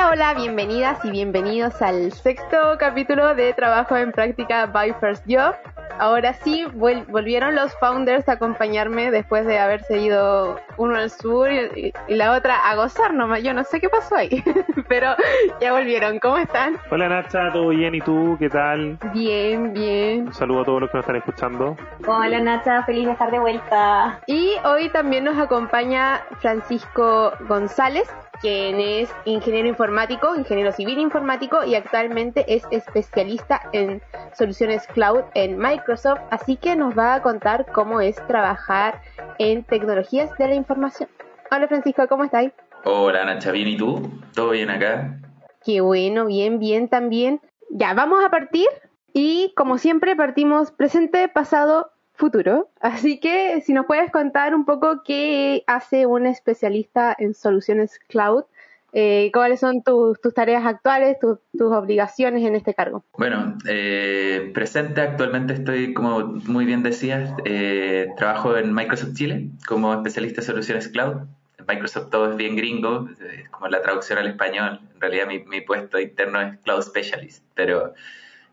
Hola, 0.00 0.12
hola, 0.12 0.34
bienvenidas 0.34 1.04
y 1.04 1.10
bienvenidos 1.10 1.82
al 1.82 2.10
sexto 2.12 2.56
capítulo 2.78 3.34
de 3.34 3.52
Trabajo 3.52 3.98
en 3.98 4.12
Práctica 4.12 4.64
by 4.64 4.94
First 4.94 5.26
Job. 5.28 5.54
Ahora 5.98 6.32
sí, 6.32 6.64
volvieron 6.72 7.54
los 7.54 7.78
founders 7.78 8.26
a 8.30 8.32
acompañarme 8.32 9.10
después 9.10 9.44
de 9.44 9.58
haberse 9.58 9.98
ido 9.98 10.58
uno 10.78 10.96
al 10.96 11.10
sur 11.10 11.52
y, 11.52 11.92
la 12.08 12.32
otra 12.32 12.70
a 12.70 12.76
gozar 12.76 13.12
nomás. 13.12 13.42
Yo 13.42 13.52
no 13.52 13.62
sé 13.64 13.78
qué 13.78 13.90
pasó 13.90 14.16
ahí, 14.16 14.42
pero 14.88 15.14
ya 15.60 15.72
volvieron. 15.72 16.18
¿Cómo 16.18 16.38
están? 16.38 16.78
Hola 16.90 17.10
Nacha, 17.10 17.52
¿todo 17.52 17.68
bien? 17.68 17.94
¿Y 17.94 18.00
tú? 18.00 18.36
¿Qué 18.38 18.48
tal? 18.48 18.98
Bien, 19.12 19.74
bien. 19.74 20.28
Un 20.28 20.32
saludo 20.32 20.62
a 20.62 20.64
todos 20.64 20.80
los 20.80 20.90
que 20.90 20.96
nos 20.96 21.04
están 21.04 21.16
escuchando. 21.16 21.76
Hola 22.06 22.40
Nacha, 22.40 22.84
feliz 22.84 23.04
de 23.04 23.12
estar 23.12 23.30
de 23.30 23.38
vuelta. 23.38 24.18
Y 24.26 24.54
hoy 24.64 24.88
también 24.88 25.24
nos 25.24 25.36
acompaña 25.36 26.22
Francisco 26.40 27.34
González, 27.46 28.10
quien 28.40 28.80
es 28.80 29.10
ingeniero 29.24 29.68
informático, 29.68 30.34
ingeniero 30.34 30.72
civil 30.72 30.98
informático 30.98 31.62
y 31.64 31.74
actualmente 31.74 32.44
es 32.48 32.62
especialista 32.70 33.62
en 33.72 34.02
soluciones 34.36 34.86
cloud 34.88 35.22
en 35.34 35.58
Microsoft, 35.58 36.20
así 36.30 36.56
que 36.56 36.76
nos 36.76 36.96
va 36.96 37.14
a 37.14 37.22
contar 37.22 37.66
cómo 37.72 38.00
es 38.00 38.16
trabajar 38.26 39.02
en 39.38 39.62
tecnologías 39.64 40.36
de 40.38 40.48
la 40.48 40.54
información. 40.54 41.08
Hola 41.50 41.68
Francisco, 41.68 42.06
¿cómo 42.08 42.24
estáis? 42.24 42.52
Hola 42.84 43.24
Nacha, 43.24 43.52
¿bien 43.52 43.68
y 43.68 43.76
tú? 43.76 44.10
¿Todo 44.34 44.50
bien 44.50 44.70
acá? 44.70 45.18
Qué 45.64 45.80
bueno, 45.80 46.26
bien, 46.26 46.58
bien 46.58 46.88
también. 46.88 47.40
Ya, 47.68 47.92
vamos 47.92 48.24
a 48.24 48.30
partir 48.30 48.66
y 49.12 49.52
como 49.56 49.78
siempre 49.78 50.16
partimos 50.16 50.70
presente, 50.70 51.28
pasado, 51.28 51.92
futuro. 52.20 52.70
Así 52.80 53.18
que 53.18 53.60
si 53.62 53.72
nos 53.72 53.86
puedes 53.86 54.12
contar 54.12 54.54
un 54.54 54.64
poco 54.64 55.02
qué 55.04 55.64
hace 55.66 56.06
un 56.06 56.26
especialista 56.26 57.16
en 57.18 57.34
soluciones 57.34 57.98
cloud, 58.06 58.44
eh, 58.92 59.30
cuáles 59.32 59.60
son 59.60 59.82
tus, 59.82 60.18
tareas 60.34 60.66
actuales, 60.66 61.16
tus 61.20 61.38
obligaciones 61.72 62.44
en 62.44 62.56
este 62.56 62.74
cargo. 62.74 63.04
Bueno, 63.16 63.56
eh, 63.66 64.50
presente 64.52 65.00
actualmente 65.00 65.54
estoy, 65.54 65.94
como 65.94 66.20
muy 66.26 66.64
bien 66.64 66.82
decías, 66.82 67.30
eh, 67.44 68.08
trabajo 68.16 68.56
en 68.56 68.74
Microsoft 68.74 69.14
Chile 69.14 69.48
como 69.66 69.94
especialista 69.94 70.40
en 70.40 70.46
soluciones 70.46 70.88
cloud. 70.88 71.22
Microsoft 71.68 72.10
todo 72.10 72.30
es 72.30 72.36
bien 72.36 72.56
gringo, 72.56 73.08
es 73.32 73.48
como 73.50 73.68
la 73.68 73.80
traducción 73.80 74.18
al 74.18 74.26
español. 74.26 74.80
En 74.94 75.00
realidad 75.00 75.26
mi 75.26 75.60
puesto 75.60 76.00
interno 76.00 76.40
es 76.40 76.58
Cloud 76.58 76.82
Specialist, 76.82 77.44
pero 77.54 77.94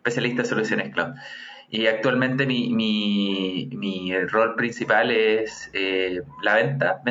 especialista 0.07 0.43
en 0.43 0.47
soluciones 0.47 0.93
cloud. 0.93 1.15
Y 1.69 1.87
actualmente 1.87 2.45
mi, 2.45 2.69
mi, 2.73 3.69
mi 3.73 4.17
rol 4.25 4.55
principal 4.55 5.11
es 5.11 5.69
eh, 5.73 6.21
la 6.41 6.55
venta, 6.55 7.01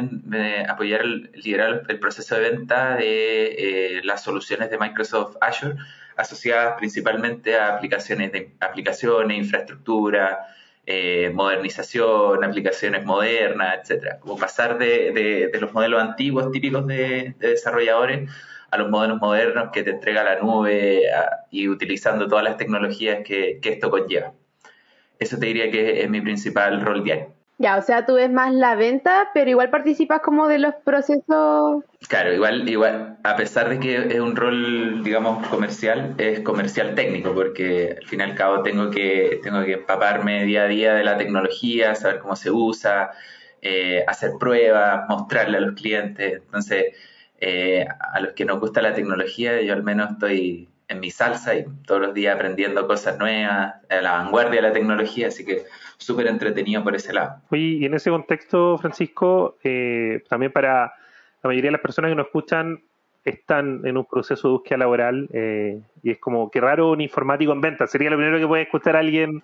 apoyar, 0.68 1.02
el, 1.02 1.30
liderar 1.34 1.82
el 1.88 1.98
proceso 1.98 2.36
de 2.36 2.50
venta 2.50 2.96
de 2.96 3.98
eh, 3.98 4.00
las 4.04 4.22
soluciones 4.22 4.70
de 4.70 4.78
Microsoft 4.78 5.36
Azure 5.42 5.76
asociadas 6.16 6.76
principalmente 6.78 7.56
a 7.58 7.76
aplicaciones, 7.76 8.32
de, 8.32 8.54
aplicaciones 8.60 9.36
infraestructura, 9.36 10.46
eh, 10.86 11.30
modernización, 11.34 12.42
aplicaciones 12.42 13.04
modernas, 13.04 13.80
etcétera. 13.82 14.18
Como 14.20 14.38
pasar 14.38 14.78
de, 14.78 15.50
de, 15.52 15.60
los 15.60 15.74
modelos 15.74 16.00
antiguos 16.02 16.50
típicos 16.50 16.86
de, 16.86 17.34
desarrolladores 17.38 18.30
a 18.70 18.78
los 18.78 18.88
modelos 18.90 19.20
modernos 19.20 19.70
que 19.72 19.82
te 19.82 19.90
entrega 19.90 20.24
la 20.24 20.36
nube 20.40 21.02
y 21.50 21.68
utilizando 21.68 22.26
todas 22.26 22.44
las 22.44 22.56
tecnologías 22.56 23.22
que 23.24 23.60
esto 23.62 23.90
conlleva. 23.90 24.32
Eso 25.18 25.38
te 25.38 25.46
diría 25.46 25.70
que 25.70 26.02
es 26.02 26.10
mi 26.10 26.20
principal 26.20 26.80
rol 26.80 27.04
diario. 27.04 27.36
Ya, 27.58 27.78
o 27.78 27.82
sea, 27.82 28.04
tú 28.04 28.14
ves 28.14 28.30
más 28.30 28.52
la 28.52 28.74
venta, 28.74 29.30
pero 29.32 29.48
igual 29.48 29.70
participas 29.70 30.20
como 30.20 30.46
de 30.46 30.58
los 30.58 30.74
procesos. 30.84 31.84
Claro, 32.06 32.34
igual, 32.34 32.68
igual, 32.68 33.16
a 33.24 33.34
pesar 33.36 33.70
de 33.70 33.80
que 33.80 33.96
es 33.96 34.20
un 34.20 34.36
rol, 34.36 35.02
digamos, 35.02 35.46
comercial, 35.46 36.14
es 36.18 36.40
comercial 36.40 36.94
técnico, 36.94 37.34
porque 37.34 37.96
al 37.98 38.06
fin 38.06 38.20
y 38.20 38.24
al 38.24 38.34
cabo 38.34 38.62
tengo 38.62 38.90
que, 38.90 39.40
tengo 39.42 39.64
que 39.64 39.72
empaparme 39.72 40.44
día 40.44 40.64
a 40.64 40.68
día 40.68 40.94
de 40.94 41.04
la 41.04 41.16
tecnología, 41.16 41.94
saber 41.94 42.18
cómo 42.18 42.36
se 42.36 42.50
usa, 42.50 43.12
eh, 43.62 44.04
hacer 44.06 44.32
pruebas, 44.38 45.08
mostrarle 45.08 45.56
a 45.56 45.60
los 45.60 45.74
clientes. 45.76 46.42
Entonces, 46.44 46.94
eh, 47.40 47.86
a 48.12 48.20
los 48.20 48.34
que 48.34 48.44
nos 48.44 48.60
gusta 48.60 48.82
la 48.82 48.92
tecnología, 48.92 49.62
yo 49.62 49.72
al 49.72 49.82
menos 49.82 50.10
estoy 50.12 50.68
en 50.88 51.00
mi 51.00 51.10
salsa 51.10 51.54
y 51.56 51.64
todos 51.86 52.00
los 52.00 52.14
días 52.14 52.34
aprendiendo 52.34 52.86
cosas 52.86 53.18
nuevas, 53.18 53.74
a 53.88 54.00
la 54.00 54.12
vanguardia 54.12 54.60
de 54.60 54.68
la 54.68 54.72
tecnología, 54.72 55.28
así 55.28 55.44
que 55.44 55.64
súper 55.96 56.28
entretenido 56.28 56.82
por 56.84 56.94
ese 56.94 57.12
lado. 57.12 57.40
Oye, 57.50 57.62
y 57.62 57.84
en 57.84 57.94
ese 57.94 58.10
contexto, 58.10 58.78
Francisco, 58.78 59.56
eh, 59.64 60.22
también 60.28 60.52
para 60.52 60.94
la 61.42 61.48
mayoría 61.48 61.68
de 61.68 61.72
las 61.72 61.80
personas 61.80 62.10
que 62.10 62.14
nos 62.14 62.26
escuchan 62.26 62.82
están 63.24 63.80
en 63.84 63.96
un 63.96 64.04
proceso 64.04 64.46
de 64.46 64.52
búsqueda 64.52 64.78
laboral 64.78 65.28
eh, 65.32 65.80
y 66.04 66.12
es 66.12 66.18
como 66.18 66.48
que 66.48 66.60
raro 66.60 66.92
un 66.92 67.00
informático 67.00 67.50
en 67.52 67.60
venta. 67.60 67.88
Sería 67.88 68.08
lo 68.08 68.16
primero 68.16 68.38
que 68.38 68.46
puede 68.46 68.62
escuchar 68.62 68.94
alguien 68.94 69.42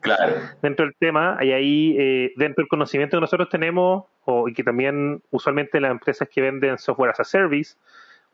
dentro 0.62 0.86
del 0.86 0.94
tema. 0.94 1.38
Y 1.40 1.50
ahí, 1.50 1.96
eh, 1.98 2.32
dentro 2.36 2.62
del 2.62 2.68
conocimiento 2.68 3.16
que 3.16 3.22
nosotros 3.22 3.48
tenemos, 3.48 4.04
o, 4.24 4.48
y 4.48 4.54
que 4.54 4.62
también 4.62 5.20
usualmente 5.32 5.80
las 5.80 5.90
empresas 5.90 6.28
que 6.28 6.40
venden 6.40 6.78
software 6.78 7.10
as 7.10 7.18
a 7.18 7.24
service 7.24 7.74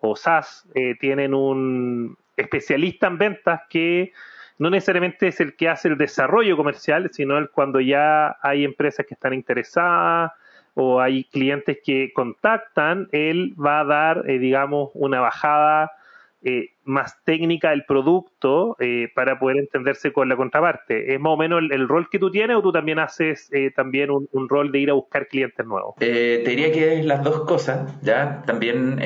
o 0.00 0.14
SaaS 0.14 0.68
tienen 1.00 1.32
un, 1.32 2.18
especialista 2.38 3.06
en 3.06 3.18
ventas 3.18 3.60
que 3.68 4.12
no 4.58 4.70
necesariamente 4.70 5.28
es 5.28 5.40
el 5.40 5.54
que 5.54 5.68
hace 5.68 5.88
el 5.88 5.98
desarrollo 5.98 6.56
comercial, 6.56 7.10
sino 7.12 7.38
el 7.38 7.50
cuando 7.50 7.80
ya 7.80 8.36
hay 8.42 8.64
empresas 8.64 9.06
que 9.06 9.14
están 9.14 9.34
interesadas 9.34 10.32
o 10.74 11.00
hay 11.00 11.24
clientes 11.24 11.78
que 11.84 12.12
contactan, 12.12 13.08
él 13.12 13.54
va 13.58 13.80
a 13.80 13.84
dar, 13.84 14.30
eh, 14.30 14.38
digamos, 14.38 14.90
una 14.94 15.20
bajada 15.20 15.92
eh, 16.40 16.68
más 16.84 17.16
técnica 17.24 17.70
del 17.70 17.84
producto 17.84 18.76
eh, 18.78 19.08
para 19.12 19.40
poder 19.40 19.56
entenderse 19.56 20.12
con 20.12 20.28
la 20.28 20.36
contraparte. 20.36 21.12
¿Es 21.12 21.18
más 21.18 21.32
o 21.32 21.36
menos 21.36 21.60
el, 21.68 21.88
rol 21.88 22.08
que 22.08 22.20
tú 22.20 22.30
tienes 22.30 22.56
o 22.56 22.62
tú 22.62 22.70
también 22.70 23.00
haces 23.00 23.52
eh, 23.52 23.72
también 23.74 24.10
un, 24.10 24.48
rol 24.48 24.70
de 24.70 24.78
ir 24.78 24.90
a 24.90 24.92
buscar 24.92 25.26
clientes 25.26 25.66
nuevos? 25.66 25.96
te 25.96 26.38
diría 26.44 26.70
que 26.70 27.00
es 27.00 27.04
las 27.04 27.24
dos 27.24 27.40
cosas, 27.40 28.00
¿ya? 28.02 28.42
También 28.46 29.00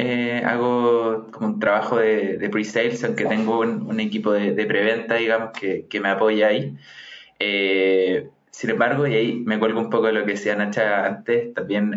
hago 0.45 1.29
como 1.31 1.47
un 1.47 1.59
trabajo 1.59 1.97
de, 1.97 2.49
pre-sales, 2.53 3.03
aunque 3.03 3.25
tengo 3.25 3.61
un, 3.61 3.99
equipo 3.99 4.33
de, 4.33 4.67
preventa, 4.67 5.15
digamos, 5.15 5.53
que, 5.59 5.87
que, 5.89 6.01
me 6.01 6.11
apoya 6.11 6.49
ahí. 6.49 6.77
sin 8.51 8.71
embargo, 8.71 9.07
y 9.07 9.15
ahí 9.15 9.43
me 9.47 9.59
cuelgo 9.59 9.81
un 9.81 9.89
poco 9.89 10.09
de 10.09 10.13
lo 10.13 10.27
que 10.27 10.33
decía 10.33 10.55
Nacha 10.55 11.07
antes, 11.07 11.55
también 11.55 11.95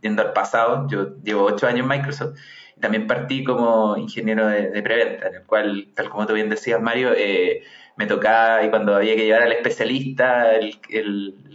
yendo 0.00 0.22
al 0.22 0.32
pasado, 0.32 0.86
yo 0.88 1.16
llevo 1.24 1.42
ocho 1.42 1.66
años 1.66 1.80
en 1.80 1.88
Microsoft 1.88 2.38
también 2.80 3.06
partí 3.06 3.44
como 3.44 3.96
ingeniero 3.96 4.46
de, 4.46 4.82
preventa, 4.82 5.28
en 5.28 5.34
el 5.36 5.42
cual, 5.44 5.88
tal 5.94 6.08
como 6.08 6.26
tú 6.26 6.34
bien 6.34 6.48
decías, 6.48 6.80
Mario, 6.80 7.12
eh, 7.16 7.62
me 7.96 8.06
tocaba, 8.06 8.64
y 8.64 8.70
cuando 8.70 8.96
había 8.96 9.14
que 9.16 9.24
llevar 9.26 9.42
al 9.42 9.52
especialista, 9.52 10.56
el, 10.56 10.78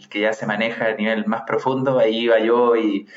que 0.10 0.20
ya 0.20 0.34
se 0.34 0.46
maneja 0.46 0.88
a 0.88 0.94
nivel 0.94 1.26
más 1.26 1.42
profundo, 1.48 2.00
ahí 2.00 2.26
iba 2.26 2.40
yo 2.40 2.76
y, 2.76 3.08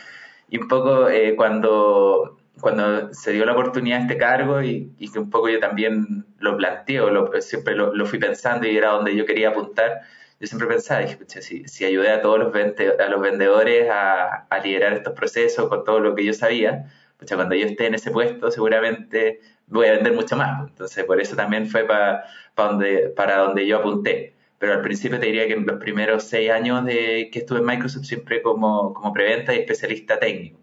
y 0.49 0.59
un 0.59 0.69
poco 0.69 1.09
eh, 1.09 1.37
cuando, 1.37 2.39
cuando 2.61 3.13
se 3.13 3.33
dio 3.33 3.45
la 3.45 3.53
oportunidad 3.53 3.99
de 3.99 4.03
este 4.05 4.19
cargo 4.19 4.63
y, 4.63 4.95
que 5.13 5.19
un 5.19 5.31
poco 5.31 5.49
yo 5.49 5.61
también 5.61 6.27
lo 6.39 6.57
planteo, 6.57 7.11
lo, 7.11 7.31
siempre 7.41 7.75
lo, 7.75 8.07
fui 8.07 8.19
pensando 8.19 8.67
y 8.67 8.77
era 8.77 8.91
donde 8.91 9.15
yo 9.15 9.27
quería 9.27 9.51
apuntar, 9.51 10.01
yo 10.41 10.47
siempre 10.47 10.69
pensaba, 10.69 11.07
si, 11.27 11.69
si 11.69 11.85
ayudé 11.85 12.11
a 12.11 12.23
todos 12.23 12.39
los, 12.39 12.55
a 12.55 13.09
los 13.09 13.21
vendedores 13.21 13.91
a, 13.91 14.47
a 14.49 14.59
liderar 14.61 14.93
estos 14.95 15.13
procesos 15.15 15.69
con 15.69 15.85
todo 15.85 16.01
lo 16.01 16.15
que 16.15 16.25
yo 16.25 16.33
sabía, 16.33 16.87
cuando 17.27 17.55
yo 17.55 17.67
esté 17.67 17.87
en 17.87 17.95
ese 17.95 18.11
puesto 18.11 18.51
seguramente 18.51 19.41
voy 19.67 19.87
a 19.87 19.93
vender 19.93 20.13
mucho 20.13 20.37
más. 20.37 20.69
Entonces, 20.69 21.05
por 21.05 21.21
eso 21.21 21.37
también 21.37 21.67
fue 21.67 21.85
para 21.85 22.25
donde, 22.57 23.13
para 23.17 23.39
donde 23.39 23.67
yo 23.67 23.79
apunté. 23.79 24.35
Pero 24.59 24.73
al 24.73 24.83
principio 24.83 25.21
te 25.21 25.27
diría 25.27 25.47
que 25.47 25.53
en 25.55 25.67
los 25.67 25.79
primeros 25.79 26.25
seis 26.25 26.51
años 26.51 26.85
de 26.85 27.31
que 27.33 27.41
estuve 27.41 27.59
en 27.59 27.67
Microsoft 27.67 28.05
siempre 28.05 28.43
como, 28.43 28.93
como 28.93 29.13
preventa 29.13 29.55
y 29.55 29.59
especialista 29.59 30.19
técnico. 30.19 30.59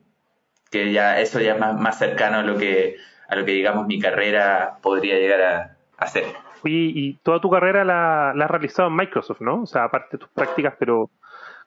Que 0.70 0.92
ya 0.92 1.20
eso 1.20 1.40
ya 1.40 1.54
es 1.54 1.60
más, 1.60 1.80
más 1.80 1.98
cercano 1.98 2.40
a 2.40 2.44
lo 2.44 2.58
que, 2.58 2.98
a 3.30 3.36
lo 3.36 3.46
que 3.46 3.54
digamos 3.54 3.88
mi 3.88 4.00
carrera 4.00 4.80
podría 4.82 5.18
llegar 5.18 5.42
a, 5.42 5.78
hacer. 5.98 6.26
Oye, 6.64 6.92
y 6.94 7.14
toda 7.24 7.40
tu 7.40 7.50
carrera 7.50 7.86
la, 7.86 8.34
la 8.36 8.46
has 8.46 8.52
realizado 8.52 8.90
en 8.90 8.96
Microsoft, 8.96 9.40
¿no? 9.40 9.62
O 9.62 9.66
sea, 9.66 9.86
aparte 9.86 10.18
de 10.18 10.18
tus 10.18 10.30
prácticas, 10.30 10.74
pero 10.78 11.10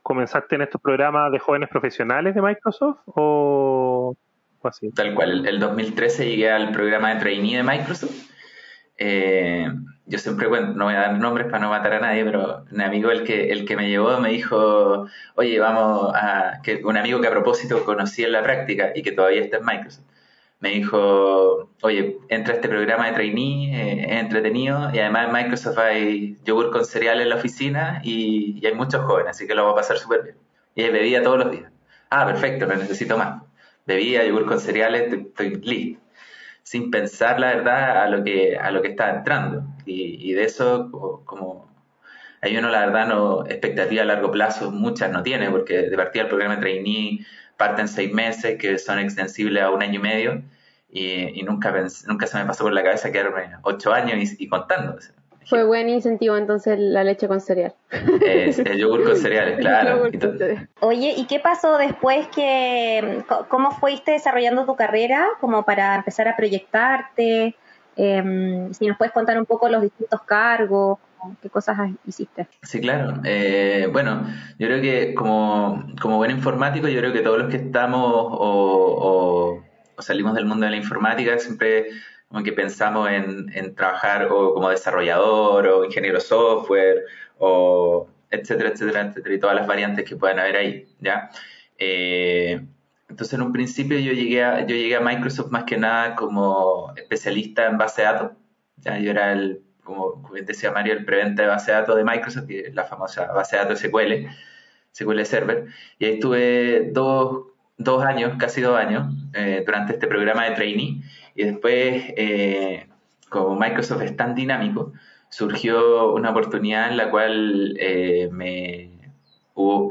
¿comenzaste 0.02 0.56
en 0.56 0.62
estos 0.62 0.80
programas 0.82 1.32
de 1.32 1.38
jóvenes 1.38 1.70
profesionales 1.70 2.34
de 2.34 2.42
Microsoft 2.42 2.98
o 3.06 4.16
Tal 4.94 5.14
cual, 5.14 5.46
el, 5.46 5.60
2013 5.60 6.28
llegué 6.28 6.50
al 6.50 6.72
programa 6.72 7.14
de 7.14 7.20
trainee 7.20 7.56
de 7.56 7.62
Microsoft. 7.62 8.28
Eh, 8.96 9.68
yo 10.06 10.18
siempre 10.18 10.48
cuento, 10.48 10.76
no 10.76 10.86
voy 10.86 10.94
a 10.94 11.00
dar 11.00 11.18
nombres 11.18 11.46
para 11.46 11.60
no 11.60 11.70
matar 11.70 11.94
a 11.94 12.00
nadie, 12.00 12.24
pero 12.24 12.64
un 12.70 12.80
amigo 12.80 13.10
el 13.10 13.22
que, 13.22 13.50
el 13.52 13.64
que 13.64 13.76
me 13.76 13.88
llevó 13.88 14.18
me 14.20 14.30
dijo, 14.30 15.06
oye, 15.36 15.58
vamos 15.60 16.12
a... 16.14 16.60
que 16.62 16.82
Un 16.84 16.96
amigo 16.96 17.20
que 17.20 17.28
a 17.28 17.30
propósito 17.30 17.84
conocí 17.84 18.24
en 18.24 18.32
la 18.32 18.42
práctica 18.42 18.92
y 18.94 19.02
que 19.02 19.12
todavía 19.12 19.42
está 19.42 19.58
en 19.58 19.66
Microsoft, 19.66 20.04
me 20.60 20.70
dijo, 20.70 21.70
oye, 21.82 22.18
entra 22.28 22.54
a 22.54 22.56
este 22.56 22.68
programa 22.68 23.06
de 23.06 23.12
trainee, 23.12 23.70
eh, 23.74 24.06
es 24.08 24.20
entretenido 24.20 24.90
y 24.92 24.98
además 24.98 25.28
en 25.28 25.32
Microsoft 25.34 25.78
hay 25.78 26.36
yogur 26.44 26.72
con 26.72 26.84
cereal 26.84 27.20
en 27.20 27.28
la 27.28 27.36
oficina 27.36 28.00
y, 28.02 28.58
y 28.60 28.66
hay 28.66 28.74
muchos 28.74 29.04
jóvenes, 29.04 29.30
así 29.30 29.46
que 29.46 29.54
lo 29.54 29.64
va 29.66 29.72
a 29.72 29.76
pasar 29.76 29.98
súper 29.98 30.22
bien. 30.24 30.36
Y 30.74 30.90
bebía 30.90 31.22
todos 31.22 31.38
los 31.38 31.52
días. 31.52 31.70
Ah, 32.10 32.26
perfecto, 32.26 32.66
no 32.66 32.74
necesito 32.74 33.16
más 33.16 33.47
bebía, 33.88 34.24
yogur 34.24 34.46
con 34.46 34.60
cereales, 34.60 35.12
estoy 35.12 35.56
listo. 35.56 36.00
sin 36.62 36.90
pensar 36.90 37.40
la 37.40 37.48
verdad 37.56 38.02
a 38.04 38.08
lo 38.08 38.22
que, 38.22 38.56
a 38.58 38.70
lo 38.70 38.82
que 38.82 38.88
estaba 38.88 39.10
entrando. 39.18 39.64
Y, 39.86 40.32
de 40.34 40.44
eso, 40.44 40.90
como 41.24 41.68
hay 42.42 42.56
uno, 42.56 42.68
la 42.70 42.86
verdad, 42.86 43.08
no, 43.08 43.46
expectativa 43.46 44.02
a 44.02 44.04
largo 44.04 44.30
plazo, 44.30 44.70
muchas 44.70 45.10
no 45.10 45.22
tiene, 45.22 45.50
porque 45.50 45.82
de 45.90 45.96
partida 45.96 46.24
el 46.24 46.28
programa 46.28 46.56
de 46.56 46.60
trainee 46.62 47.26
parten 47.56 47.88
seis 47.88 48.12
meses, 48.12 48.58
que 48.58 48.78
son 48.78 48.98
extensibles 48.98 49.62
a 49.62 49.70
un 49.70 49.82
año 49.82 49.98
y 50.00 50.02
medio, 50.02 50.42
y, 50.90 51.42
nunca, 51.42 51.74
nunca 52.06 52.26
se 52.26 52.38
me 52.38 52.44
pasó 52.46 52.64
por 52.64 52.72
la 52.72 52.82
cabeza 52.82 53.12
quedarme 53.12 53.56
ocho 53.62 53.92
años 53.92 54.34
y, 54.38 54.48
contando. 54.48 54.98
Fue 55.48 55.64
buen 55.64 55.88
incentivo 55.88 56.36
entonces 56.36 56.78
la 56.78 57.04
leche 57.04 57.26
con 57.26 57.40
cereal. 57.40 57.74
el 57.90 58.76
yogur 58.76 59.02
con 59.02 59.16
cereales, 59.16 59.58
claro. 59.60 60.04
Oye, 60.80 61.14
¿y 61.16 61.26
qué 61.26 61.40
pasó 61.40 61.78
después 61.78 62.28
que, 62.28 63.24
cómo 63.48 63.70
fuiste 63.70 64.12
desarrollando 64.12 64.66
tu 64.66 64.76
carrera 64.76 65.26
como 65.40 65.64
para 65.64 65.94
empezar 65.96 66.28
a 66.28 66.36
proyectarte? 66.36 67.54
Em, 67.96 68.72
si 68.74 68.86
nos 68.86 68.98
puedes 68.98 69.12
contar 69.12 69.38
un 69.38 69.46
poco 69.46 69.70
los 69.70 69.80
distintos 69.80 70.20
cargos, 70.22 70.98
qué 71.40 71.48
cosas 71.48 71.78
hiciste. 72.06 72.46
Sí, 72.62 72.80
claro. 72.82 73.14
Eh, 73.24 73.88
bueno, 73.90 74.26
yo 74.58 74.66
creo 74.66 74.82
que 74.82 75.14
como, 75.14 75.82
como 76.00 76.18
buen 76.18 76.30
informático, 76.30 76.88
yo 76.88 77.00
creo 77.00 77.12
que 77.14 77.20
todos 77.20 77.38
los 77.38 77.48
que 77.48 77.56
estamos 77.56 78.04
o, 78.04 79.64
o 79.96 80.02
salimos 80.02 80.34
del 80.34 80.44
mundo 80.44 80.66
de 80.66 80.72
la 80.72 80.76
informática 80.76 81.38
siempre 81.38 81.86
como 82.28 82.44
que 82.44 82.52
pensamos 82.52 83.10
en, 83.10 83.50
en, 83.54 83.74
trabajar 83.74 84.28
o 84.30 84.54
como 84.54 84.70
desarrollador 84.70 85.66
o 85.66 85.84
ingeniero 85.84 86.20
software 86.20 87.04
o 87.38 88.08
etcétera, 88.30 88.70
etcétera, 88.70 89.00
etcétera, 89.02 89.34
y 89.34 89.40
todas 89.40 89.56
las 89.56 89.66
variantes 89.66 90.04
que 90.04 90.16
puedan 90.16 90.38
haber 90.38 90.56
ahí, 90.56 90.88
¿ya? 91.00 91.30
Eh, 91.78 92.60
entonces, 93.08 93.34
en 93.34 93.42
un 93.42 93.52
principio 93.52 93.98
yo 93.98 94.12
llegué, 94.12 94.44
a, 94.44 94.60
yo 94.66 94.76
llegué 94.76 94.96
a 94.96 95.00
Microsoft 95.00 95.50
más 95.50 95.64
que 95.64 95.78
nada 95.78 96.14
como 96.14 96.92
especialista 96.96 97.66
en 97.66 97.78
base 97.78 98.02
de 98.02 98.08
datos, 98.08 98.32
¿ya? 98.76 98.98
Yo 98.98 99.10
era 99.10 99.32
el, 99.32 99.62
como, 99.82 100.30
decía 100.44 100.70
Mario, 100.72 100.92
el 100.92 101.04
preventa 101.04 101.42
de 101.42 101.48
base 101.48 101.70
de 101.72 101.78
datos 101.78 101.96
de 101.96 102.04
Microsoft, 102.04 102.48
la 102.72 102.84
famosa 102.84 103.32
base 103.32 103.56
de 103.56 103.62
datos 103.62 103.78
SQL, 103.80 104.28
SQL 104.92 105.24
Server, 105.24 105.66
y 105.98 106.04
ahí 106.04 106.12
estuve 106.14 106.90
dos, 106.92 107.46
dos 107.78 108.04
años, 108.04 108.34
casi 108.38 108.60
dos 108.60 108.76
años, 108.76 109.14
eh, 109.32 109.62
durante 109.64 109.94
este 109.94 110.06
programa 110.06 110.44
de 110.44 110.56
trainee, 110.56 111.00
y 111.38 111.44
después, 111.44 112.02
eh, 112.16 112.88
como 113.28 113.54
Microsoft 113.54 114.02
es 114.02 114.16
tan 114.16 114.34
dinámico, 114.34 114.92
surgió 115.28 116.12
una 116.12 116.30
oportunidad 116.30 116.90
en 116.90 116.96
la 116.96 117.12
cual 117.12 117.76
eh, 117.78 118.28
me 118.32 118.90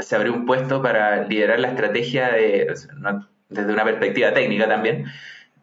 se 0.01 0.15
abrió 0.17 0.33
un 0.33 0.45
puesto 0.45 0.81
para 0.81 1.23
liderar 1.23 1.61
la 1.61 1.69
estrategia 1.69 2.29
de, 2.31 2.73
desde 3.47 3.73
una 3.73 3.83
perspectiva 3.85 4.33
técnica 4.33 4.67
también 4.67 5.05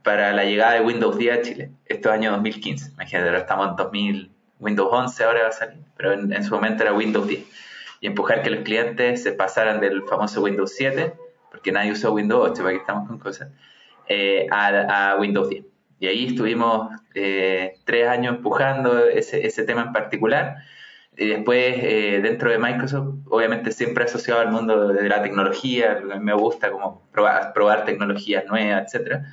para 0.03 0.33
la 0.33 0.45
llegada 0.45 0.73
de 0.73 0.81
Windows 0.81 1.19
10 1.19 1.39
a 1.39 1.43
Chile. 1.43 1.71
Esto 1.85 2.09
es 2.09 2.15
año 2.15 2.31
2015. 2.33 2.93
Imagínate, 2.93 3.29
ahora 3.29 3.41
estamos 3.41 3.69
en 3.69 3.77
2000, 3.77 4.31
Windows 4.61 4.89
11 4.91 5.25
ahora 5.25 5.43
va 5.43 5.49
a 5.49 5.53
salir, 5.53 5.83
pero 5.99 6.15
en, 6.15 6.45
su 6.45 6.55
momento 6.55 6.83
era 6.83 6.95
Windows 6.95 7.29
10. 7.29 7.45
Y 8.01 8.07
empujar 8.07 8.43
que 8.43 8.49
los 8.49 8.65
clientes 8.65 9.23
se 9.23 9.33
pasaran 9.33 9.81
del 9.81 10.03
famoso 10.05 10.41
Windows 10.43 10.73
7, 10.75 11.13
porque 11.51 11.73
nadie 11.73 11.93
usó 11.93 12.13
Windows 12.13 12.53
8, 12.53 12.63
para 12.63 12.71
que 12.71 12.81
estamos 12.81 13.07
con 13.07 13.19
cosas, 13.19 13.51
eh, 14.09 14.47
a 14.51 15.17
Windows 15.19 15.51
10. 15.51 15.74
Y 15.99 16.07
ahí 16.07 16.27
estuvimos 16.27 16.91
eh, 17.15 17.75
tres 17.85 18.09
años 18.09 18.37
empujando 18.37 19.07
ese, 19.07 19.63
tema 19.65 19.83
en 19.83 19.93
particular. 19.93 20.57
Y 21.17 21.29
después, 21.29 21.77
eh, 21.79 22.21
dentro 22.23 22.51
de 22.51 22.59
Microsoft, 22.59 23.15
obviamente 23.29 23.71
siempre 23.73 24.05
asociado 24.05 24.41
al 24.41 24.51
mundo 24.51 24.89
de 24.89 25.09
la 25.09 25.23
tecnología, 25.23 26.01
me 26.21 26.35
gusta 26.35 26.73
como 26.73 27.09
probar, 27.13 27.53
probar 27.53 27.85
tecnologías 27.85 28.45
nuevas, 28.47 28.85
etcétera. 28.87 29.33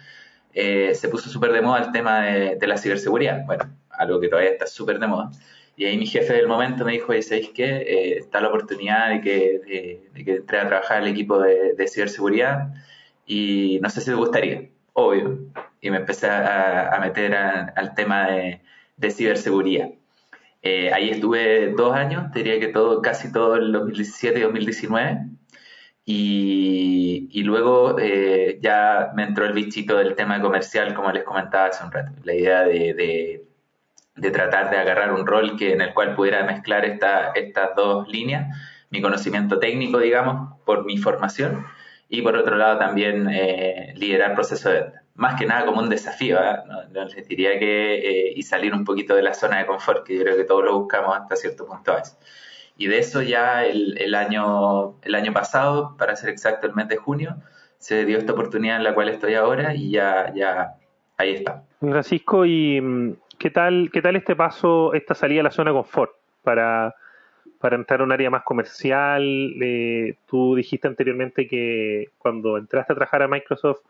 Eh, 0.54 0.94
se 0.96 1.10
puso 1.10 1.30
súper 1.30 1.52
de 1.54 1.62
moda 1.62 1.84
el 1.86 1.92
tema 1.92 2.22
de, 2.22 2.68
la 2.68 2.78
ciberseguridad, 2.78 3.46
bueno, 3.46 3.63
algo 3.90 4.19
que 4.19 4.28
todavía 4.28 4.52
está 4.52 4.68
súper 4.68 5.00
de 5.00 5.08
moda. 5.08 5.31
Y 5.75 5.86
ahí 5.86 5.98
mi 5.98 6.06
jefe 6.06 6.34
del 6.34 6.48
momento 6.48 6.86
me 6.86 6.92
dijo, 6.94 7.13
¿sabéis 7.24 7.50
qué? 7.56 8.18
está 8.18 8.42
la 8.42 8.50
oportunidad 8.50 9.10
de 9.10 9.22
que, 9.22 10.02
de, 10.13 10.24
que 10.24 10.36
entre 10.36 10.60
a 10.60 10.68
trabajar 10.68 11.02
el 11.02 11.08
equipo 11.08 11.40
de, 11.40 11.74
de 11.74 11.88
ciberseguridad 11.88 12.74
y 13.25 13.80
no 13.81 13.90
sé 13.90 14.02
si 14.02 14.08
te 14.08 14.16
gustaría 14.16 14.71
obvio, 14.94 15.40
y 15.82 15.90
me 15.90 15.98
empecé 15.98 16.30
a, 16.30 16.98
meter 17.02 17.36
al 17.36 17.96
tema 17.96 18.28
de, 18.28 18.62
ciberseguridad. 19.12 19.90
Eh, 20.62 20.94
ahí 20.94 21.10
estuve 21.10 21.72
dos 21.72 21.96
años, 21.96 22.32
diría 22.34 22.60
que 22.60 22.68
todo, 22.68 23.02
casi 23.02 23.32
todo 23.32 23.56
el 23.56 23.72
2017 23.72 24.40
y 24.40 24.42
2019. 24.44 25.26
Y, 26.06 27.30
y 27.32 27.44
luego 27.44 27.98
eh, 28.00 28.60
ya 28.62 29.12
me 29.16 29.24
entró 29.24 29.46
el 29.46 29.54
bichito 29.54 29.98
del 29.98 30.16
tema 30.16 30.42
comercial, 30.42 30.94
como 30.94 31.12
les 31.12 31.24
comentaba 31.24 31.68
hace 31.68 31.84
un 31.84 31.92
rato. 31.92 32.12
La 32.24 32.34
idea 32.34 32.64
de, 32.64 33.44
de, 34.16 34.32
tratar 34.32 34.70
de 34.70 34.78
agarrar 34.78 35.14
un 35.14 35.26
rol 35.26 35.58
que, 35.58 35.74
en 35.74 35.82
el 35.82 35.94
cual 35.94 36.16
pudiera 36.16 36.44
mezclar 36.44 36.86
esta, 36.86 37.32
estas 37.34 37.76
dos 37.76 38.08
líneas, 38.08 38.56
mi 38.92 39.02
conocimiento 39.02 39.60
técnico, 39.60 40.00
digamos, 40.00 40.60
por 40.66 40.86
mi 40.86 40.98
formación, 40.98 41.66
y 42.12 42.22
por 42.22 42.36
otro 42.36 42.58
lado 42.58 42.78
también 42.78 43.30
eh, 43.31 43.94
liderar 43.96 44.36
proceso 44.36 44.69
de 44.69 44.81
venta. 44.81 45.04
Más 45.16 45.40
que 45.40 45.46
nada 45.46 45.66
como 45.66 45.80
un 45.80 45.90
desafío, 45.90 46.38
¿eh? 46.40 46.58
no, 46.92 47.06
les 47.06 47.28
diría 47.28 47.58
que 47.58 47.96
eh, 47.96 48.34
y 48.36 48.44
salir 48.44 48.74
un 48.74 48.84
poquito 48.84 49.16
de 49.16 49.22
la 49.22 49.34
zona 49.34 49.60
de 49.60 49.66
confort, 49.66 50.06
que 50.06 50.18
yo 50.18 50.24
creo 50.24 50.36
que 50.36 50.44
todos 50.44 50.66
lo 50.66 50.78
buscamos 50.78 51.18
hasta 51.18 51.38
cierto 51.38 51.66
punto 51.66 51.94
a 51.94 52.04
Y 52.78 52.88
de 52.88 53.00
eso 53.00 53.22
ya 53.22 53.63
el, 53.63 53.98
el, 53.98 54.13
año, 54.13 55.00
el 55.04 55.16
año 55.16 55.31
pasado, 55.31 55.96
para 55.98 56.18
ser 56.18 56.30
exacto 56.31 56.68
el 56.68 56.74
mes 56.74 56.90
de 56.90 56.98
junio, 56.98 57.38
se 57.78 58.04
dio 58.04 58.18
esta 58.18 58.34
oportunidad 58.34 58.75
en 58.75 58.84
la 58.84 58.94
cual 58.94 59.08
estoy 59.08 59.36
ahora 59.36 59.74
y 59.74 59.92
ya, 59.92 60.34
ya 60.36 60.74
ahí 61.16 61.36
está. 61.36 61.63
Francisco, 61.80 62.46
¿y 62.46 62.81
mm, 62.81 63.13
qué 63.40 63.52
tal, 63.52 63.90
qué 63.92 64.02
tal 64.02 64.18
este 64.18 64.36
paso, 64.36 64.94
esta 64.94 65.16
salida 65.16 65.40
a 65.40 65.44
la 65.46 65.52
zona 65.52 65.72
de 65.72 65.78
confort 65.78 66.12
para 66.44 66.94
para 67.62 67.78
entrar 67.78 68.02
a 68.02 68.04
un 68.04 68.12
área 68.12 68.30
más 68.30 68.44
comercial. 68.44 69.24
Eh, 69.62 70.16
tú 70.28 70.56
dijiste 70.56 70.88
anteriormente 70.88 71.48
que 71.48 72.10
cuando 72.18 72.58
entraste 72.58 72.92
a 72.92 72.96
trabajar 72.96 73.22
a 73.22 73.28
Microsoft, 73.28 73.81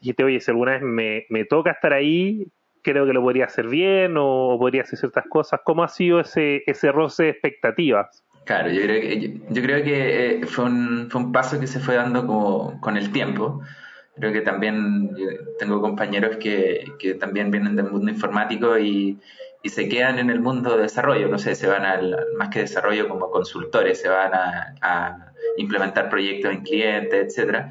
dijiste, 0.00 0.24
oye, 0.24 0.40
si 0.40 0.50
alguna 0.50 0.72
vez 0.72 0.82
me, 0.82 1.26
me 1.28 1.44
toca 1.44 1.70
estar 1.70 1.92
ahí, 1.92 2.48
creo 2.82 3.06
que 3.06 3.12
lo 3.12 3.22
podría 3.22 3.44
hacer 3.44 3.68
bien 3.68 4.14
o, 4.16 4.56
podría 4.58 4.82
hacer 4.82 4.98
ciertas 4.98 5.26
cosas. 5.28 5.60
¿Cómo 5.62 5.84
ha 5.84 5.88
sido 5.88 6.20
ese, 6.20 6.64
ese 6.66 6.90
roce 6.90 7.24
de 7.24 7.30
expectativas? 7.30 8.24
Claro, 8.44 8.70
yo 8.70 8.82
creo 8.82 9.00
que, 9.00 9.40
yo, 9.50 9.62
creo 9.62 9.84
que 9.84 10.40
eh, 10.40 10.46
fue, 10.46 10.64
un, 10.64 11.08
fue 11.10 11.20
un 11.20 11.30
paso 11.30 11.60
que 11.60 11.66
se 11.66 11.78
fue 11.78 11.94
dando 11.94 12.26
como, 12.26 12.80
con 12.80 12.96
el 12.96 13.12
tiempo. 13.12 13.60
Creo 14.16 14.32
que 14.32 14.40
también 14.40 15.14
tengo 15.58 15.80
compañeros 15.80 16.36
que, 16.38 16.84
que 16.98 17.14
también 17.14 17.50
vienen 17.50 17.76
del 17.76 17.90
mundo 17.90 18.10
informático 18.10 18.78
y, 18.78 19.18
y 19.62 19.68
se 19.68 19.88
quedan 19.88 20.18
en 20.18 20.30
el 20.30 20.40
mundo 20.40 20.76
de 20.76 20.82
desarrollo, 20.82 21.28
no 21.28 21.38
sé, 21.38 21.54
se 21.54 21.66
van 21.66 21.84
al, 21.84 22.16
más 22.36 22.48
que 22.48 22.60
desarrollo 22.60 23.08
como 23.08 23.30
consultores, 23.30 24.00
se 24.00 24.08
van 24.08 24.32
a, 24.34 25.26
implementar 25.56 26.08
proyectos 26.08 26.52
en 26.52 26.62
clientes, 26.62 27.26
etcétera. 27.26 27.70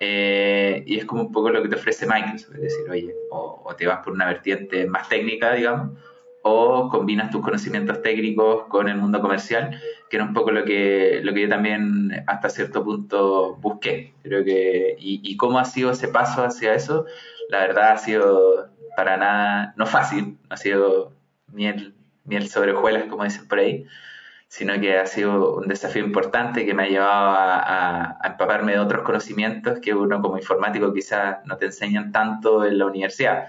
Eh, 0.00 0.82
y 0.86 0.98
es 0.98 1.04
como 1.04 1.22
un 1.22 1.32
poco 1.32 1.50
lo 1.50 1.62
que 1.62 1.68
te 1.68 1.76
ofrece 1.76 2.06
Microsoft, 2.06 2.54
es 2.54 2.62
decir, 2.62 2.90
oye, 2.90 3.14
o, 3.30 3.74
te 3.76 3.86
vas 3.86 3.98
por 4.04 4.12
una 4.12 4.26
vertiente 4.26 4.86
más 4.86 5.08
técnica, 5.08 5.52
digamos, 5.52 5.98
o 6.42 6.88
combinas 6.88 7.30
tus 7.30 7.42
conocimientos 7.42 8.00
técnicos 8.02 8.64
con 8.68 8.88
el 8.88 8.96
mundo 8.96 9.20
comercial, 9.20 9.80
que 10.08 10.16
era 10.16 10.24
un 10.24 10.32
poco 10.32 10.52
lo 10.52 10.64
que, 10.64 11.20
lo 11.22 11.34
que 11.34 11.42
yo 11.42 11.48
también 11.48 12.24
hasta 12.26 12.48
cierto 12.48 12.84
punto 12.84 13.56
busqué. 13.56 14.14
Creo 14.22 14.44
que, 14.44 14.96
y 14.98 15.36
cómo 15.36 15.58
ha 15.58 15.64
sido 15.64 15.90
ese 15.90 16.08
paso 16.08 16.44
hacia 16.44 16.74
eso, 16.74 17.04
la 17.48 17.60
verdad 17.60 17.92
ha 17.92 17.98
sido 17.98 18.68
para 18.96 19.16
nada, 19.16 19.74
no 19.76 19.86
fácil, 19.86 20.38
ha 20.48 20.56
sido 20.56 21.12
miel, 21.52 21.94
miel 22.24 22.48
sobre 22.48 22.72
hojuelas, 22.72 23.04
como 23.04 23.24
dicen 23.24 23.48
por 23.48 23.58
ahí, 23.58 23.86
sino 24.48 24.80
que 24.80 24.98
ha 24.98 25.06
sido 25.06 25.56
un 25.56 25.68
desafío 25.68 26.04
importante 26.04 26.64
que 26.64 26.74
me 26.74 26.84
ha 26.84 26.88
llevado 26.88 27.36
a, 27.36 28.18
empaparme 28.24 28.72
de 28.72 28.78
otros 28.78 29.02
conocimientos 29.02 29.78
que 29.80 29.94
uno 29.94 30.22
como 30.22 30.38
informático 30.38 30.92
quizás 30.92 31.44
no 31.44 31.56
te 31.56 31.66
enseñan 31.66 32.12
tanto 32.12 32.64
en 32.64 32.78
la 32.78 32.86
universidad. 32.86 33.48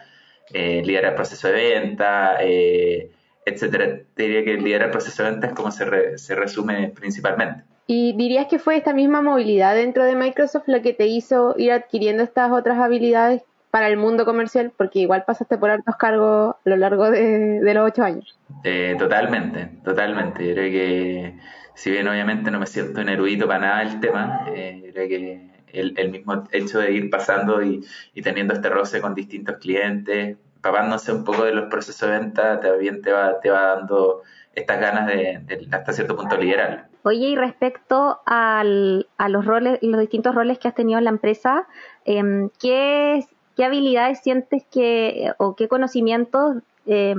Eh, 0.52 0.82
liderar 0.84 1.12
el 1.12 1.16
proceso 1.16 1.48
de 1.48 1.54
venta, 1.54 2.38
eh, 2.42 3.12
etcétera. 3.46 4.00
diría 4.16 4.44
que 4.44 4.56
liderar 4.56 4.88
el 4.88 4.92
proceso 4.92 5.24
de 5.24 5.32
venta 5.32 5.48
es 5.48 5.54
como 5.54 5.72
se, 5.72 6.18
se 6.18 6.36
resume 6.36 6.90
principalmente. 6.90 7.64
¿Y 7.86 8.14
dirías 8.14 8.48
que 8.48 8.60
fue 8.60 8.78
esta 8.78 8.94
misma 8.94 9.22
movilidad 9.22 9.76
dentro 9.76 10.04
de 10.04 10.16
Microsoft 10.16 10.68
la 10.68 10.82
que 10.82 10.94
te 10.94 11.08
hizo 11.08 11.56
ir 11.58 11.72
adquiriendo 11.72 12.24
estas 12.24 12.52
otras 12.52 12.78
habilidades 12.78 13.42
para 13.72 13.88
el 13.88 13.98
mundo 13.98 14.26
comercial? 14.26 14.72
Porque 14.76 15.00
igual 15.00 15.24
pasaste 15.26 15.58
por 15.58 15.70
altos 15.70 15.96
cargos 15.96 16.56
a 16.66 16.70
lo 16.70 16.78
largo 16.78 17.10
de, 17.12 17.62
los 17.74 17.88
ocho 17.88 18.04
años. 18.04 18.38
Eh, 18.64 18.96
totalmente, 18.98 19.70
totalmente. 19.84 20.48
Yo 20.48 20.54
creo 20.54 20.72
que, 20.72 21.40
si 21.76 21.92
bien 21.92 22.08
obviamente 22.08 22.52
no 22.52 22.60
me 22.60 22.66
siento 22.66 23.02
un 23.02 23.10
erudito 23.10 23.48
para 23.48 23.60
nada 23.60 23.80
del 23.80 24.00
tema, 24.00 24.46
eh, 24.56 24.90
creo 24.94 25.08
que 25.08 25.50
el, 25.74 26.10
mismo 26.10 26.44
hecho 26.52 26.80
de 26.80 26.92
ir 26.92 27.10
pasando 27.10 27.62
y, 27.62 27.86
teniendo 28.24 28.54
este 28.54 28.70
roce 28.70 29.02
con 29.02 29.16
distintos 29.16 29.58
clientes, 29.58 30.38
papándose 30.62 31.14
un 31.14 31.24
poco 31.24 31.46
de 31.46 31.54
los 31.54 31.70
procesos 31.70 32.10
de 32.10 32.20
venta, 32.20 32.60
también 32.60 33.02
te 33.02 33.12
va, 33.12 33.40
te 33.40 33.50
va 33.50 33.76
dando 33.76 34.24
estas 34.54 34.80
ganas 34.80 35.08
de, 35.08 35.68
hasta 35.72 35.94
cierto 35.94 36.16
punto 36.16 36.38
liderar. 36.38 36.90
Oye, 37.04 37.30
y 37.30 37.36
respecto 37.36 38.20
al, 38.26 39.08
a 39.18 39.30
los 39.30 39.46
roles, 39.46 39.80
los 39.82 40.02
distintos 40.02 40.36
roles 40.36 40.60
que 40.60 40.68
has 40.68 40.76
tenido 40.76 40.98
en 40.98 41.06
la 41.06 41.12
empresa, 41.12 41.68
eh, 42.04 42.50
¿qué, 42.60 43.26
¿qué 43.60 43.66
habilidades 43.66 44.22
sientes 44.22 44.64
que 44.72 45.34
o 45.38 45.54
qué 45.58 45.68
conocimientos 45.68 46.64
eh, 46.88 47.14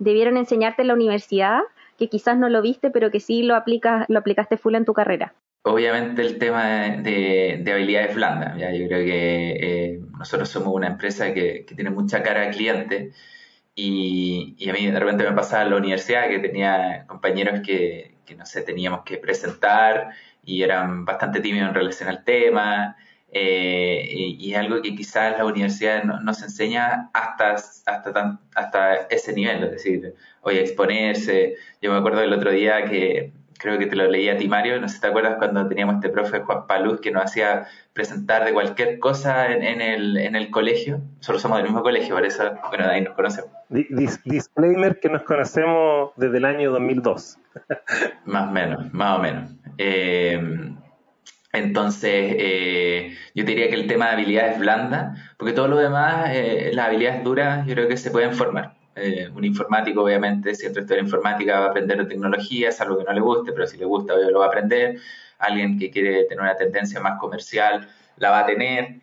debieron 0.00 0.36
enseñarte 0.36 0.82
en 0.82 0.88
la 0.88 0.94
universidad 0.94 1.60
que 1.96 2.08
quizás 2.08 2.36
no 2.36 2.48
lo 2.48 2.62
viste, 2.62 2.90
pero 2.90 3.12
que 3.12 3.20
sí 3.20 3.44
lo 3.44 3.54
aplicas, 3.54 4.04
lo 4.08 4.18
aplicaste 4.18 4.56
full 4.56 4.74
en 4.74 4.84
tu 4.84 4.92
carrera? 4.92 5.34
Obviamente 5.62 6.22
el 6.22 6.38
tema 6.38 6.96
de, 6.96 7.64
habilidades 7.72 8.16
blandas. 8.16 8.58
¿ya? 8.58 8.72
Yo 8.72 8.88
creo 8.88 9.04
que 9.06 9.50
eh, 9.52 10.00
nosotros 10.18 10.48
somos 10.48 10.74
una 10.74 10.88
empresa 10.88 11.32
que, 11.32 11.64
tiene 11.76 11.90
mucha 11.90 12.24
cara 12.24 12.40
de 12.40 12.50
cliente 12.50 13.12
y, 13.76 14.68
a 14.68 14.72
mí 14.72 14.90
de 14.90 14.98
repente 14.98 15.22
me 15.22 15.36
pasaba 15.36 15.62
en 15.62 15.70
la 15.70 15.76
universidad 15.76 16.28
que 16.28 16.40
tenía 16.40 17.04
compañeros 17.06 17.60
que, 17.64 18.16
que, 18.26 18.34
no 18.34 18.46
sé, 18.46 18.62
teníamos 18.62 19.04
que 19.04 19.18
presentar 19.18 20.10
y 20.42 20.64
eran 20.64 21.04
bastante 21.04 21.38
tímidos 21.38 21.68
en 21.68 21.74
relación 21.76 22.08
al 22.08 22.24
tema. 22.24 22.96
Eh, 23.36 24.06
y, 24.38 24.52
es 24.52 24.58
algo 24.58 24.80
que 24.80 24.94
quizás 24.94 25.36
la 25.36 25.44
universidad 25.44 26.04
no, 26.04 26.20
nos 26.20 26.40
enseña 26.40 27.10
hasta, 27.12 27.54
hasta, 27.54 28.38
hasta 28.54 28.94
ese 29.10 29.32
nivel, 29.32 29.64
es 29.64 29.70
decir, 29.72 30.14
oye, 30.42 30.60
exponerse. 30.60 31.56
Yo 31.82 31.92
me 31.92 31.98
acuerdo 31.98 32.20
del 32.20 32.32
otro 32.32 32.52
día 32.52 32.84
que 32.84 33.32
creo 33.58 33.76
que 33.76 33.86
te 33.86 33.96
lo 33.96 34.08
leí 34.08 34.28
a 34.28 34.36
ti, 34.36 34.46
Mario, 34.46 34.80
no 34.80 34.88
sé 34.88 34.96
si 34.96 35.00
te 35.00 35.08
acuerdas 35.08 35.36
cuando 35.38 35.66
teníamos 35.66 35.96
este 35.96 36.10
profe 36.10 36.40
Juan 36.40 36.68
Paluz 36.68 37.00
que 37.00 37.10
nos 37.10 37.24
hacía 37.24 37.66
presentar 37.92 38.44
de 38.44 38.52
cualquier 38.52 39.00
cosa 39.00 39.52
en, 39.52 39.80
el, 39.80 40.16
en 40.16 40.36
el 40.36 40.50
colegio. 40.50 41.00
Nosotros 41.16 41.42
somos 41.42 41.58
del 41.58 41.66
mismo 41.66 41.82
colegio, 41.82 42.14
por 42.14 42.24
eso, 42.24 42.52
bueno, 42.68 42.86
de 42.86 42.92
ahí 42.92 43.00
nos 43.00 43.14
conocemos. 43.14 43.50
disclaimer 43.68 45.00
que 45.00 45.08
nos 45.08 45.22
conocemos 45.24 46.12
desde 46.16 46.38
el 46.38 46.44
año 46.44 46.70
2002. 46.70 47.38
más 48.26 48.48
o 48.48 48.52
menos, 48.52 48.94
más 48.94 49.18
o 49.18 49.22
menos. 49.22 49.50
Eh, 49.78 50.74
entonces, 51.54 52.34
eh, 52.38 53.16
yo 53.34 53.44
diría 53.44 53.68
que 53.68 53.76
el 53.76 53.86
tema 53.86 54.06
de 54.06 54.12
habilidades 54.12 54.58
blandas, 54.58 55.18
porque 55.36 55.52
todo 55.52 55.68
lo 55.68 55.76
demás, 55.76 56.30
eh, 56.32 56.70
las 56.74 56.88
habilidades 56.88 57.22
duras, 57.22 57.66
yo 57.66 57.74
creo 57.74 57.88
que 57.88 57.96
se 57.96 58.10
pueden 58.10 58.34
formar. 58.34 58.74
Eh, 58.96 59.28
un 59.34 59.44
informático, 59.44 60.02
obviamente, 60.02 60.54
si 60.54 60.66
entra 60.66 60.80
a 60.80 60.82
estudiar 60.82 61.04
informática, 61.04 61.60
va 61.60 61.66
a 61.66 61.68
aprender 61.70 61.98
de 61.98 62.06
tecnología, 62.06 62.68
es 62.68 62.80
algo 62.80 62.98
que 62.98 63.04
no 63.04 63.12
le 63.12 63.20
guste, 63.20 63.52
pero 63.52 63.66
si 63.66 63.76
le 63.76 63.84
gusta, 63.84 64.14
lo 64.16 64.40
va 64.40 64.46
a 64.46 64.48
aprender. 64.48 64.98
Alguien 65.38 65.78
que 65.78 65.90
quiere 65.90 66.24
tener 66.24 66.42
una 66.42 66.56
tendencia 66.56 67.00
más 67.00 67.18
comercial, 67.20 67.88
la 68.16 68.30
va 68.30 68.40
a 68.40 68.46
tener, 68.46 69.00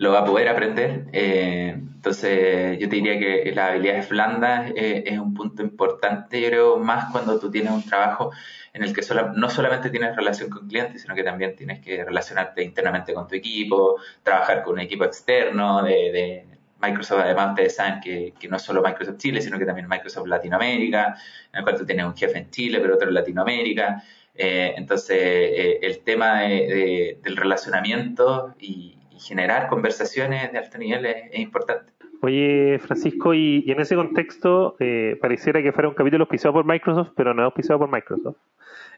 lo 0.00 0.12
va 0.12 0.20
a 0.20 0.24
poder 0.24 0.48
aprender. 0.48 1.08
entonces, 1.12 2.78
yo 2.78 2.88
te 2.88 2.96
diría 2.96 3.18
que 3.18 3.52
las 3.54 3.70
habilidades 3.70 4.08
blandas 4.08 4.72
es 4.74 5.18
un 5.18 5.34
punto 5.34 5.62
importante, 5.62 6.40
yo 6.40 6.48
creo, 6.48 6.78
más 6.78 7.12
cuando 7.12 7.38
tú 7.38 7.50
tienes 7.50 7.70
un 7.70 7.84
trabajo 7.84 8.30
en 8.72 8.82
el 8.82 8.94
que 8.94 9.02
no 9.34 9.50
solamente 9.50 9.90
tienes 9.90 10.16
relación 10.16 10.48
con 10.48 10.68
clientes, 10.68 11.02
sino 11.02 11.14
que 11.14 11.22
también 11.22 11.54
tienes 11.54 11.80
que 11.80 12.02
relacionarte 12.02 12.62
internamente 12.62 13.12
con 13.12 13.28
tu 13.28 13.34
equipo, 13.34 13.96
trabajar 14.22 14.62
con 14.62 14.74
un 14.74 14.80
equipo 14.80 15.04
externo 15.04 15.82
de, 15.82 16.46
Microsoft, 16.82 17.20
además 17.20 17.50
ustedes 17.50 17.76
saben 17.76 18.00
que, 18.00 18.32
no 18.48 18.56
es 18.56 18.62
solo 18.62 18.80
Microsoft 18.82 19.18
Chile, 19.18 19.42
sino 19.42 19.58
que 19.58 19.66
también 19.66 19.86
Microsoft 19.86 20.26
Latinoamérica, 20.26 21.14
en 21.52 21.58
el 21.58 21.62
cual 21.62 21.76
tú 21.76 21.84
tienes 21.84 22.06
un 22.06 22.16
jefe 22.16 22.38
en 22.38 22.50
Chile, 22.50 22.80
pero 22.80 22.94
otro 22.94 23.06
en 23.08 23.12
Latinoamérica. 23.12 24.02
Eh, 24.34 24.72
entonces, 24.78 25.18
eh, 25.20 25.78
el 25.82 25.98
tema 25.98 26.40
del 26.40 27.36
relacionamiento 27.36 28.54
y, 28.58 28.96
generar 29.20 29.68
conversaciones 29.68 30.50
de 30.52 30.58
alto 30.58 30.78
nivel 30.78 31.06
es, 31.06 31.38
importante. 31.38 31.92
Oye, 32.22 32.78
Francisco, 32.80 33.32
y, 33.32 33.64
en 33.70 33.80
ese 33.80 33.96
contexto, 33.96 34.76
eh, 34.78 35.16
pareciera 35.20 35.62
que 35.62 35.72
fuera 35.72 35.88
un 35.88 35.94
capítulo 35.94 36.24
auspiciado 36.24 36.54
por 36.54 36.64
Microsoft, 36.66 37.12
pero 37.16 37.32
no 37.32 37.44
auspiciado 37.44 37.78
por 37.78 37.90
Microsoft. 37.90 38.36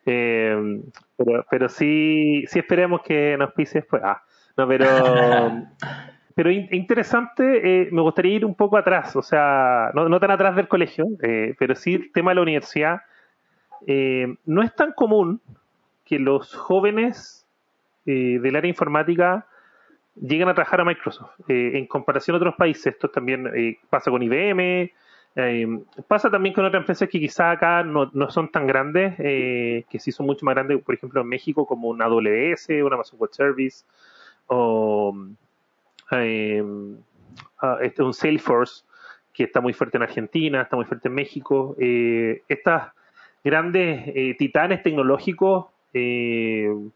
Eh, 0.05 0.83
pero, 1.17 1.47
pero 1.49 1.69
sí, 1.69 2.45
sí 2.49 2.59
esperemos 2.59 3.03
que 3.03 3.37
nos 3.39 3.53
pise 3.53 3.81
después. 3.81 4.03
Ah, 4.05 4.23
no, 4.57 4.67
pero, 4.67 4.87
pero 6.35 6.51
interesante, 6.51 7.83
eh, 7.83 7.89
me 7.93 8.03
gustaría 8.03 8.37
ir 8.37 8.45
un 8.45 8.55
poco 8.55 8.77
atrás, 8.77 9.15
o 9.17 9.23
sea, 9.23 9.91
no, 9.95 10.09
no 10.09 10.19
tan 10.19 10.31
atrás 10.31 10.57
del 10.57 10.69
colegio, 10.69 11.07
eh, 11.23 11.55
pero 11.59 11.75
sí 11.75 11.95
el 11.95 12.13
tema 12.13 12.33
de 12.33 12.35
la 12.37 12.43
universidad. 12.43 13.03
no 13.87 14.63
es 14.63 14.75
tan 14.75 14.93
común 14.93 15.41
que 16.05 16.19
los 16.19 16.55
jóvenes 16.55 17.47
del 18.05 18.57
área 18.57 18.69
informática 18.69 19.47
lleguen 20.15 20.49
a 20.49 20.55
trabajar 20.55 20.81
a 20.81 20.85
Microsoft. 20.85 21.31
en 21.49 21.87
comparación 21.87 22.35
a 22.35 22.39
otros 22.39 22.55
países, 22.57 22.87
esto 22.87 23.09
también 23.09 23.51
pasa 23.91 24.11
con 24.11 24.23
IBM, 24.23 24.91
eh, 25.35 25.67
pasa 26.09 26.31
también 26.31 26.55
con 26.55 26.65
otras 26.65 26.83
empresas 26.83 27.09
que 27.09 27.19
quizás 27.19 27.57
acá 27.57 27.83
no, 27.83 28.11
no 28.13 28.31
son 28.31 28.51
tan 28.51 28.67
grandes, 28.67 29.15
eh, 29.19 29.85
que 29.89 29.99
sí 29.99 30.13
son 30.13 30.27
mucho 30.27 30.45
más 30.45 30.55
grandes, 30.55 30.83
por 30.83 30.95
ejemplo 30.95 31.23
en 31.23 31.29
México 31.29 31.67
como 31.67 31.89
una 31.89 32.05
AWS, 32.05 32.69
una 32.85 32.97
Amazon 32.97 33.19
Web 33.19 33.31
Service, 33.33 33.85
o 34.49 35.17
eh, 36.11 36.63
este, 37.81 38.03
un 38.03 38.13
Salesforce, 38.13 38.85
que 39.33 39.45
está 39.45 39.63
muy 39.63 39.73
fuerte 39.73 39.97
en 39.97 40.03
Argentina, 40.03 40.61
está 40.61 40.77
muy 40.77 40.85
fuerte 40.85 41.09
en 41.09 41.15
México. 41.15 41.75
estas 41.79 42.93
grandes 43.43 44.37
titanes 44.37 44.83
tecnológicos 44.83 45.67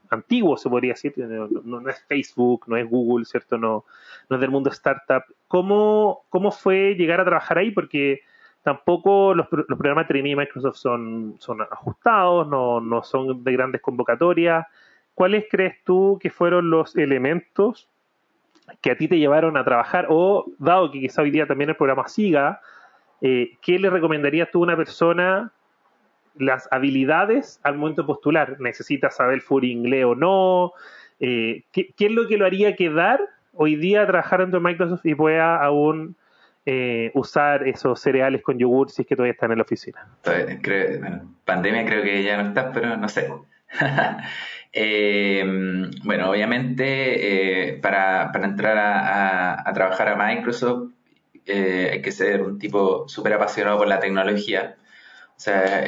antiguos, 0.09 0.63
se 0.63 0.71
podría 0.71 0.93
decir, 0.93 1.13
no, 1.17 1.49
no, 1.81 1.89
es 1.89 2.03
Facebook, 2.05 2.65
no 2.67 2.77
es 2.77 2.89
Google, 2.89 3.25
¿cierto? 3.25 3.59
No, 3.59 3.85
no 4.29 4.37
es 4.37 4.41
del 4.41 4.51
mundo 4.51 4.71
startup. 4.71 5.23
¿Cómo, 5.49 6.25
¿Cómo 6.31 6.51
fue 6.51 6.95
llegar 6.95 7.21
a 7.21 7.25
trabajar 7.25 7.59
ahí? 7.59 7.71
Porque 7.71 8.21
tampoco 8.63 9.35
los, 9.35 9.47
los 9.51 9.79
programas 9.79 10.05
de 10.05 10.09
trainee 10.09 10.31
de 10.31 10.37
Microsoft 10.37 10.77
son, 10.77 11.37
son 11.39 11.63
ajustados, 11.63 12.49
no, 12.49 12.81
no 12.81 13.03
son 13.03 13.45
de 13.45 13.53
grandes 13.53 13.81
convocatorias. 13.81 14.67
¿Cuáles 15.15 15.45
crees 15.51 15.77
tú 15.85 16.19
que 16.21 16.31
fueron 16.31 16.71
los 16.71 16.97
elementos 16.97 17.89
que 18.81 18.91
a 18.91 18.97
ti 18.97 19.09
te 19.09 19.19
llevaron 19.19 19.57
a 19.57 19.65
trabajar? 19.65 20.07
O, 20.11 20.47
dado 20.59 20.91
que 20.91 21.01
quizá 21.01 21.23
hoy 21.23 21.31
día 21.31 21.47
también 21.47 21.71
el 21.71 21.77
programa 21.77 22.09
siga, 22.09 22.61
eh, 23.21 23.53
¿qué 23.63 23.79
le 23.79 23.89
recomendarías 23.91 24.51
tú 24.51 24.61
a 24.61 24.63
una 24.63 24.77
persona 24.77 25.53
las 26.39 26.69
habilidades 26.71 27.61
al 27.63 27.77
momento 27.77 28.03
de 28.03 28.07
postular? 28.07 28.57
¿Necesitas 28.61 29.17
saber 29.17 29.41
full 29.41 29.65
inglés 29.65 30.05
o 30.05 30.15
no? 30.15 30.73
Eh, 31.21 31.65
¿qué, 31.73 31.93
¿qué, 31.97 32.07
es 32.07 32.13
lo 32.13 32.29
que 32.29 32.37
lo 32.37 32.47
haría 32.47 32.77
quedar 32.77 33.21
hoy 33.53 33.77
día 33.77 34.07
trabajar 34.07 34.41
dentro 34.41 34.61
de 34.61 34.65
Microsoft 34.65 35.05
y 35.05 35.15
pueda 35.15 35.57
aún 35.57 36.17
eh, 36.69 37.13
usar 37.15 37.69
esos 37.69 38.01
cereales 38.01 38.43
con 38.43 38.59
yogur 38.59 38.91
si 38.91 39.03
es 39.03 39.09
que 39.09 39.15
todavía 39.15 39.35
están 39.35 39.53
en 39.53 39.59
la 39.59 39.63
oficina. 39.63 40.05
pandemia 41.45 41.87
creo 41.87 42.03
que 42.03 42.25
ya 42.25 42.43
no 42.43 42.49
está, 42.49 42.73
pero 42.73 42.97
no 42.97 43.09
sé. 43.09 43.31
Eh, 44.79 45.43
bueno, 46.05 46.29
obviamente 46.29 47.71
eh, 47.71 47.79
para, 47.81 48.31
entrar 48.43 48.77
a, 48.77 49.73
trabajar 49.73 50.09
a 50.09 50.17
Microsoft 50.17 50.91
hay 51.49 52.03
que 52.03 52.13
ser 52.13 52.43
un 52.43 52.59
tipo 52.59 53.09
súper 53.09 53.33
apasionado 53.33 53.79
por 53.79 53.87
la 53.89 54.01
tecnología. 54.01 54.77
O 55.37 55.41
sea, 55.41 55.85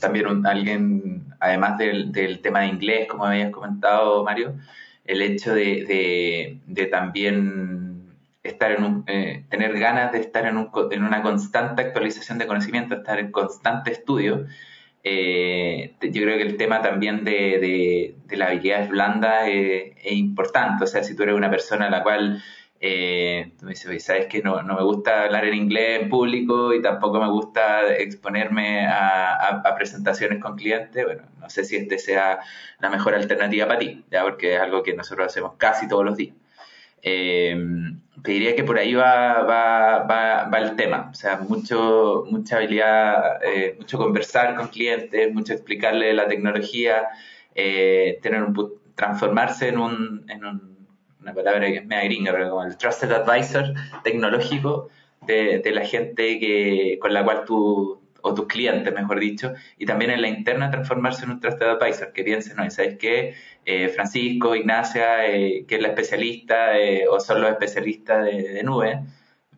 también 0.00 0.44
alguien, 0.44 1.24
además 1.38 1.78
del, 1.78 2.40
tema 2.42 2.60
de 2.60 2.66
inglés, 2.66 3.06
como 3.08 3.24
habías 3.24 3.50
comentado, 3.50 4.24
Mario, 4.24 4.56
el 5.04 5.22
hecho 5.22 5.54
de, 5.54 6.58
también 6.90 8.16
estar 8.42 8.72
en 8.72 8.84
un, 8.84 9.04
eh, 9.06 9.44
tener 9.48 9.78
ganas 9.78 10.12
de 10.12 10.18
estar 10.18 10.46
en, 10.46 10.56
un, 10.56 10.70
en, 10.90 11.04
una 11.04 11.22
constante 11.22 11.82
actualización 11.82 12.38
de 12.38 12.46
conocimiento, 12.46 12.94
estar 12.96 13.18
en 13.18 13.30
constante 13.30 13.92
estudio. 13.92 14.46
Eh, 15.02 15.94
yo 16.00 16.22
creo 16.22 16.38
que 16.38 16.42
el 16.44 16.56
tema 16.56 16.80
también 16.82 17.24
de, 17.24 18.14
de, 18.26 18.36
la 18.36 18.46
habilidad 18.46 18.88
blanda 18.88 19.48
es, 19.48 19.92
importante. 20.12 20.84
O 20.84 20.86
sea, 20.86 21.02
si 21.04 21.14
tú 21.14 21.22
eres 21.22 21.34
una 21.34 21.50
persona 21.50 21.86
a 21.86 21.90
la 21.90 22.02
cual 22.02 22.42
eh, 22.86 23.52
tú 23.58 23.64
me 23.64 23.70
dices, 23.70 24.04
sabes 24.04 24.26
que 24.26 24.42
no, 24.42 24.62
me 24.62 24.82
gusta 24.82 25.24
hablar 25.24 25.46
en 25.46 25.54
inglés 25.54 26.02
en 26.02 26.10
público 26.10 26.74
y 26.74 26.82
tampoco 26.82 27.18
me 27.18 27.30
gusta 27.30 27.94
exponerme 27.96 28.86
a, 28.86 29.74
presentaciones 29.74 30.38
con 30.38 30.54
clientes, 30.54 31.02
bueno, 31.02 31.22
no 31.40 31.48
sé 31.48 31.64
si 31.64 31.76
este 31.76 31.98
sea 31.98 32.40
la 32.80 32.90
mejor 32.90 33.14
alternativa 33.14 33.66
para 33.66 33.78
ti, 33.78 34.04
ya 34.10 34.22
porque 34.22 34.56
es 34.56 34.60
algo 34.60 34.82
que 34.82 34.92
nosotros 34.92 35.28
hacemos 35.28 35.54
casi 35.56 35.88
todos 35.88 36.04
los 36.04 36.18
días. 36.18 36.36
Eh, 37.00 37.56
te 38.22 38.32
diría 38.32 38.54
que 38.54 38.64
por 38.64 38.76
ahí 38.76 38.92
va, 38.92 39.42
va, 39.44 40.02
va, 40.02 40.58
el 40.58 40.76
tema, 40.76 41.08
o 41.10 41.14
sea, 41.14 41.38
mucho, 41.38 42.24
mucha 42.30 42.56
habilidad, 42.56 43.42
eh, 43.42 43.76
mucho 43.78 43.96
conversar 43.96 44.56
con 44.56 44.68
clientes, 44.68 45.32
mucho 45.32 45.54
explicarle 45.54 46.12
la 46.12 46.28
tecnología, 46.28 47.08
eh, 47.54 48.18
tener 48.20 48.42
un, 48.42 48.74
transformarse 48.94 49.68
en 49.68 49.78
un, 49.78 50.26
en 50.28 50.44
un 50.44 50.73
una 51.24 51.34
palabra 51.34 51.66
que 51.66 51.78
es 51.78 51.86
media 51.86 52.04
gringa, 52.04 52.32
pero 52.32 52.50
como 52.50 52.64
el 52.64 52.76
trusted 52.76 53.10
advisor 53.10 53.74
tecnológico 54.02 54.88
de, 55.26 55.62
la 55.72 55.84
gente 55.84 56.38
que, 56.38 56.98
con 57.00 57.14
la 57.14 57.24
cual 57.24 57.44
tú, 57.46 58.00
o 58.20 58.34
tus 58.34 58.46
clientes, 58.46 58.92
mejor 58.94 59.20
dicho, 59.20 59.54
y 59.78 59.86
también 59.86 60.10
en 60.10 60.22
la 60.22 60.28
interna 60.28 60.70
transformarse 60.70 61.24
en 61.24 61.32
un 61.32 61.40
trusted 61.40 61.66
advisor, 61.66 62.12
que 62.12 62.24
piensen, 62.24 62.56
¿no? 62.56 62.70
¿Sabes 62.70 62.96
qué? 62.98 63.34
Eh, 63.64 63.88
Francisco, 63.88 64.54
Ignacia, 64.54 65.26
eh, 65.26 65.64
que 65.66 65.76
es 65.76 65.82
la 65.82 65.88
especialista 65.88 66.78
eh, 66.78 67.06
o 67.08 67.18
son 67.20 67.40
los 67.40 67.50
especialistas 67.50 68.24
de, 68.24 68.62
nube, 68.62 69.00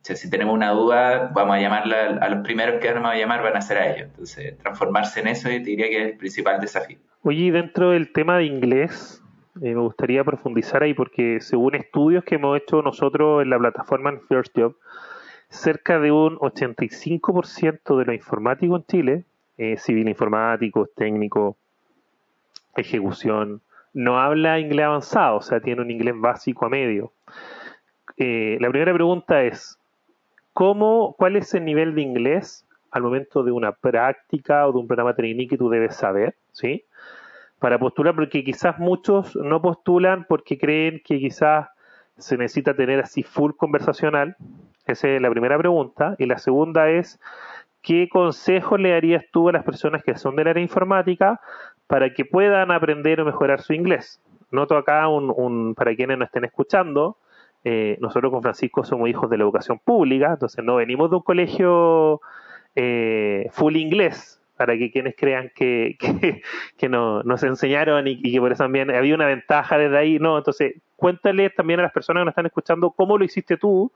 si 0.02 0.30
tenemos 0.30 0.54
una 0.54 0.70
duda, 0.70 1.32
vamos 1.34 1.56
a 1.56 1.60
llamarla 1.60 2.18
a 2.20 2.28
los 2.28 2.44
primeros 2.44 2.80
que 2.80 2.92
vamos 2.92 3.10
a 3.10 3.16
llamar 3.16 3.42
van 3.42 3.56
a 3.56 3.60
ser 3.60 3.78
a 3.78 3.92
ellos. 3.92 4.08
Entonces, 4.10 4.56
transformarse 4.58 5.18
en 5.18 5.26
eso, 5.26 5.50
yo 5.50 5.56
te 5.56 5.64
diría 5.64 5.88
que 5.88 6.00
es 6.00 6.06
el 6.12 6.16
principal 6.16 6.60
desafío. 6.60 6.98
Oye, 7.22 7.50
dentro 7.50 7.90
del 7.90 8.12
tema 8.12 8.38
de 8.38 8.44
inglés, 8.44 9.20
me 9.60 9.74
gustaría 9.74 10.24
profundizar 10.24 10.82
ahí 10.82 10.94
porque 10.94 11.40
según 11.40 11.74
estudios 11.74 12.24
que 12.24 12.36
hemos 12.36 12.56
hecho 12.56 12.82
nosotros 12.82 13.42
en 13.42 13.50
la 13.50 13.58
plataforma 13.58 14.10
en 14.10 14.20
First 14.20 14.58
Job, 14.58 14.76
cerca 15.48 15.98
de 15.98 16.12
un 16.12 16.36
85% 16.38 17.98
de 17.98 18.04
los 18.04 18.14
informáticos 18.14 18.80
en 18.80 18.86
Chile, 18.86 19.24
civil 19.78 20.08
informáticos, 20.08 20.90
técnicos, 20.94 21.56
ejecución, 22.76 23.62
no 23.94 24.18
habla 24.18 24.58
inglés 24.58 24.86
avanzado, 24.86 25.36
o 25.38 25.40
sea, 25.40 25.60
tiene 25.60 25.80
un 25.80 25.90
inglés 25.90 26.14
básico 26.18 26.66
a 26.66 26.68
medio. 26.68 27.12
la 28.18 28.68
primera 28.68 28.92
pregunta 28.92 29.42
es, 29.42 29.78
¿cómo, 30.52 31.14
¿cuál 31.18 31.36
es 31.36 31.54
el 31.54 31.64
nivel 31.64 31.94
de 31.94 32.02
inglés 32.02 32.66
al 32.90 33.02
momento 33.02 33.42
de 33.42 33.52
una 33.52 33.72
práctica 33.72 34.66
o 34.66 34.72
de 34.72 34.78
un 34.78 34.86
programa 34.86 35.14
técnico 35.14 35.50
que 35.50 35.58
tú 35.58 35.70
debes 35.70 35.96
saber? 35.96 36.34
¿Sí? 36.52 36.84
Para 37.58 37.78
postular, 37.78 38.14
porque 38.14 38.44
quizás 38.44 38.78
muchos 38.78 39.34
no 39.36 39.62
postulan 39.62 40.26
porque 40.28 40.58
creen 40.58 41.00
que 41.04 41.18
quizás 41.18 41.68
se 42.18 42.36
necesita 42.36 42.74
tener 42.74 43.00
así 43.00 43.22
full 43.22 43.52
conversacional. 43.56 44.36
Esa 44.86 45.08
es 45.08 45.20
la 45.20 45.30
primera 45.30 45.58
pregunta. 45.58 46.14
Y 46.18 46.26
la 46.26 46.38
segunda 46.38 46.88
es, 46.90 47.18
¿qué 47.82 48.08
consejos 48.08 48.80
le 48.80 48.90
darías 48.90 49.24
tú 49.32 49.48
a 49.48 49.52
las 49.52 49.64
personas 49.64 50.02
que 50.02 50.16
son 50.16 50.36
del 50.36 50.48
área 50.48 50.62
informática 50.62 51.40
para 51.86 52.12
que 52.12 52.24
puedan 52.24 52.70
aprender 52.70 53.20
o 53.20 53.24
mejorar 53.24 53.60
su 53.60 53.72
inglés? 53.72 54.20
Noto 54.50 54.76
acá, 54.76 55.08
un, 55.08 55.74
para 55.74 55.94
quienes 55.94 56.18
no 56.18 56.24
estén 56.24 56.44
escuchando, 56.44 57.16
eh, 57.64 57.98
nosotros 58.00 58.30
con 58.30 58.42
Francisco 58.42 58.84
somos 58.84 59.08
hijos 59.08 59.28
de 59.28 59.38
la 59.38 59.42
educación 59.42 59.80
pública, 59.84 60.34
entonces 60.34 60.64
no 60.64 60.76
venimos 60.76 61.10
de 61.10 61.16
un 61.16 61.22
colegio 61.22 62.20
eh, 62.76 63.48
full 63.50 63.74
inglés, 63.74 64.40
para 64.56 64.76
que 64.76 64.90
quienes 64.90 65.14
crean 65.16 65.50
que, 65.54 65.96
que, 66.78 66.88
no, 66.88 67.22
nos 67.22 67.42
enseñaron 67.42 68.06
y, 68.06 68.20
que 68.20 68.40
por 68.40 68.52
eso 68.52 68.64
también 68.64 68.90
había 68.90 69.14
una 69.14 69.26
ventaja 69.26 69.78
desde 69.78 69.98
ahí. 69.98 70.18
No, 70.18 70.38
entonces 70.38 70.74
cuéntale 70.96 71.50
también 71.50 71.80
a 71.80 71.84
las 71.84 71.92
personas 71.92 72.22
que 72.22 72.24
nos 72.24 72.32
están 72.32 72.46
escuchando 72.46 72.90
cómo 72.90 73.18
lo 73.18 73.24
hiciste 73.24 73.56
tú 73.56 73.92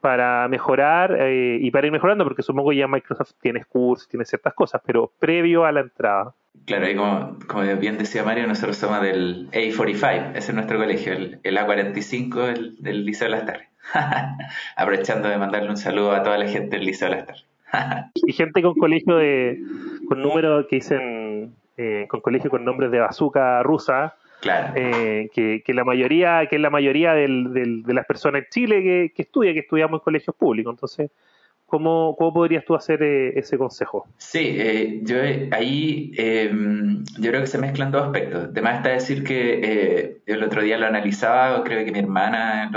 para 0.00 0.46
mejorar 0.48 1.16
eh, 1.18 1.58
y 1.60 1.70
para 1.70 1.86
ir 1.86 1.92
mejorando, 1.92 2.24
porque 2.24 2.42
supongo 2.42 2.70
que 2.70 2.76
ya 2.76 2.88
Microsoft 2.88 3.32
tienes 3.40 3.66
cursos, 3.66 4.08
tiene 4.08 4.24
ciertas 4.24 4.54
cosas, 4.54 4.80
pero 4.84 5.12
previo 5.18 5.64
a 5.64 5.72
la 5.72 5.80
entrada. 5.80 6.34
Claro, 6.66 6.88
y 6.88 6.96
como, 6.96 7.38
como 7.46 7.62
bien 7.76 7.98
decía 7.98 8.22
Mario, 8.24 8.46
nosotros 8.46 8.76
somos 8.76 9.00
del 9.02 9.50
A45, 9.50 10.30
ese 10.30 10.38
es 10.38 10.54
nuestro 10.54 10.78
colegio, 10.78 11.12
el, 11.12 11.40
A45 11.42 12.48
el, 12.48 12.76
del 12.78 13.04
Liceo 13.04 13.28
de 13.28 13.36
las. 13.36 13.60
Aprovechando 14.76 15.28
de 15.28 15.38
mandarle 15.38 15.70
un 15.70 15.76
saludo 15.76 16.12
a 16.12 16.22
toda 16.22 16.38
la 16.38 16.46
gente 16.46 16.76
del 16.76 16.86
Liceo 16.86 17.08
de 17.10 17.16
las 17.16 17.44
y 18.14 18.32
gente 18.32 18.62
con 18.62 18.74
colegio 18.74 19.16
de 19.16 19.60
con 20.08 20.22
números 20.22 20.66
que 20.68 20.76
dicen 20.76 21.54
eh, 21.76 22.06
con 22.08 22.20
colegio 22.20 22.50
con 22.50 22.64
nombres 22.64 22.90
de 22.90 23.00
bazooka 23.00 23.62
rusa 23.62 24.16
claro. 24.40 24.72
Eh, 24.76 25.30
que, 25.32 25.62
que, 25.64 25.74
la 25.74 25.84
mayoría 25.84 26.46
que 26.46 26.56
es 26.56 26.62
la 26.62 26.70
mayoría 26.70 27.12
del, 27.12 27.52
de 27.84 27.94
las 27.94 28.06
personas 28.06 28.42
en 28.42 28.48
Chile 28.50 28.82
que, 28.82 29.12
que 29.14 29.22
estudia 29.22 29.52
que 29.52 29.60
estudiamos 29.60 30.00
en 30.00 30.04
colegios 30.04 30.34
públicos 30.36 30.72
entonces 30.72 31.10
¿Cómo, 31.68 32.16
¿Cómo, 32.16 32.32
podrías 32.32 32.64
tú 32.64 32.74
hacer 32.74 33.02
eh, 33.02 33.38
ese 33.38 33.58
consejo? 33.58 34.08
Sí, 34.16 34.56
eh, 34.58 35.00
yo 35.02 35.18
eh, 35.18 35.50
ahí 35.52 36.12
em, 36.16 37.04
yo 37.18 37.28
creo 37.30 37.42
que 37.42 37.46
se 37.46 37.58
mezclan 37.58 37.90
dos 37.90 38.04
aspectos. 38.04 38.44
Además 38.44 38.76
está 38.76 38.88
decir 38.88 39.22
que 39.22 40.22
yo 40.26 40.34
el 40.34 40.42
otro 40.44 40.62
día 40.62 40.78
lo 40.78 40.86
analizaba, 40.86 41.62
creo 41.64 41.84
que 41.84 41.92
mi 41.92 41.98
hermana 41.98 42.70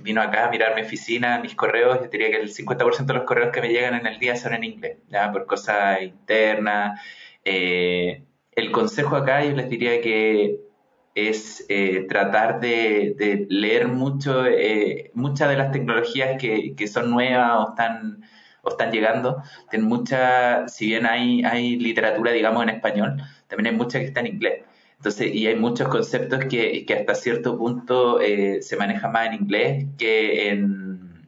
vino 0.00 0.22
acá 0.22 0.46
a 0.46 0.50
mirar 0.50 0.74
mi 0.74 0.80
oficina, 0.80 1.38
mis 1.40 1.54
correos, 1.54 1.98
y 2.02 2.08
diría 2.08 2.30
que 2.30 2.40
el 2.40 2.48
50% 2.48 3.04
de 3.04 3.14
los 3.14 3.24
correos 3.24 3.52
que 3.52 3.60
me 3.60 3.68
llegan 3.68 3.94
en 3.94 4.06
el 4.06 4.18
día 4.18 4.36
son 4.36 4.54
en 4.54 4.64
inglés, 4.64 4.96
ya 5.10 5.30
por 5.30 5.44
cosas 5.44 6.00
internas. 6.00 6.98
el 7.44 8.70
consejo 8.72 9.16
acá 9.16 9.44
yo 9.44 9.52
les 9.54 9.68
diría 9.68 10.00
que 10.00 10.71
es 11.14 11.64
eh, 11.68 12.06
tratar 12.08 12.60
de, 12.60 13.46
leer 13.50 13.88
mucho, 13.88 14.46
eh, 14.46 15.10
muchas 15.14 15.48
de 15.50 15.56
las 15.56 15.72
tecnologías 15.72 16.40
que, 16.40 16.88
son 16.88 17.10
nuevas 17.10 17.52
o 17.58 17.70
están, 17.70 18.22
o 18.62 18.70
están 18.70 18.90
llegando. 18.90 19.42
Tienen 19.70 19.88
mucha, 19.88 20.68
si 20.68 20.86
bien 20.86 21.06
hay, 21.06 21.44
hay 21.44 21.76
literatura, 21.76 22.32
digamos, 22.32 22.62
en 22.62 22.70
español, 22.70 23.22
también 23.48 23.74
hay 23.74 23.78
mucha 23.78 23.98
que 23.98 24.06
está 24.06 24.20
en 24.20 24.28
inglés. 24.28 24.64
Entonces, 24.96 25.34
y 25.34 25.46
hay 25.48 25.56
muchos 25.56 25.88
conceptos 25.88 26.44
que, 26.44 26.86
que 26.86 26.94
hasta 26.94 27.14
cierto 27.16 27.58
punto 27.58 28.20
eh, 28.20 28.62
se 28.62 28.76
manejan 28.76 29.12
más 29.12 29.26
en 29.26 29.34
inglés 29.34 29.86
que 29.98 30.48
en, 30.48 31.26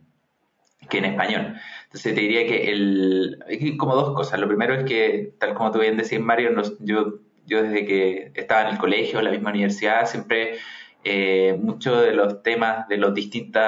que 0.88 0.98
en 0.98 1.04
español. 1.06 1.56
Entonces 1.86 2.14
te 2.14 2.20
diría 2.20 2.46
que 2.46 2.70
el, 2.70 3.76
como 3.78 3.96
dos 3.96 4.14
cosas. 4.14 4.38
Lo 4.40 4.48
primero 4.48 4.74
es 4.74 4.84
que, 4.84 5.34
tal 5.38 5.54
como 5.54 5.72
tú 5.72 5.80
bien 5.80 5.96
decías, 5.96 6.20
Mario, 6.20 6.50
yo 6.80 7.18
yo 7.46 7.62
desde 7.62 7.84
que 7.84 8.32
estaba 8.34 8.62
en 8.62 8.74
el 8.74 8.78
colegio, 8.78 9.18
en 9.18 9.24
la 9.26 9.30
misma 9.30 9.50
universidad, 9.50 10.06
siempre 10.06 10.58
eh, 11.04 11.56
muchos 11.60 12.02
de 12.02 12.12
los 12.12 12.42
temas, 12.42 12.88
de 12.88 12.96
los 12.96 13.14
distintos 13.14 13.62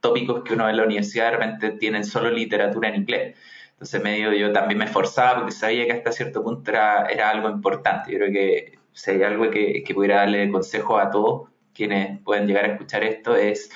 tópicos 0.00 0.42
que 0.44 0.54
uno 0.54 0.64
ve 0.64 0.70
en 0.72 0.76
la 0.76 0.84
universidad, 0.84 1.26
de 1.26 1.36
repente 1.38 1.70
tienen 1.72 2.04
solo 2.04 2.30
literatura 2.30 2.88
en 2.88 2.96
inglés. 2.96 3.36
Entonces 3.72 4.02
medio 4.02 4.32
yo 4.32 4.52
también 4.52 4.78
me 4.78 4.84
esforzaba 4.84 5.40
porque 5.40 5.52
sabía 5.52 5.86
que 5.86 5.92
hasta 5.92 6.12
cierto 6.12 6.42
punto 6.42 6.70
era, 6.70 7.06
era 7.06 7.30
algo 7.30 7.48
importante. 7.50 8.12
Yo 8.12 8.18
creo 8.18 8.32
que 8.32 8.78
si 8.92 9.10
hay 9.12 9.22
algo 9.22 9.50
que, 9.50 9.82
que 9.84 9.94
pudiera 9.94 10.16
darle 10.16 10.50
consejo 10.50 10.98
a 10.98 11.10
todos 11.10 11.48
quienes 11.74 12.20
pueden 12.20 12.46
llegar 12.46 12.64
a 12.64 12.72
escuchar 12.72 13.02
esto 13.04 13.34
es 13.36 13.70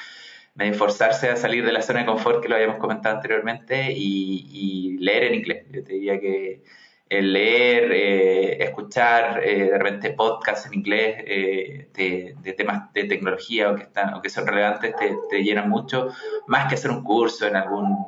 esforzarse 0.59 1.29
a 1.29 1.37
salir 1.37 1.65
de 1.65 1.73
la 1.73 1.83
zona 1.83 2.01
de 2.01 2.07
confort 2.07 2.43
que 2.43 2.49
lo 2.49 2.55
habíamos 2.55 2.79
comentado 2.79 3.17
anteriormente 3.17 3.93
y, 3.93 4.47
y 4.51 4.99
leer 4.99 5.25
en 5.25 5.35
inglés. 5.35 5.67
Yo 5.71 5.85
te 5.85 5.93
diría 5.95 6.19
que 6.21 6.63
el 7.09 7.33
leer, 7.33 7.93
eh, 7.93 8.65
escuchar 8.65 9.41
eh, 9.45 9.71
de 9.71 9.79
repente 9.79 10.11
podcasts 10.11 10.67
en 10.67 10.75
inglés 10.75 11.17
eh, 11.27 11.89
de, 11.95 12.53
temas 12.55 12.93
de 12.93 13.05
tecnología 13.05 13.71
o 13.71 13.77
que, 13.77 13.85
están, 13.85 14.15
o 14.15 14.23
que 14.23 14.29
son 14.29 14.47
relevantes 14.47 14.95
te, 15.31 15.43
llenan 15.43 15.69
mucho, 15.69 16.09
más 16.47 16.69
que 16.69 16.75
hacer 16.75 16.91
un 16.91 17.05
curso 17.05 17.47
en 17.47 17.57
algún 17.57 18.07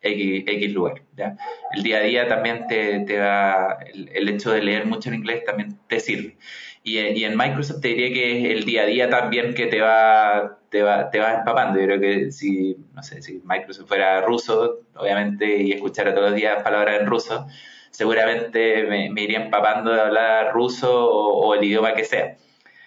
X, 0.00 0.72
lugar. 0.72 1.02
El 1.74 1.82
día 1.82 1.98
a 1.98 2.00
día 2.00 2.28
también 2.28 2.66
te, 2.66 3.00
te 3.00 3.18
va, 3.18 3.78
el, 3.84 4.28
hecho 4.28 4.50
de 4.50 4.62
leer 4.62 4.86
mucho 4.86 5.10
en 5.10 5.16
inglés 5.16 5.44
también 5.44 5.78
te 5.86 6.00
sirve. 6.00 6.36
Y, 6.82 6.98
y, 6.98 7.24
en 7.24 7.36
Microsoft 7.36 7.80
te 7.80 7.88
diría 7.88 8.12
que 8.12 8.38
es 8.38 8.58
el 8.58 8.64
día 8.64 8.82
a 8.82 8.86
día 8.86 9.08
también 9.08 9.54
que 9.54 9.66
te 9.66 9.80
va, 9.80 10.58
te 10.70 10.82
va, 10.82 11.10
te 11.10 11.20
va 11.20 11.34
empapando. 11.34 11.78
Yo 11.78 11.86
creo 11.86 12.00
que 12.00 12.32
si, 12.32 12.76
no 12.92 13.02
sé, 13.04 13.22
si 13.22 13.40
Microsoft 13.44 13.86
fuera 13.86 14.20
ruso, 14.22 14.80
obviamente, 14.96 15.58
y 15.58 15.70
escuchara 15.70 16.12
todos 16.12 16.30
los 16.30 16.36
días 16.36 16.60
palabras 16.64 17.00
en 17.00 17.06
ruso, 17.06 17.46
seguramente 17.92 18.84
me, 18.84 19.22
iría 19.22 19.44
empapando 19.44 19.92
de 19.92 20.00
hablar 20.00 20.52
ruso 20.52 21.10
o, 21.10 21.54
el 21.54 21.62
idioma 21.64 21.94
que 21.94 22.04
sea. 22.04 22.36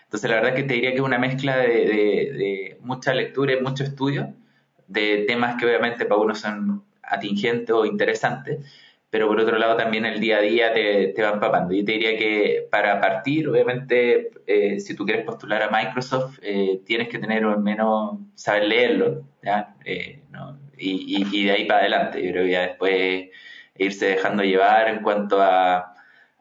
Entonces, 0.06 0.30
la 0.30 0.38
verdad 0.38 0.52
es 0.52 0.62
que 0.62 0.68
te 0.68 0.74
diría 0.74 0.91
que 0.91 0.98
es 0.98 1.04
una 1.04 1.20
mezcla 1.20 1.58
de, 1.58 2.78
mucha 2.82 3.13
lectura 3.13 3.54
y 3.54 3.62
mucho 3.62 3.84
estudio, 3.84 4.34
de 4.88 5.26
temas 5.28 5.56
que 5.56 5.65
obviamente 5.65 6.06
para 6.06 6.22
uno 6.22 6.36
son 6.36 6.84
atingentes 7.04 7.72
o 7.72 7.86
interesantes, 7.86 8.60
pero 9.10 9.28
por 9.28 9.39
otro 9.39 9.58
lado 9.58 9.78
también 9.78 10.06
el 10.06 10.20
día 10.20 10.38
a 10.38 10.41
día 10.41 10.74
te, 10.74 11.08
te 11.08 11.22
va 11.24 11.32
empapando. 11.32 11.74
Yo 11.74 11.86
te 11.86 11.94
diría 11.94 12.18
que 12.18 12.68
para 12.70 13.00
partir, 13.00 13.48
obviamente, 13.48 14.32
eh, 14.46 14.80
si 14.80 14.96
tú 14.96 15.06
quieres 15.06 15.26
postular 15.26 15.63
a 15.63 15.70
Microsoft, 15.70 16.39
eh, 16.41 16.82
tienes 16.86 17.10
que 17.10 17.20
tener 17.20 17.44
al 17.46 17.62
menos 17.62 18.20
saber 18.36 18.65
leerlo, 18.65 19.24
¿ya? 19.44 19.76
Eh, 19.86 20.22
y, 20.78 21.18
y, 21.18 21.28
y, 21.32 21.46
de 21.46 21.52
ahí 21.52 21.65
para 21.65 21.82
adelante. 21.82 22.24
Yo 22.24 22.32
creo 22.32 22.46
que 22.46 22.52
ya 22.52 22.62
después 22.62 23.30
irse 23.78 24.08
dejando 24.08 24.44
llevar 24.44 24.88
en 24.90 25.02
cuanto 25.02 25.42
a, 25.42 25.92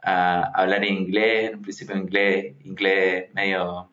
hablar 0.06 0.84
en 0.84 0.92
inglés, 0.92 1.52
en 1.52 1.62
principio 1.62 1.96
inglés, 1.96 2.56
inglés 2.62 3.32
medio, 3.32 3.88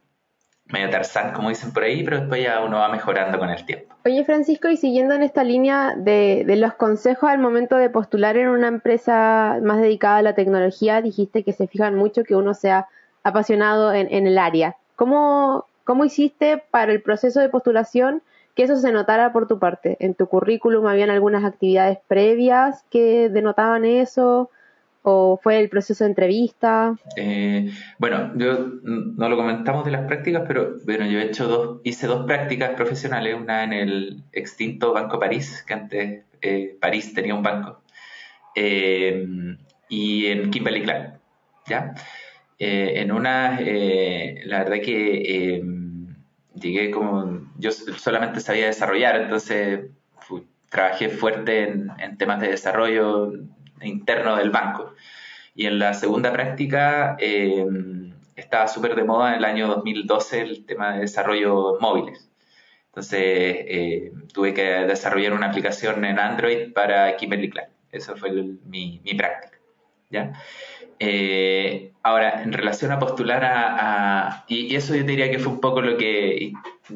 medio 0.66 0.90
tarzán, 0.90 1.32
como 1.32 1.48
dicen 1.48 1.72
por 1.72 1.84
ahí, 1.84 2.04
pero 2.04 2.20
después 2.20 2.44
ya 2.44 2.60
uno 2.60 2.80
va 2.80 2.90
mejorando 2.90 3.40
con 3.40 3.50
el 3.50 3.66
tiempo. 3.66 3.96
Oye, 4.04 4.26
Francisco, 4.26 4.68
y 4.68 4.76
siguiendo 4.76 5.14
en 5.14 5.24
esta 5.24 5.46
línea 5.46 5.94
de, 5.96 6.44
de 6.46 6.56
los 6.58 6.74
consejos 6.74 7.30
al 7.30 7.40
momento 7.40 7.78
de 7.78 7.90
postular 7.90 8.36
en 8.36 8.50
una 8.50 8.68
empresa 8.68 9.60
más 9.64 9.80
dedicada 9.80 10.18
a 10.18 10.22
la 10.22 10.36
tecnología, 10.36 11.02
dijiste 11.02 11.44
que 11.44 11.54
se 11.54 11.68
fijan 11.68 11.96
mucho 11.96 12.26
que 12.26 12.36
uno 12.36 12.54
sea 12.54 12.88
apasionado 13.24 13.94
en, 13.94 14.14
en 14.14 14.28
el 14.28 14.38
área. 14.38 14.76
¿Cómo, 14.98 15.66
¿Cómo 15.86 16.04
hiciste 16.04 16.58
para 16.58 16.92
el 16.92 17.02
proceso 17.02 17.40
de 17.40 17.48
postulación 17.48 18.22
que 18.56 18.64
eso 18.64 18.76
se 18.78 18.92
notara 18.92 19.34
por 19.34 19.48
tu 19.48 19.60
parte. 19.60 19.98
En 20.00 20.16
tu 20.16 20.28
currículum 20.28 20.88
habían 20.88 21.10
algunas 21.10 21.44
actividades 21.44 22.00
previas 22.08 22.84
que 22.90 23.30
denotaban 23.30 23.86
eso, 23.86 24.50
o 25.04 25.40
fue 25.42 25.60
el 25.60 25.70
proceso 25.70 26.04
de 26.04 26.12
entrevista. 26.12 26.96
Eh, 27.16 27.72
bueno, 27.98 28.32
yo 28.36 28.68
no 28.84 29.30
lo 29.30 29.36
comentamos 29.36 29.86
de 29.86 29.92
las 29.92 30.06
prácticas, 30.06 30.44
pero 30.48 30.78
bueno, 30.86 31.06
yo 31.08 31.20
he 31.20 31.24
hecho 31.24 31.48
dos, 31.48 31.82
hice 31.84 32.08
dos 32.08 32.26
prácticas 32.26 32.72
profesionales, 32.72 33.36
una 33.36 33.64
en 33.64 33.74
el 33.74 34.24
extinto 34.32 34.94
Banco 34.94 35.20
París, 35.20 35.64
que 35.66 35.74
antes 35.74 36.24
eh, 36.42 36.78
París 36.80 37.14
tenía 37.14 37.34
un 37.34 37.44
banco, 37.44 37.82
eh, 38.56 39.26
y 39.90 40.28
en 40.28 40.52
Kimberly 40.52 40.84
Clark, 40.84 41.20
¿ya? 41.68 41.94
en 42.64 43.12
una, 43.12 43.60
la 43.60 44.60
verdad 44.60 44.82
que 44.86 45.64
llegué 46.62 46.92
como, 46.92 47.52
yo 47.58 47.72
solamente 47.72 48.40
sabía 48.40 48.68
desarrollar, 48.68 49.22
entonces 49.22 49.92
trabajé 50.70 51.10
fuerte 51.10 51.64
en, 51.64 52.18
temas 52.18 52.40
de 52.40 52.50
desarrollo 52.50 53.34
interno 53.82 54.38
del 54.38 54.52
banco. 54.52 54.94
Y 55.54 55.66
en 55.66 55.80
la 55.80 55.94
segunda 55.94 56.32
práctica, 56.32 57.18
eh, 57.20 57.66
estaba 58.36 58.68
súper 58.68 58.96
de 58.96 59.04
moda 59.04 59.32
en 59.32 59.40
el 59.40 59.46
año 59.46 59.68
2012 59.68 60.42
el 60.42 60.66
tema 60.66 60.94
de 60.94 61.02
desarrollo 61.02 61.78
móviles. 61.80 62.30
Entonces 62.88 63.20
eh, 63.22 64.12
tuve 64.34 64.54
que 64.54 64.64
desarrollar 64.64 65.34
una 65.34 65.48
aplicación 65.48 66.04
en 66.04 66.20
Android 66.20 66.74
para 66.74 67.16
Kimberly 67.16 67.50
Clark. 67.50 67.70
Eso 67.92 68.16
fue 68.18 68.32
mi, 68.66 69.00
práctica. 69.18 69.58
¿ya? 70.10 70.34
Eh, 71.04 71.94
ahora, 72.04 72.44
en 72.44 72.54
relación 72.54 72.92
a 72.92 73.00
postular 73.00 73.44
a, 73.44 74.46
y, 74.48 74.76
eso 74.76 74.94
yo 74.96 75.04
diría 75.04 75.32
que 75.32 75.40
fue 75.40 75.52
un 75.52 75.60
poco 75.60 75.82
lo 75.82 75.98
que, 75.98 76.54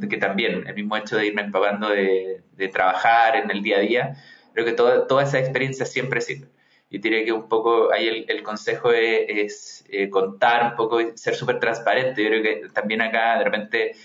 que 0.07 0.17
también, 0.17 0.67
el 0.67 0.75
mismo 0.75 0.95
hecho 0.95 1.17
de 1.17 1.25
irme 1.25 1.41
empapando 1.41 1.89
de, 1.89 2.43
trabajar 2.71 3.35
en 3.35 3.49
el 3.49 3.63
día 3.63 3.77
a 3.77 3.79
día, 3.79 4.15
creo 4.53 4.63
que 4.63 4.73
toda, 4.73 5.07
toda 5.07 5.23
esa 5.23 5.39
experiencia 5.39 5.87
siempre 5.87 6.21
sirve. 6.21 6.47
Yo 6.91 6.99
diría 7.01 7.25
que 7.25 7.31
un 7.31 7.49
poco 7.49 7.91
ahí 7.91 8.25
el, 8.27 8.43
consejo 8.43 8.91
es, 8.91 9.83
eh, 9.89 10.07
contar 10.11 10.71
un 10.71 10.75
poco, 10.75 10.99
ser 11.15 11.33
súper 11.33 11.59
transparente. 11.59 12.23
Yo 12.23 12.29
creo 12.29 12.43
que 12.43 12.69
también 12.73 13.01
acá 13.01 13.39
de 13.39 13.43
repente 13.43 13.95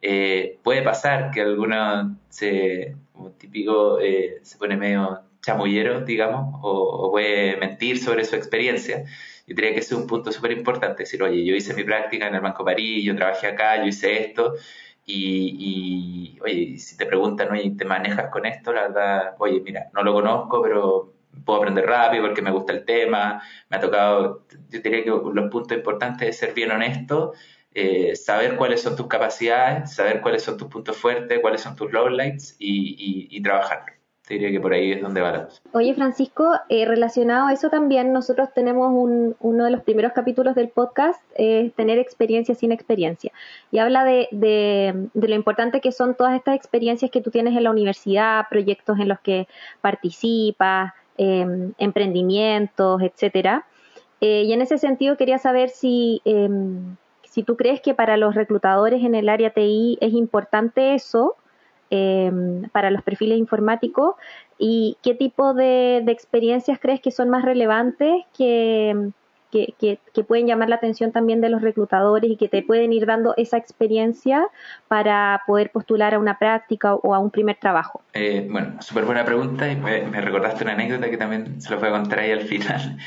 eh, 0.00 0.58
puede 0.62 0.80
pasar 0.82 1.30
que 1.32 1.42
alguno 1.42 2.16
se, 2.30 2.96
típico, 3.38 4.00
eh, 4.00 4.38
se 4.42 4.56
pone 4.56 4.78
medio 4.78 5.20
chamullero, 5.42 6.00
digamos, 6.00 6.58
o, 6.62 7.10
puede 7.10 7.56
mentir 7.58 7.98
sobre 7.98 8.24
su 8.24 8.36
experiencia. 8.36 9.04
Yo 9.50 9.56
diría 9.56 9.74
que 9.74 9.80
es 9.80 9.92
un 9.92 10.06
punto 10.06 10.32
súper 10.32 10.52
importante, 10.52 11.02
decir, 11.02 11.22
oye, 11.22 11.44
yo 11.44 11.54
hice 11.54 11.74
mi 11.74 11.84
práctica 11.84 12.28
en 12.28 12.34
el 12.36 12.40
Banco 12.40 12.64
París, 12.64 13.04
yo 13.04 13.16
trabajé 13.16 13.48
acá, 13.48 13.76
yo 13.76 13.86
hice 13.86 14.22
esto, 14.26 14.54
y, 15.06 16.38
oye, 16.42 16.78
si 16.78 16.96
te 16.96 17.04
preguntan, 17.06 17.50
oye, 17.50 17.72
¿te 17.76 17.84
manejas 17.84 18.30
con 18.30 18.46
esto? 18.46 18.72
La 18.72 18.82
verdad, 18.82 19.34
oye, 19.38 19.60
mira, 19.60 19.90
no 19.92 20.02
lo 20.04 20.12
conozco, 20.14 20.62
pero 20.62 21.14
puedo 21.44 21.58
aprender 21.58 21.86
rápido 21.86 22.24
porque 22.26 22.42
me 22.42 22.50
gusta 22.52 22.72
el 22.72 22.84
tema, 22.84 23.42
me 23.68 23.76
ha 23.76 23.80
tocado, 23.80 24.46
yo 24.70 24.80
diría 24.80 25.02
que 25.04 25.10
los 25.10 25.50
puntos 25.50 25.76
importantes 25.76 26.28
es 26.28 26.38
ser 26.38 26.54
bien 26.54 26.70
honesto 26.70 27.32
eh, 27.72 28.16
saber 28.16 28.56
cuáles 28.56 28.82
son 28.82 28.96
tus 28.96 29.06
capacidades, 29.06 29.94
saber 29.94 30.20
cuáles 30.20 30.42
son 30.42 30.56
tus 30.56 30.68
puntos 30.68 30.96
fuertes, 30.96 31.38
cuáles 31.40 31.60
son 31.60 31.76
tus 31.76 31.92
lowlights 31.92 32.56
y, 32.58 33.28
y, 33.30 33.42
trabajar. 33.42 33.99
Diría 34.30 34.52
que 34.52 34.60
por 34.60 34.72
ahí 34.72 34.92
es 34.92 35.02
donde 35.02 35.20
vamos. 35.20 35.60
Oye, 35.72 35.92
Francisco, 35.92 36.52
eh, 36.68 36.84
relacionado 36.86 37.48
a 37.48 37.52
eso 37.52 37.68
también, 37.68 38.12
nosotros 38.12 38.48
tenemos 38.54 38.92
un, 38.92 39.34
uno 39.40 39.64
de 39.64 39.72
los 39.72 39.82
primeros 39.82 40.12
capítulos 40.12 40.54
del 40.54 40.68
podcast, 40.68 41.20
eh, 41.34 41.72
tener 41.74 41.98
experiencia 41.98 42.54
sin 42.54 42.70
experiencia. 42.70 43.32
Y 43.72 43.78
habla 43.78 44.04
de, 44.04 44.28
de, 44.30 45.08
de, 45.14 45.28
lo 45.28 45.34
importante 45.34 45.80
que 45.80 45.90
son 45.90 46.14
todas 46.14 46.36
estas 46.36 46.54
experiencias 46.54 47.10
que 47.10 47.20
tú 47.20 47.32
tienes 47.32 47.56
en 47.56 47.64
la 47.64 47.72
universidad, 47.72 48.46
proyectos 48.48 49.00
en 49.00 49.08
los 49.08 49.18
que 49.18 49.48
participas, 49.80 50.92
em, 51.18 51.72
emprendimientos, 51.78 53.02
etcétera. 53.02 53.66
y 54.20 54.52
en 54.52 54.60
ese 54.60 54.78
sentido 54.78 55.16
quería 55.16 55.38
saber 55.38 55.70
si 55.70 56.20
em, 56.24 56.96
si 57.30 57.44
tú 57.44 57.56
crees 57.56 57.80
que 57.80 57.94
para 57.94 58.16
los 58.16 58.34
reclutadores 58.34 59.04
en 59.04 59.14
el 59.14 59.28
área 59.28 59.50
TI 59.50 59.98
es 60.00 60.12
importante 60.12 60.94
eso, 60.94 61.36
em, 61.90 62.68
para 62.70 62.90
los 62.90 63.02
perfiles 63.02 63.38
informáticos, 63.38 64.14
y 64.58 64.96
qué 65.02 65.14
tipo 65.14 65.54
de, 65.54 65.98
experiencias 66.08 66.78
crees 66.80 67.00
que 67.00 67.10
son 67.10 67.30
más 67.30 67.44
relevantes 67.44 68.24
que, 68.36 69.10
que, 69.50 69.98
pueden 70.26 70.46
llamar 70.46 70.68
la 70.68 70.76
atención 70.76 71.12
también 71.12 71.40
de 71.40 71.48
los 71.48 71.62
reclutadores 71.62 72.30
y 72.30 72.36
que 72.36 72.48
te 72.48 72.62
pueden 72.62 72.92
ir 72.92 73.06
dando 73.06 73.34
esa 73.36 73.56
experiencia 73.56 74.46
para 74.86 75.42
poder 75.46 75.70
postular 75.70 76.14
a 76.14 76.18
una 76.18 76.38
práctica 76.38 76.94
o 76.94 77.14
a 77.14 77.18
un 77.18 77.30
primer 77.30 77.56
trabajo? 77.56 78.02
Eh, 78.12 78.46
bueno, 78.50 78.80
súper 78.80 79.04
buena 79.04 79.24
pregunta 79.24 79.70
y 79.70 79.76
me, 79.76 80.02
me, 80.02 80.20
recordaste 80.20 80.62
una 80.64 80.74
anécdota 80.74 81.10
que 81.10 81.16
también 81.16 81.60
se 81.60 81.70
lo 81.70 81.80
voy 81.80 81.88
a 81.88 81.92
contar 81.92 82.20
ahí 82.20 82.30
al 82.30 82.42
final 82.42 82.98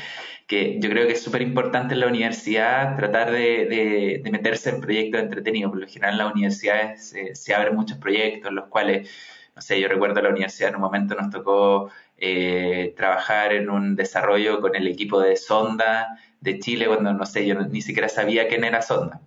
que 0.46 0.78
yo 0.80 0.90
creo 0.90 1.06
que 1.06 1.14
es 1.14 1.22
súper 1.22 1.42
importante 1.42 1.94
en 1.94 2.00
la 2.00 2.06
universidad 2.06 2.96
tratar 2.96 3.30
de, 3.32 4.22
meterse 4.30 4.70
en 4.70 4.80
proyectos 4.80 5.22
entretenidos. 5.22 5.70
Por 5.70 5.80
lo 5.80 5.88
general 5.88 6.12
en 6.12 6.18
las 6.18 6.32
universidades 6.32 7.14
se 7.32 7.54
abren 7.54 7.74
muchos 7.74 7.98
proyectos, 7.98 8.52
los 8.52 8.66
cuales, 8.68 9.10
no 9.56 9.62
sé, 9.62 9.80
yo 9.80 9.88
recuerdo 9.88 10.20
la 10.20 10.30
universidad 10.30 10.70
en 10.70 10.76
un 10.76 10.82
momento 10.82 11.14
nos 11.14 11.30
tocó 11.30 11.90
eh, 12.18 12.92
trabajar 12.96 13.52
en 13.52 13.70
un 13.70 13.96
desarrollo 13.96 14.60
con 14.60 14.76
el 14.76 14.86
equipo 14.86 15.20
de 15.20 15.36
Sonda 15.36 16.18
de 16.40 16.58
Chile, 16.58 16.86
cuando, 16.86 17.12
no 17.14 17.24
sé, 17.26 17.46
yo 17.46 17.54
ni 17.54 17.80
siquiera 17.80 18.08
sabía 18.08 18.48
quién 18.48 18.64
era 18.64 18.82
Sonda. 18.82 19.20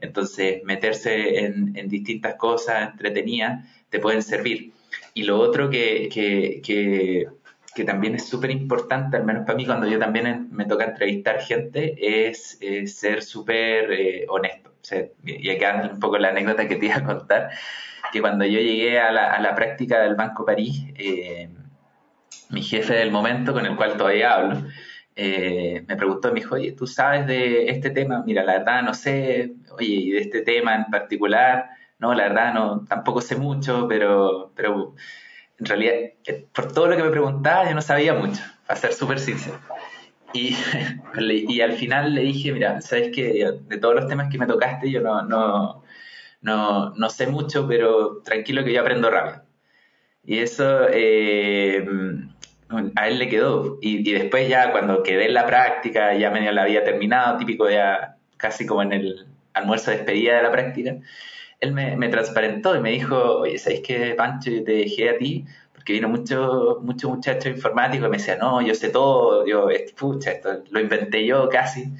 Entonces, 0.00 0.62
meterse 0.64 1.44
en, 1.44 1.88
distintas 1.88 2.34
cosas 2.36 2.90
entretenidas 2.92 3.66
te 3.88 3.98
pueden 3.98 4.22
servir. 4.22 4.72
Y 5.14 5.24
lo 5.24 5.38
otro 5.40 5.70
que, 5.70 6.08
que 6.12 6.60
que 6.62 7.26
también 7.84 8.14
es 8.14 8.28
súper 8.28 8.50
importante, 8.50 9.16
al 9.16 9.24
menos 9.24 9.44
para 9.44 9.56
mí 9.56 9.66
cuando 9.66 9.86
yo 9.86 9.98
también 9.98 10.48
me 10.50 10.64
toca 10.66 10.84
entrevistar 10.84 11.40
gente, 11.40 11.96
es 12.28 12.58
ser 12.86 13.22
súper 13.22 13.92
eh, 13.92 14.26
honesto. 14.28 14.72
y 15.24 15.50
acá 15.50 15.90
un 15.92 16.00
poco 16.00 16.18
la 16.18 16.28
anécdota 16.30 16.68
que 16.68 16.76
te 16.76 16.86
iba 16.86 16.96
a 16.96 17.04
contar, 17.04 17.50
que 18.12 18.20
cuando 18.20 18.44
yo 18.44 18.60
llegué 18.60 18.98
a 19.00 19.12
la, 19.12 19.32
a 19.32 19.40
la 19.40 19.54
práctica 19.54 20.00
del 20.00 20.14
Banco 20.14 20.44
París, 20.44 20.84
eh, 20.96 21.48
mi 22.50 22.62
jefe 22.62 22.94
del 22.94 23.10
momento, 23.10 23.52
con 23.52 23.66
el 23.66 23.76
cual 23.76 23.96
todavía 23.96 24.34
hablo, 24.34 24.62
eh, 25.16 25.84
me 25.88 25.96
preguntó, 25.96 26.28
me 26.28 26.40
dijo, 26.40 26.54
oye, 26.54 26.72
¿tú 26.72 26.86
sabes 26.86 27.26
de 27.26 27.68
este 27.70 27.90
tema? 27.90 28.22
Mira, 28.24 28.44
la 28.44 28.58
verdad 28.58 28.82
no 28.82 28.94
sé, 28.94 29.54
oye, 29.72 29.86
y 29.86 30.10
de 30.12 30.20
este 30.20 30.42
tema 30.42 30.76
en 30.76 30.84
particular, 30.86 31.70
no, 31.98 32.14
la 32.14 32.28
verdad 32.28 32.54
no, 32.54 32.84
tampoco 32.86 33.20
sé 33.20 33.36
mucho, 33.36 33.86
pero, 33.88 34.52
pero 34.54 34.94
en 35.58 35.66
realidad, 35.66 35.94
eh, 36.26 36.46
por 36.54 36.72
todo 36.72 36.86
lo 36.86 36.96
que 36.96 37.02
me 37.02 37.10
preguntaba, 37.10 37.68
yo 37.68 37.74
no 37.74 37.82
sabía 37.82 38.14
mucho, 38.14 38.42
para 38.66 38.80
ser 38.80 38.92
súper 38.92 39.18
sincero. 39.18 39.58
Y, 40.32 40.56
y 41.18 41.60
al 41.60 41.72
final 41.72 42.14
le 42.14 42.22
dije, 42.22 42.52
mira, 42.52 42.80
sabes 42.80 43.14
que 43.14 43.50
de 43.60 43.78
todos 43.78 43.94
los 43.94 44.08
temas 44.08 44.30
que 44.30 44.38
me 44.38 44.46
tocaste, 44.46 44.90
yo 44.90 45.00
no, 45.00 45.22
no, 45.22 45.82
no, 46.40 46.94
no 46.94 47.10
sé 47.10 47.26
mucho, 47.26 47.66
pero 47.66 48.22
tranquilo 48.22 48.64
que 48.64 48.72
yo 48.72 48.80
aprendo 48.80 49.10
rápido. 49.10 49.42
Y 50.24 50.38
eso 50.38 50.88
eh, 50.90 51.86
a 52.96 53.08
él 53.08 53.18
le 53.18 53.28
quedó. 53.28 53.78
Y, 53.80 54.08
y, 54.08 54.12
después 54.12 54.48
ya 54.48 54.72
cuando 54.72 55.02
quedé 55.02 55.26
en 55.26 55.34
la 55.34 55.46
práctica, 55.46 56.14
ya 56.14 56.30
medio 56.30 56.52
la 56.52 56.62
había 56.62 56.84
terminado, 56.84 57.38
típico 57.38 57.68
ya 57.70 58.16
casi 58.36 58.66
como 58.66 58.82
en 58.82 58.92
el 58.92 59.26
almuerzo 59.54 59.90
de 59.90 59.98
despedida 59.98 60.36
de 60.36 60.42
la 60.42 60.52
práctica, 60.52 60.96
él 61.60 61.72
me, 61.72 62.08
transparentó 62.08 62.76
y 62.76 62.80
me 62.80 62.90
dijo, 62.90 63.40
oye, 63.40 63.58
¿sabéis 63.58 63.82
qué, 63.82 64.14
Pancho? 64.14 64.50
Yo 64.50 64.64
te 64.64 64.72
dejé 64.72 65.10
a 65.10 65.18
ti 65.18 65.44
porque 65.72 65.92
vino 65.92 66.08
mucho, 66.08 66.78
mucho 66.82 67.08
muchacho 67.08 67.48
informático 67.48 68.06
y 68.06 68.08
me 68.08 68.18
decía, 68.18 68.36
no, 68.36 68.60
yo 68.62 68.74
sé 68.74 68.90
todo, 68.90 69.46
yo, 69.46 69.68
pucha, 69.96 70.32
esto 70.32 70.62
lo 70.70 70.80
inventé 70.80 71.24
yo 71.24 71.48
casi, 71.48 71.92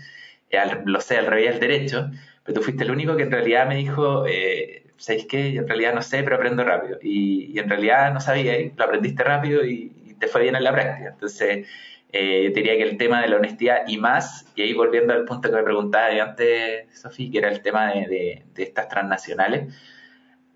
lo 0.84 1.00
sé 1.00 1.18
al 1.18 1.26
revés 1.26 1.52
del 1.52 1.60
derecho, 1.60 2.10
pero 2.44 2.58
tú 2.58 2.64
fuiste 2.64 2.84
el 2.84 2.90
único 2.90 3.16
que 3.16 3.24
en 3.24 3.30
realidad 3.30 3.66
me 3.66 3.76
dijo, 3.76 4.26
eh, 4.26 4.84
¿sabéis 4.96 5.26
qué? 5.26 5.52
Yo 5.52 5.62
en 5.62 5.68
realidad 5.68 5.94
no 5.94 6.02
sé, 6.02 6.22
pero 6.22 6.36
aprendo 6.36 6.64
rápido. 6.64 6.98
Y, 7.02 7.58
en 7.58 7.68
realidad 7.68 8.12
no 8.12 8.20
sabía, 8.20 8.58
y 8.60 8.72
lo 8.76 8.84
aprendiste 8.84 9.22
rápido 9.24 9.64
y, 9.64 9.92
y 10.06 10.14
te 10.14 10.28
fue 10.28 10.42
bien 10.42 10.56
en 10.56 10.64
la 10.64 10.72
práctica. 10.72 11.10
Entonces, 11.10 11.66
eh, 12.10 12.44
yo 12.44 12.54
diría 12.54 12.76
que 12.76 12.84
el 12.84 12.96
tema 12.96 13.20
de 13.20 13.28
la 13.28 13.36
honestidad 13.36 13.82
y 13.86 13.98
más, 13.98 14.46
y 14.54 14.62
ahí 14.62 14.72
volviendo 14.72 15.12
al 15.12 15.24
punto 15.24 15.50
que 15.50 15.56
me 15.56 15.62
preguntaba 15.62 16.08
antes, 16.22 16.86
Sofía, 16.98 17.30
que 17.30 17.38
era 17.38 17.48
el 17.50 17.60
tema 17.60 17.92
de, 17.92 18.44
estas 18.56 18.88
transnacionales, 18.88 19.74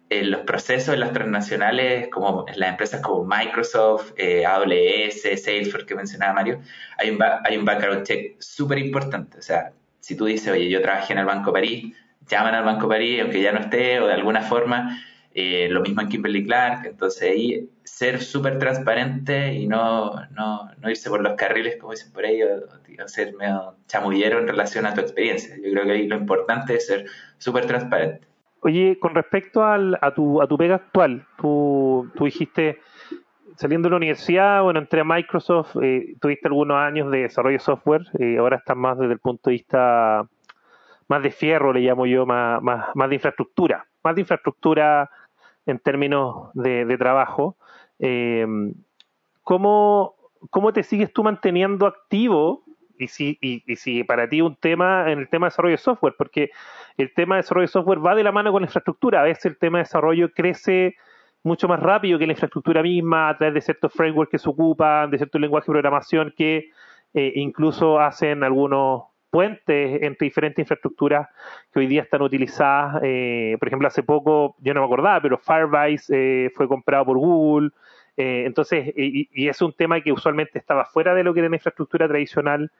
en 0.08 0.30
los 0.30 0.42
procesos 0.42 0.92
de 0.92 0.98
las 0.98 1.12
transnacionales, 1.12 2.08
como 2.08 2.46
las 2.54 2.70
empresas 2.70 3.00
como 3.00 3.24
Microsoft, 3.24 4.12
eh, 4.16 4.44
AWS, 4.44 5.42
Salesforce 5.42 5.86
que 5.86 5.94
mencionaba 5.94 6.34
Mario, 6.34 6.60
hay 6.98 7.10
un, 7.10 7.18
hay 7.22 7.56
un 7.56 7.64
background 7.64 8.04
check 8.04 8.40
súper 8.40 8.78
importante. 8.78 9.38
O 9.38 9.42
sea, 9.42 9.72
si 10.00 10.16
tú 10.16 10.26
dices, 10.26 10.52
oye, 10.52 10.68
yo 10.68 10.82
trabajé 10.82 11.12
en 11.14 11.20
el 11.20 11.26
Banco 11.26 11.52
París, 11.52 11.94
llaman 12.28 12.54
al 12.54 12.64
Banco 12.64 12.88
París, 12.88 13.20
aunque 13.22 13.40
ya 13.40 13.52
no 13.52 13.60
esté, 13.60 14.00
o 14.00 14.06
de 14.06 14.14
alguna 14.14 14.42
forma, 14.42 15.02
eh, 15.34 15.68
lo 15.70 15.80
mismo 15.80 16.02
en 16.02 16.08
Kimberly 16.08 16.44
Clark, 16.44 16.86
entonces 16.86 17.22
ahí 17.22 17.68
ser 17.92 18.22
súper 18.22 18.58
transparente 18.58 19.52
y 19.52 19.68
no, 19.68 20.14
no, 20.30 20.70
no, 20.78 20.90
irse 20.90 21.10
por 21.10 21.20
los 21.20 21.34
carriles, 21.34 21.76
como 21.78 21.92
dicen 21.92 22.10
por 22.10 22.24
ahí, 22.24 22.42
o, 22.42 23.06
ser 23.06 23.34
medio 23.34 23.74
chamullero 23.86 24.38
en 24.38 24.48
relación 24.48 24.86
a 24.86 24.94
tu 24.94 25.02
experiencia. 25.02 25.54
Yo 25.56 25.70
creo 25.70 25.84
que 25.84 25.92
ahí 25.92 26.06
lo 26.06 26.16
importante 26.16 26.74
es 26.76 26.86
ser 26.86 27.04
súper 27.36 27.66
transparente. 27.66 28.26
Oye, 28.60 28.98
con 28.98 29.14
respecto 29.14 29.62
al, 29.62 29.98
a, 30.00 30.14
tu, 30.14 30.40
a 30.40 30.46
tu 30.46 30.56
pega 30.56 30.76
actual, 30.76 31.26
tú, 31.36 32.10
tú 32.16 32.24
dijiste, 32.24 32.80
saliendo 33.56 33.88
de 33.88 33.90
la 33.90 33.96
universidad, 33.98 34.62
bueno, 34.62 34.80
entré 34.80 35.02
a 35.02 35.04
Microsoft, 35.04 35.76
eh, 35.82 36.14
tuviste 36.18 36.48
algunos 36.48 36.78
años 36.78 37.10
de 37.10 37.22
desarrollo 37.22 37.58
de 37.58 37.64
software, 37.64 38.06
eh, 38.18 38.38
ahora 38.38 38.56
estás 38.56 38.76
más 38.76 38.98
desde 38.98 39.12
el 39.12 39.18
punto 39.18 39.50
de 39.50 39.56
vista 39.56 40.26
más 41.08 41.22
de 41.22 41.30
fierro, 41.30 41.74
le 41.74 41.80
llamo 41.80 42.06
yo, 42.06 42.24
más, 42.24 42.62
más, 42.62 42.86
más 42.94 43.08
de 43.10 43.16
infraestructura, 43.16 43.86
más 44.02 44.14
de 44.14 44.22
infraestructura 44.22 45.10
en 45.66 45.78
términos 45.78 46.50
de, 46.54 46.96
trabajo. 46.98 47.56
Eh, 48.02 48.46
¿cómo, 49.42 50.14
te 50.74 50.82
sigues 50.82 51.12
tú 51.12 51.22
manteniendo 51.22 51.86
activo? 51.86 52.64
Y 52.98 53.08
si, 53.08 53.38
y, 53.40 53.76
si 53.76 54.04
para 54.04 54.28
ti 54.28 54.42
un 54.42 54.56
tema 54.56 55.10
en 55.10 55.20
el 55.20 55.28
tema 55.28 55.46
de 55.46 55.50
desarrollo 55.50 55.72
de 55.72 55.78
software, 55.78 56.14
porque 56.18 56.50
el 56.98 57.14
tema 57.14 57.36
de 57.36 57.42
desarrollo 57.42 57.66
de 57.66 57.72
software 57.72 58.04
va 58.04 58.14
de 58.14 58.22
la 58.22 58.32
mano 58.32 58.52
con 58.52 58.62
la 58.62 58.66
infraestructura. 58.66 59.20
A 59.20 59.24
veces 59.24 59.46
el 59.46 59.56
tema 59.56 59.78
de 59.78 59.84
desarrollo 59.84 60.32
crece 60.32 60.96
mucho 61.42 61.68
más 61.68 61.80
rápido 61.80 62.18
que 62.18 62.26
la 62.26 62.32
infraestructura 62.32 62.82
misma 62.82 63.30
a 63.30 63.38
través 63.38 63.54
de 63.54 63.60
ciertos 63.62 63.92
frameworks 63.92 64.30
que 64.30 64.38
se 64.38 64.48
ocupan, 64.48 65.10
de 65.10 65.18
ciertos 65.18 65.40
lenguajes 65.40 65.66
de 65.66 65.72
programación 65.72 66.34
que 66.36 66.70
eh, 67.14 67.32
incluso 67.36 67.98
hacen 67.98 68.44
algunos 68.44 69.04
puentes 69.32 70.02
entre 70.02 70.26
diferentes 70.26 70.62
infraestructuras 70.62 71.26
que 71.72 71.80
hoy 71.80 71.86
día 71.86 72.02
están 72.02 72.22
utilizadas. 72.22 73.00
Eh, 73.02 73.56
por 73.58 73.68
ejemplo, 73.68 73.88
hace 73.88 74.02
poco, 74.02 74.56
yo 74.60 74.74
no 74.74 74.80
me 74.80 74.86
acordaba, 74.86 75.20
pero 75.20 75.38
Firebase 75.38 76.52
fue 76.54 76.68
comprado 76.68 77.06
por 77.06 77.18
Google. 77.18 77.70
Entonces, 78.16 78.92
y, 78.96 79.48
es 79.48 79.60
un 79.62 79.72
tema 79.72 80.00
que 80.00 80.12
usualmente 80.12 80.58
estaba 80.58 80.84
fuera 80.84 81.14
de 81.14 81.24
lo 81.24 81.32
que 81.32 81.40
era 81.40 81.48
la 81.48 81.56
infraestructura 81.56 82.08
tradicional 82.08 82.70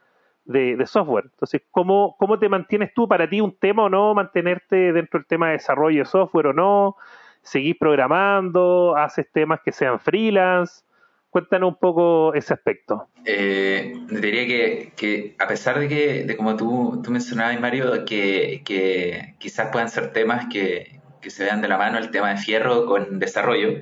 de, 0.45 0.83
software. 0.85 1.25
Entonces, 1.25 1.61
¿cómo, 1.71 2.15
¿cómo 2.17 2.37
te 2.39 2.49
mantienes 2.49 2.93
tú? 2.93 3.07
¿Para 3.07 3.29
ti 3.29 3.41
un 3.41 3.55
tema 3.57 3.83
o 3.83 3.89
no 3.89 4.13
mantenerte 4.13 4.93
dentro 4.93 5.19
del 5.19 5.27
tema 5.27 5.47
de 5.47 5.53
desarrollo 5.53 5.99
de 5.99 6.05
software 6.05 6.47
o 6.47 6.53
no? 6.53 6.95
¿Seguís 7.41 7.75
programando? 7.77 8.95
¿Haces 8.95 9.29
temas 9.31 9.61
que 9.61 9.71
sean 9.71 9.99
freelance? 9.99 10.83
Cuéntanos 11.29 11.69
un 11.69 11.79
poco 11.79 12.33
ese 12.35 12.53
aspecto. 12.53 13.07
Eh, 13.25 13.93
diría 14.09 14.91
que, 14.95 15.35
a 15.39 15.47
pesar 15.47 15.79
de 15.79 15.87
que, 15.87 16.25
de 16.25 16.37
como 16.37 16.55
tú, 16.55 17.01
tú 17.03 17.09
mencionabas, 17.09 17.59
Mario, 17.59 18.05
que, 18.05 18.61
que 18.63 19.33
quizás 19.39 19.71
puedan 19.71 19.89
ser 19.89 20.13
temas 20.13 20.45
que, 20.51 21.01
que 21.23 21.31
se 21.31 21.45
vean 21.45 21.61
de 21.61 21.67
la 21.67 21.77
mano 21.77 21.97
el 21.97 22.11
tema 22.11 22.29
de 22.29 22.37
fierro 22.37 22.85
con 22.85 23.17
desarrollo, 23.17 23.79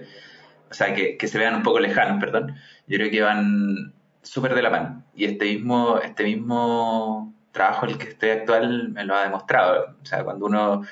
o 0.72 0.74
sea, 0.74 0.94
que, 0.96 1.18
que 1.18 1.28
se 1.28 1.38
vean 1.38 1.56
un 1.56 1.64
poco 1.64 1.80
lejanos, 1.80 2.20
perdón, 2.20 2.56
yo 2.88 2.98
creo 2.98 3.12
que 3.12 3.22
van 3.22 3.94
súper 4.22 4.56
de 4.56 4.62
la 4.62 4.70
mano. 4.70 5.04
Y 5.14 5.26
este 5.26 5.46
mismo, 5.46 6.00
este 6.00 6.24
mismo 6.24 7.34
trabajo 7.52 7.86
el 7.86 7.98
que 7.98 8.10
estoy 8.10 8.30
actual 8.30 8.90
me 8.90 9.04
lo 9.04 9.16
ha 9.16 9.24
demostrado. 9.24 9.98
O 10.02 10.06
sea, 10.06 10.24
cuando 10.24 10.46
uno, 10.46 10.84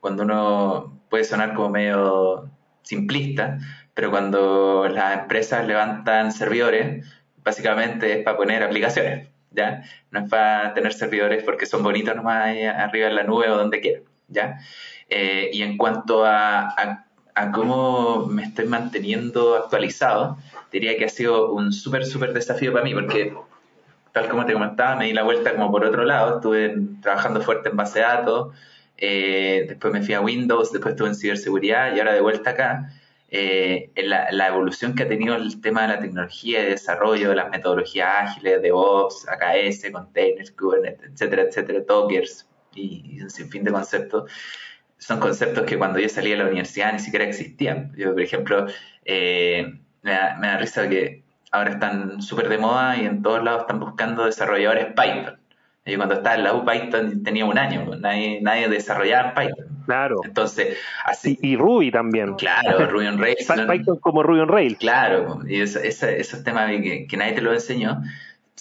cuando 0.00 0.22
uno 0.22 1.00
puede 1.10 1.24
sonar 1.24 1.54
como 1.54 1.70
medio 1.70 2.50
simplista, 2.82 3.58
pero 3.94 4.10
cuando 4.10 4.88
las 4.88 5.20
empresas 5.20 5.66
levantan 5.66 6.30
servidores, 6.32 7.04
básicamente 7.42 8.18
es 8.18 8.24
para 8.24 8.36
poner 8.36 8.62
aplicaciones, 8.62 9.28
¿ya? 9.50 9.82
No 10.10 10.20
es 10.20 10.30
para 10.30 10.74
tener 10.74 10.92
servidores 10.92 11.42
porque 11.42 11.66
son 11.66 11.82
bonitos 11.82 12.14
nomás 12.14 12.44
ahí 12.44 12.64
arriba 12.64 13.08
en 13.08 13.16
la 13.16 13.24
nube 13.24 13.50
o 13.50 13.56
donde 13.56 13.80
quiera, 13.80 14.02
¿ya? 14.28 14.58
Eh, 15.08 15.50
y 15.52 15.62
en 15.62 15.76
cuanto 15.76 16.24
a, 16.24 16.68
a 16.68 17.05
cómo 17.52 18.26
me 18.26 18.44
estoy 18.44 18.66
manteniendo 18.66 19.56
actualizado, 19.56 20.38
diría 20.72 20.96
que 20.96 21.04
ha 21.04 21.08
sido 21.08 21.52
un 21.52 21.72
súper, 21.72 22.06
súper 22.06 22.32
desafío 22.32 22.72
para 22.72 22.84
mí, 22.84 22.94
porque 22.94 23.34
tal 24.12 24.28
como 24.28 24.46
te 24.46 24.54
comentaba, 24.54 24.96
me 24.96 25.06
di 25.06 25.12
la 25.12 25.22
vuelta 25.22 25.52
como 25.52 25.70
por 25.70 25.84
otro 25.84 26.04
lado, 26.04 26.36
estuve 26.36 26.74
trabajando 27.02 27.42
fuerte 27.42 27.68
en 27.68 27.76
base 27.76 27.98
de 27.98 28.04
datos, 28.06 28.54
eh, 28.96 29.66
después 29.68 29.92
me 29.92 30.02
fui 30.02 30.14
a 30.14 30.22
Windows, 30.22 30.72
después 30.72 30.92
estuve 30.92 31.08
en 31.08 31.14
ciberseguridad 31.14 31.94
y 31.94 31.98
ahora 31.98 32.14
de 32.14 32.20
vuelta 32.20 32.50
acá. 32.50 32.90
Eh, 33.28 33.90
la, 33.96 34.30
la, 34.30 34.46
evolución 34.46 34.94
que 34.94 35.02
ha 35.02 35.08
tenido 35.08 35.34
el 35.34 35.60
tema 35.60 35.82
de 35.82 35.88
la 35.88 35.98
tecnología 35.98 36.62
de 36.62 36.70
desarrollo, 36.70 37.30
de 37.30 37.34
las 37.34 37.50
metodologías 37.50 38.08
ágiles, 38.08 38.62
DevOps, 38.62 39.26
AKS, 39.28 39.90
containers, 39.90 40.52
Kubernetes, 40.52 41.10
etcétera, 41.12 41.42
etcétera, 41.42 41.80
Dockers 41.80 42.48
y, 42.72 43.16
y 43.16 43.22
un 43.22 43.28
sinfín 43.28 43.64
de 43.64 43.72
conceptos, 43.72 44.30
son 44.98 45.20
conceptos 45.20 45.64
que 45.64 45.78
cuando 45.78 45.98
yo 45.98 46.08
salí 46.08 46.30
de 46.30 46.36
la 46.36 46.44
universidad 46.44 46.92
ni 46.92 46.98
siquiera 46.98 47.24
existían. 47.24 47.92
Yo, 47.96 48.12
por 48.12 48.22
ejemplo, 48.22 48.66
eh, 49.04 49.78
me, 50.02 50.12
da, 50.12 50.56
risa 50.58 50.88
que 50.88 51.22
ahora 51.52 51.70
están 51.70 52.22
súper 52.22 52.48
de 52.48 52.58
moda 52.58 52.96
y 52.96 53.06
en 53.06 53.22
todos 53.22 53.42
lados 53.42 53.62
están 53.62 53.80
buscando 53.80 54.24
desarrolladores 54.24 54.86
Python. 54.86 55.38
Yo 55.84 55.96
cuando 55.98 56.16
estaba 56.16 56.34
en 56.34 56.42
la 56.42 56.54
U 56.54 56.64
Python 56.64 57.22
tenía 57.22 57.44
un 57.44 57.58
año, 57.58 57.94
nadie, 57.96 58.40
nadie 58.42 58.68
desarrollaba 58.68 59.34
Python. 59.34 59.66
Claro. 59.84 60.20
Entonces, 60.24 60.76
así. 61.04 61.38
Y, 61.40 61.56
Ruby 61.56 61.92
también. 61.92 62.34
Claro, 62.34 62.86
Ruby 62.86 63.06
on 63.06 63.18
Rails. 63.18 63.46
Python 63.70 63.98
como 63.98 64.24
Ruby 64.24 64.40
on 64.40 64.48
Rails. 64.48 64.78
Claro, 64.78 65.40
y 65.46 65.60
esos 65.60 66.42
temas 66.42 66.70
que, 66.70 67.06
que, 67.06 67.16
nadie 67.16 67.34
te 67.34 67.40
lo 67.40 67.52
enseñó 67.52 68.02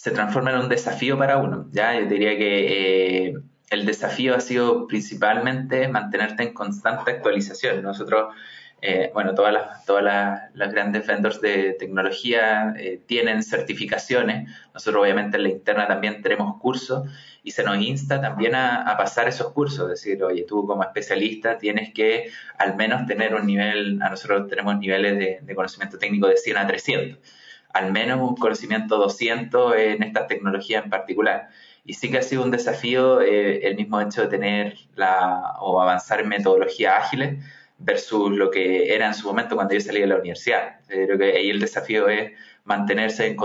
se 0.06 0.12
transforman 0.12 0.54
en 0.54 0.62
un 0.62 0.70
desafío 0.70 1.18
para 1.18 1.38
uno. 1.38 1.66
Ya, 1.72 2.00
yo 2.00 2.06
diría 2.06 2.38
que 2.38 3.30
eh, 3.30 3.34
el 3.70 3.86
desafío 3.86 4.36
ha 4.36 4.42
sido 4.42 4.88
principalmente 4.88 5.88
mantenerte 5.88 6.44
en 6.44 6.54
constante 6.54 7.12
actualización. 7.12 7.82
Nosotros, 7.82 8.34
eh, 8.82 9.10
bueno, 9.14 9.34
todas 9.34 9.54
las, 9.54 9.86
todas 9.86 10.04
las, 10.54 10.72
grandes 10.72 11.08
vendors 11.08 11.42
de 11.42 11.74
tecnología 11.74 12.76
eh, 12.78 13.02
tienen 13.06 13.44
certificaciones. 13.44 14.50
Nosotros 14.74 15.02
obviamente 15.04 15.38
en 15.38 15.44
la 15.44 15.50
interna 15.50 15.88
también 15.88 16.22
tenemos 16.22 16.60
cursos 16.62 17.10
y 17.44 17.52
se 17.52 17.64
nos 17.64 17.78
insta 17.78 18.22
también 18.22 18.56
a, 18.56 18.96
pasar 18.98 19.28
esos 19.28 19.52
cursos. 19.52 19.92
Es 19.92 20.02
decir, 20.02 20.24
oye, 20.24 20.44
tú 20.44 20.66
como 20.68 20.84
especialista 20.84 21.58
tienes 21.58 21.94
que 21.94 22.30
al 22.58 22.76
menos 22.76 23.06
tener 23.08 23.34
un 23.34 23.48
nivel, 23.48 24.02
a 24.02 24.10
nosotros 24.10 24.48
tenemos 24.48 24.78
niveles 24.78 25.18
de, 25.18 25.40
de 25.42 25.56
conocimiento 25.56 25.98
técnico 25.98 26.28
de 26.28 26.38
100 26.38 26.58
a 26.58 26.68
300 26.68 27.20
al 27.76 27.92
menos 27.92 28.22
un 28.22 28.38
conocimiento 28.38 28.98
200 28.98 29.76
en 29.76 30.04
esta 30.04 30.28
tecnología 30.28 30.80
en 30.80 30.90
particular. 30.90 31.50
Y 31.86 31.94
sí 31.94 32.10
que 32.10 32.18
ha 32.18 32.22
sido 32.24 32.44
un 32.44 32.52
desafío 32.52 33.22
eh, 33.22 33.66
el 33.68 33.76
mismo 33.76 34.02
hecho 34.02 34.24
de 34.24 34.28
tener 34.28 34.78
la, 34.96 35.54
o 35.60 35.80
avanzar 35.82 36.20
en 36.20 36.30
metodologías 36.30 36.96
ágiles 36.98 37.46
versus 37.78 38.32
lo 38.32 38.50
que 38.52 38.94
era 38.94 39.08
en 39.08 39.14
su 39.14 39.28
momento 39.28 39.56
cuando 39.56 39.74
yo 39.74 39.82
salí 39.82 40.02
de 40.02 40.08
la 40.08 40.16
universidad. 40.16 40.80
Eh, 40.90 41.06
creo 41.06 41.18
que 41.18 41.38
ahí 41.38 41.50
el 41.50 41.60
desafío 41.60 42.10
es 42.10 42.32
mantenerse 42.64 43.28
en 43.28 43.36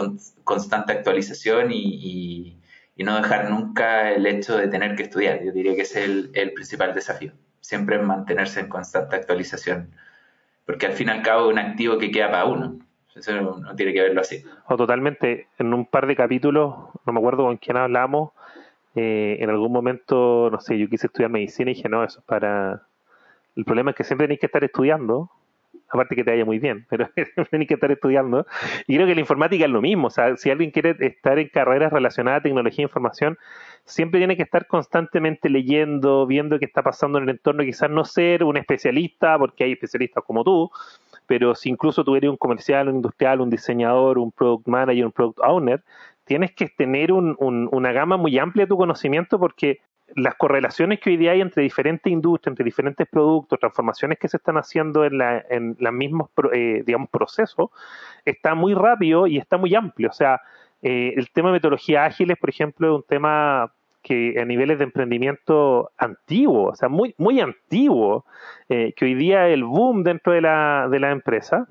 constante 0.44 0.92
actualización 0.92 1.70
y, 1.72 2.56
no 2.96 3.16
dejar 3.16 3.48
nunca 3.48 4.12
el 4.12 4.26
hecho 4.26 4.58
de 4.58 4.68
tener 4.68 4.94
que 4.94 5.04
estudiar. 5.04 5.42
Yo 5.42 5.52
diría 5.52 5.74
que 5.74 5.82
es 5.82 5.96
el, 5.96 6.30
el 6.34 6.52
principal 6.52 6.94
desafío. 6.94 7.32
Siempre 7.60 7.98
mantenerse 7.98 8.60
en 8.60 8.68
constante 8.68 9.16
actualización. 9.16 9.94
Porque 10.66 10.84
al 10.84 10.92
fin 10.92 11.08
y 11.08 11.10
al 11.12 11.22
cabo 11.22 11.46
es 11.46 11.52
un 11.54 11.58
activo 11.58 11.96
que 11.96 12.10
queda 12.10 12.30
para 12.30 12.44
uno. 12.44 12.78
Eso 13.14 13.32
no, 13.32 13.74
tiene 13.74 13.92
que 13.92 14.02
verlo 14.02 14.20
así. 14.20 14.42
O 14.66 14.76
totalmente. 14.76 15.48
En 15.58 15.74
un 15.74 15.86
par 15.86 16.06
de 16.06 16.16
capítulos, 16.16 16.74
no 17.04 17.12
me 17.12 17.18
acuerdo 17.18 17.44
con 17.44 17.56
quién 17.56 17.76
hablamos, 17.76 18.30
eh, 18.94 19.38
en 19.40 19.50
algún 19.50 19.72
momento, 19.72 20.48
no 20.50 20.60
sé, 20.60 20.78
yo 20.78 20.88
quise 20.88 21.06
estudiar 21.06 21.30
medicina 21.30 21.70
y 21.70 21.74
dije, 21.74 21.88
no, 21.88 22.04
eso 22.04 22.20
es 22.20 22.24
para... 22.24 22.82
El 23.56 23.64
problema 23.64 23.90
es 23.90 23.96
que 23.96 24.04
siempre 24.04 24.26
tenéis 24.26 24.40
que 24.40 24.46
estar 24.46 24.62
estudiando, 24.62 25.30
aparte 25.88 26.14
que 26.14 26.24
te 26.24 26.30
vaya 26.30 26.44
muy 26.44 26.58
bien, 26.58 26.86
pero 26.90 27.08
tenéis 27.50 27.68
que 27.68 27.74
estar 27.74 27.90
estudiando. 27.90 28.46
Y 28.86 28.94
creo 28.94 29.06
que 29.06 29.14
la 29.14 29.20
informática 29.20 29.64
es 29.64 29.70
lo 29.70 29.82
mismo. 29.82 30.08
O 30.08 30.10
sea, 30.10 30.36
si 30.36 30.50
alguien 30.50 30.70
quiere 30.70 30.96
estar 31.00 31.38
en 31.38 31.48
carreras 31.48 31.92
relacionadas 31.92 32.40
a 32.40 32.42
tecnología 32.42 32.82
e 32.82 32.86
información, 32.86 33.38
siempre 33.84 34.20
tiene 34.20 34.36
que 34.36 34.42
estar 34.42 34.66
constantemente 34.66 35.48
leyendo, 35.48 36.26
viendo 36.26 36.58
qué 36.58 36.64
está 36.64 36.82
pasando 36.82 37.18
en 37.18 37.24
el 37.24 37.30
entorno, 37.30 37.64
quizás 37.64 37.90
no 37.90 38.04
ser 38.04 38.44
un 38.44 38.56
especialista, 38.56 39.36
porque 39.38 39.64
hay 39.64 39.72
especialistas 39.72 40.22
como 40.24 40.44
tú, 40.44 40.70
pero 41.30 41.54
si 41.54 41.68
incluso 41.68 42.02
tú 42.02 42.16
eres 42.16 42.28
un 42.28 42.36
comercial, 42.36 42.88
un 42.88 42.96
industrial, 42.96 43.40
un 43.40 43.50
diseñador, 43.50 44.18
un 44.18 44.32
product 44.32 44.66
manager, 44.66 45.06
un 45.06 45.12
product 45.12 45.38
owner, 45.44 45.84
tienes 46.24 46.50
que 46.56 46.66
tener 46.66 47.12
una 47.12 47.92
gama 47.92 48.16
muy 48.16 48.36
amplia 48.36 48.64
de 48.64 48.68
tu 48.70 48.76
conocimiento 48.76 49.38
porque 49.38 49.78
las 50.16 50.34
correlaciones 50.34 50.98
que 50.98 51.10
hoy 51.10 51.16
día 51.16 51.30
hay 51.30 51.40
entre 51.40 51.62
diferentes 51.62 52.12
industrias, 52.12 52.50
entre 52.50 52.64
diferentes 52.64 53.06
productos, 53.06 53.60
transformaciones 53.60 54.18
que 54.18 54.26
se 54.26 54.38
están 54.38 54.56
haciendo 54.56 55.04
en, 55.04 55.18
la, 55.18 55.44
en 55.48 55.76
los 55.78 55.92
mismos, 55.92 56.30
eh, 56.52 56.82
digamos, 56.84 57.08
procesos, 57.10 57.70
está 58.24 58.56
muy 58.56 58.74
rápido 58.74 59.28
y 59.28 59.38
está 59.38 59.56
muy 59.56 59.72
amplio. 59.76 60.08
O 60.08 60.12
sea, 60.12 60.40
eh, 60.82 61.14
el 61.16 61.30
tema 61.30 61.50
de 61.50 61.58
metodología 61.58 62.06
ágiles, 62.06 62.38
por 62.38 62.50
ejemplo, 62.50 62.88
es 62.88 62.94
un 62.96 63.06
tema 63.06 63.72
que 64.02 64.40
a 64.40 64.44
niveles 64.44 64.78
de 64.78 64.84
emprendimiento 64.84 65.90
antiguo, 65.98 66.70
o 66.70 66.76
sea, 66.76 66.88
muy, 66.88 67.14
muy 67.18 67.40
antiguo, 67.40 68.24
eh, 68.68 68.92
que 68.96 69.04
hoy 69.04 69.14
día 69.14 69.48
el 69.48 69.64
boom 69.64 70.02
dentro 70.02 70.32
de 70.32 70.40
la, 70.40 70.88
de 70.90 71.00
la 71.00 71.10
empresa, 71.10 71.66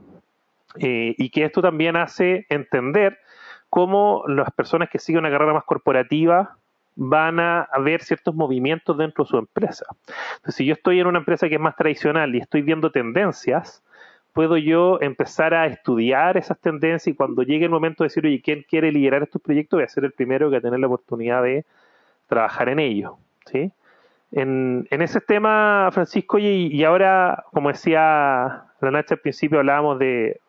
eh, 0.77 1.15
y 1.17 1.29
que 1.29 1.45
esto 1.45 1.61
también 1.61 1.95
hace 1.95 2.45
entender 2.49 3.17
cómo 3.69 4.23
las 4.27 4.51
personas 4.51 4.89
que 4.89 4.99
siguen 4.99 5.19
una 5.19 5.31
carrera 5.31 5.53
más 5.53 5.63
corporativa 5.63 6.57
van 6.95 7.39
a 7.39 7.67
ver 7.83 8.01
ciertos 8.01 8.35
movimientos 8.35 8.97
dentro 8.97 9.23
de 9.23 9.29
su 9.29 9.37
empresa. 9.37 9.85
Entonces, 10.35 10.55
si 10.55 10.65
yo 10.65 10.73
estoy 10.73 10.99
en 10.99 11.07
una 11.07 11.19
empresa 11.19 11.47
que 11.47 11.55
es 11.55 11.61
más 11.61 11.75
tradicional 11.75 12.35
y 12.35 12.39
estoy 12.39 12.61
viendo 12.61 12.91
tendencias, 12.91 13.83
puedo 14.33 14.57
yo 14.57 14.99
empezar 15.01 15.53
a 15.53 15.65
estudiar 15.65 16.37
esas 16.37 16.59
tendencias 16.59 17.07
y 17.07 17.13
cuando 17.13 17.43
llegue 17.43 17.65
el 17.65 17.71
momento 17.71 18.03
de 18.03 18.07
decir, 18.07 18.25
oye, 18.25 18.41
¿quién 18.41 18.65
quiere 18.67 18.91
liderar 18.91 19.23
estos 19.23 19.41
proyectos? 19.41 19.77
Voy 19.77 19.83
a 19.85 19.89
ser 19.89 20.05
el 20.05 20.11
primero 20.11 20.49
que 20.49 20.55
va 20.55 20.57
a 20.59 20.61
tener 20.61 20.79
la 20.79 20.87
oportunidad 20.87 21.43
de 21.43 21.65
trabajar 22.29 22.69
en 22.69 22.79
ello. 22.79 23.17
¿sí? 23.51 23.71
En, 24.31 24.87
en 24.91 25.01
ese 25.01 25.19
tema, 25.19 25.89
Francisco, 25.91 26.37
y, 26.39 26.67
y, 26.67 26.83
ahora, 26.83 27.45
como 27.51 27.69
decía 27.69 28.63
la 28.79 28.91
Nacha 28.91 29.15
al 29.15 29.21
principio, 29.21 29.59
hablábamos 29.59 29.99
de, 29.99 30.39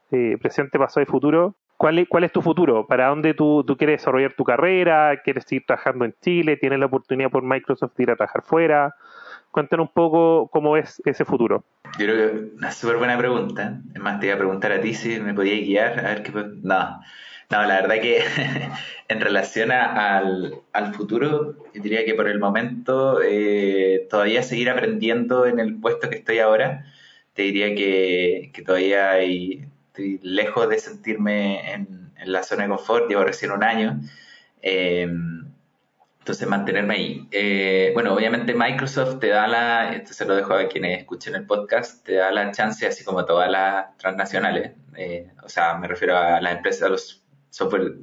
presente, 0.40 0.78
pasado 0.78 1.02
y 1.02 1.06
futuro. 1.06 1.54
¿Cuál 1.76 1.98
es, 1.98 2.08
¿Cuál 2.08 2.24
es 2.24 2.32
tu 2.32 2.42
futuro? 2.42 2.86
¿Para 2.86 3.08
dónde 3.08 3.32
tú, 3.32 3.64
tú, 3.66 3.76
quieres 3.76 4.00
desarrollar 4.00 4.34
tu 4.34 4.44
carrera? 4.44 5.22
¿Quieres 5.24 5.44
seguir 5.44 5.64
trabajando 5.66 6.04
en 6.04 6.14
Chile? 6.20 6.58
¿Tienes 6.58 6.78
la 6.78 6.86
oportunidad 6.86 7.30
por 7.30 7.42
Microsoft 7.42 7.96
de 7.96 8.02
ir 8.02 8.10
a 8.10 8.16
trabajar 8.16 8.42
fuera? 8.42 8.94
Cuéntanos 9.50 9.88
un 9.88 9.94
poco 9.94 10.48
cómo 10.52 10.76
es 10.76 11.00
ese 11.06 11.24
futuro. 11.24 11.64
Yo 11.98 12.04
creo 12.04 12.16
que 12.16 12.56
una 12.56 12.70
súper 12.70 12.98
buena 12.98 13.16
pregunta. 13.16 13.80
Es 13.94 14.00
más, 14.00 14.20
te 14.20 14.26
iba 14.26 14.34
a 14.34 14.38
preguntar 14.38 14.72
a 14.72 14.80
ti 14.80 14.92
si 14.92 15.18
me 15.20 15.32
podías 15.32 15.66
guiar. 15.66 15.98
A 16.00 16.02
ver 16.02 16.22
qué. 16.22 16.32
No, 16.62 17.00
no, 17.50 17.64
la 17.64 17.80
verdad 17.80 18.00
que 18.00 18.22
en 19.08 19.20
relación 19.20 19.72
al, 19.72 20.62
futuro, 20.94 21.56
yo 21.74 21.82
diría 21.82 22.04
que 22.04 22.14
por 22.14 22.28
el 22.28 22.38
momento 22.38 23.20
eh, 23.22 24.06
todavía 24.08 24.42
seguir 24.42 24.70
aprendiendo 24.70 25.46
en 25.46 25.58
el 25.58 25.80
puesto 25.80 26.08
que 26.08 26.16
estoy 26.16 26.38
ahora. 26.38 26.86
Te 27.34 27.42
diría 27.42 27.74
que, 27.74 28.52
todavía 28.64 29.18
estoy 29.18 30.20
lejos 30.22 30.68
de 30.68 30.78
sentirme 30.78 31.72
en, 31.72 32.12
la 32.24 32.42
zona 32.42 32.64
de 32.64 32.68
confort, 32.68 33.08
llevo 33.08 33.24
recién 33.24 33.50
un 33.50 33.64
año. 33.64 34.00
Em, 34.62 35.50
entonces 36.20 36.46
mantenerme 36.46 36.94
ahí. 36.94 37.28
Eh, 37.32 37.90
bueno, 37.94 38.14
obviamente 38.14 38.54
Microsoft 38.54 39.18
te 39.20 39.28
da 39.28 39.48
la, 39.48 39.92
esto 39.94 40.12
se 40.12 40.24
lo 40.26 40.36
dejo 40.36 40.54
a 40.54 40.68
quienes 40.68 40.98
escuchen 40.98 41.34
el 41.34 41.46
podcast, 41.46 42.04
te 42.04 42.14
da 42.14 42.30
la 42.30 42.52
chance, 42.52 42.86
así 42.86 43.04
como 43.04 43.24
todas 43.24 43.50
las 43.50 43.96
transnacionales, 43.96 44.72
eh, 44.96 45.30
o 45.42 45.48
sea, 45.48 45.74
me 45.78 45.88
refiero 45.88 46.16
a 46.16 46.40
las 46.40 46.56
empresas, 46.56 46.82
a 46.84 46.88
los 46.90 47.19
software 47.50 47.94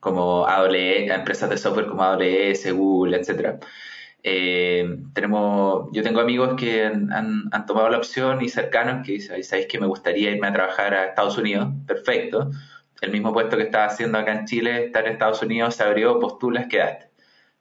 como 0.00 0.46
AWS, 0.46 1.10
a 1.10 1.14
empresas 1.14 1.50
de 1.50 1.58
software 1.58 1.86
como 1.86 2.02
AWS, 2.02 2.72
Google, 2.72 3.16
etcétera. 3.16 3.58
Eh, 4.22 4.98
tenemos, 5.12 5.88
yo 5.92 6.02
tengo 6.02 6.20
amigos 6.20 6.54
que 6.58 6.84
han, 6.86 7.12
han, 7.12 7.66
tomado 7.66 7.90
la 7.90 7.98
opción 7.98 8.42
y 8.42 8.48
cercanos 8.48 9.04
que 9.04 9.12
dicen, 9.12 9.42
¿sabéis 9.44 9.66
que 9.66 9.78
me 9.78 9.86
gustaría 9.86 10.30
irme 10.30 10.48
a 10.48 10.52
trabajar 10.52 10.94
a 10.94 11.06
Estados 11.06 11.36
Unidos? 11.36 11.68
Perfecto. 11.86 12.50
El 13.02 13.12
mismo 13.12 13.32
puesto 13.34 13.56
que 13.56 13.64
estaba 13.64 13.84
haciendo 13.84 14.18
acá 14.18 14.32
en 14.32 14.46
Chile, 14.46 14.86
estar 14.86 15.06
en 15.06 15.12
Estados 15.12 15.42
Unidos, 15.42 15.74
se 15.74 15.82
abrió, 15.82 16.18
postulas, 16.18 16.66
quedaste. 16.68 17.10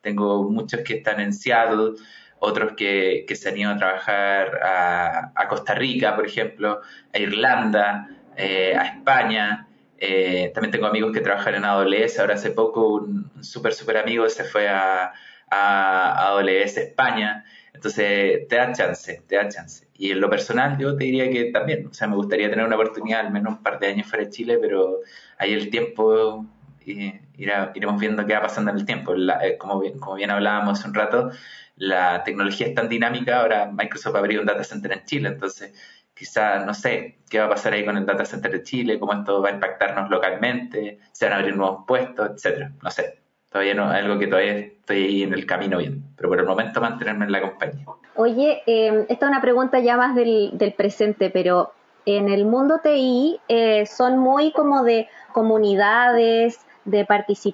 Tengo 0.01 0.49
muchos 0.49 0.81
que 0.81 0.95
están 0.95 1.19
en 1.19 1.33
Seattle, 1.33 1.93
otros 2.39 2.73
que, 2.77 3.25
que 3.27 3.35
se 3.35 3.49
han 3.49 3.57
ido 3.57 3.71
a 3.71 3.77
trabajar 3.77 4.59
a, 4.63 5.31
a 5.35 5.47
Costa 5.49 5.75
Rica, 5.75 6.15
por 6.15 6.25
ejemplo, 6.25 6.81
a 7.13 7.17
Irlanda, 7.19 8.07
eh, 8.37 8.75
a 8.77 8.85
España. 8.85 9.67
Eh, 10.05 10.51
también 10.53 10.71
tengo 10.71 10.87
amigos 10.87 11.13
que 11.13 11.21
trabajan 11.21 11.55
en 11.55 11.63
AWS. 11.63 12.19
Ahora 12.19 12.33
hace 12.33 12.51
poco 12.51 12.95
un, 12.95 13.31
un 13.33 13.43
súper, 13.43 13.97
amigo 13.97 14.27
se 14.27 14.43
fue 14.43 14.67
a, 14.67 15.13
a 15.49 16.27
AWS 16.27 16.77
España. 16.77 17.45
Entonces, 17.73 18.45
te 18.49 18.55
da 18.57 18.73
chance, 18.73 19.23
te 19.25 19.35
da 19.37 19.47
chance. 19.47 19.87
Y 19.97 20.11
en 20.11 20.19
lo 20.19 20.29
personal, 20.29 20.77
yo 20.77 20.97
te 20.97 21.05
diría 21.05 21.29
que 21.31 21.45
también, 21.51 21.87
o 21.87 21.93
sea, 21.93 22.09
me 22.09 22.17
gustaría 22.17 22.49
tener 22.49 22.65
una 22.65 22.75
oportunidad, 22.75 23.21
al 23.21 23.31
menos 23.31 23.53
un 23.53 23.63
par 23.63 23.79
de 23.79 23.87
años 23.87 24.07
fuera 24.07 24.25
de 24.25 24.29
Chile, 24.29 24.57
pero 24.59 24.99
ahí 25.37 25.53
el 25.53 25.69
tiempo, 25.69 26.45
eh, 26.85 27.21
iremos 27.37 27.97
viendo 28.01 28.25
qué 28.25 28.33
va 28.33 28.41
pasando 28.41 28.71
en 28.71 28.77
el 28.79 28.85
tiempo. 28.85 29.13
Eh, 29.15 29.57
como, 29.57 29.79
bien, 29.79 29.99
como 29.99 30.15
bien 30.17 30.31
hablábamos 30.31 30.79
hace 30.79 30.89
un 30.89 30.95
rato, 30.95 31.31
la 31.77 32.23
tecnología 32.25 32.67
es 32.67 32.75
tan 32.75 32.89
dinámica, 32.89 33.39
ahora 33.39 33.71
Microsoft 33.71 34.15
abrió 34.17 34.41
un 34.41 34.47
data 34.47 34.65
center 34.65 34.91
en 34.91 35.05
Chile, 35.05 35.29
entonces 35.29 35.73
quizá, 36.13 36.59
no 36.65 36.73
sé, 36.73 37.19
qué 37.29 37.39
va 37.39 37.45
a 37.45 37.49
pasar 37.49 37.73
ahí 37.73 37.85
con 37.85 37.97
el 37.97 38.05
data 38.05 38.25
center 38.25 38.51
de 38.51 38.63
Chile, 38.63 38.99
cómo 38.99 39.13
esto 39.13 39.41
va 39.41 39.49
a 39.49 39.53
impactarnos 39.53 40.09
localmente, 40.09 40.99
se 41.11 41.25
van 41.25 41.33
a 41.33 41.37
abrir 41.37 41.55
nuevos 41.55 41.83
puestos, 41.87 42.31
etcétera, 42.31 42.71
no 42.81 42.91
sé. 42.91 43.19
Todavía 43.49 43.75
no, 43.75 43.87
algo 43.87 44.17
que 44.17 44.27
todavía 44.27 44.57
estoy 44.57 45.03
ahí 45.03 45.23
en 45.23 45.33
el 45.33 45.45
camino 45.45 45.77
bien, 45.77 46.03
pero 46.15 46.29
por 46.29 46.39
el 46.39 46.45
momento 46.45 46.81
mantenerme 46.81 47.25
en 47.25 47.31
la 47.31 47.41
compañía. 47.41 47.85
Oye, 48.15 48.63
eh, 48.65 49.05
esta 49.09 49.25
es 49.25 49.29
una 49.29 49.41
pregunta 49.41 49.79
ya 49.79 49.95
más 49.95 50.15
del, 50.15 50.51
del 50.53 50.73
presente, 50.73 51.29
pero 51.29 51.71
en 52.05 52.29
el 52.29 52.45
mundo 52.45 52.79
TI 52.81 53.39
eh, 53.47 53.85
son 53.85 54.17
muy 54.17 54.51
como 54.51 54.83
de 54.83 55.07
comunidades, 55.33 56.59
de, 56.85 57.07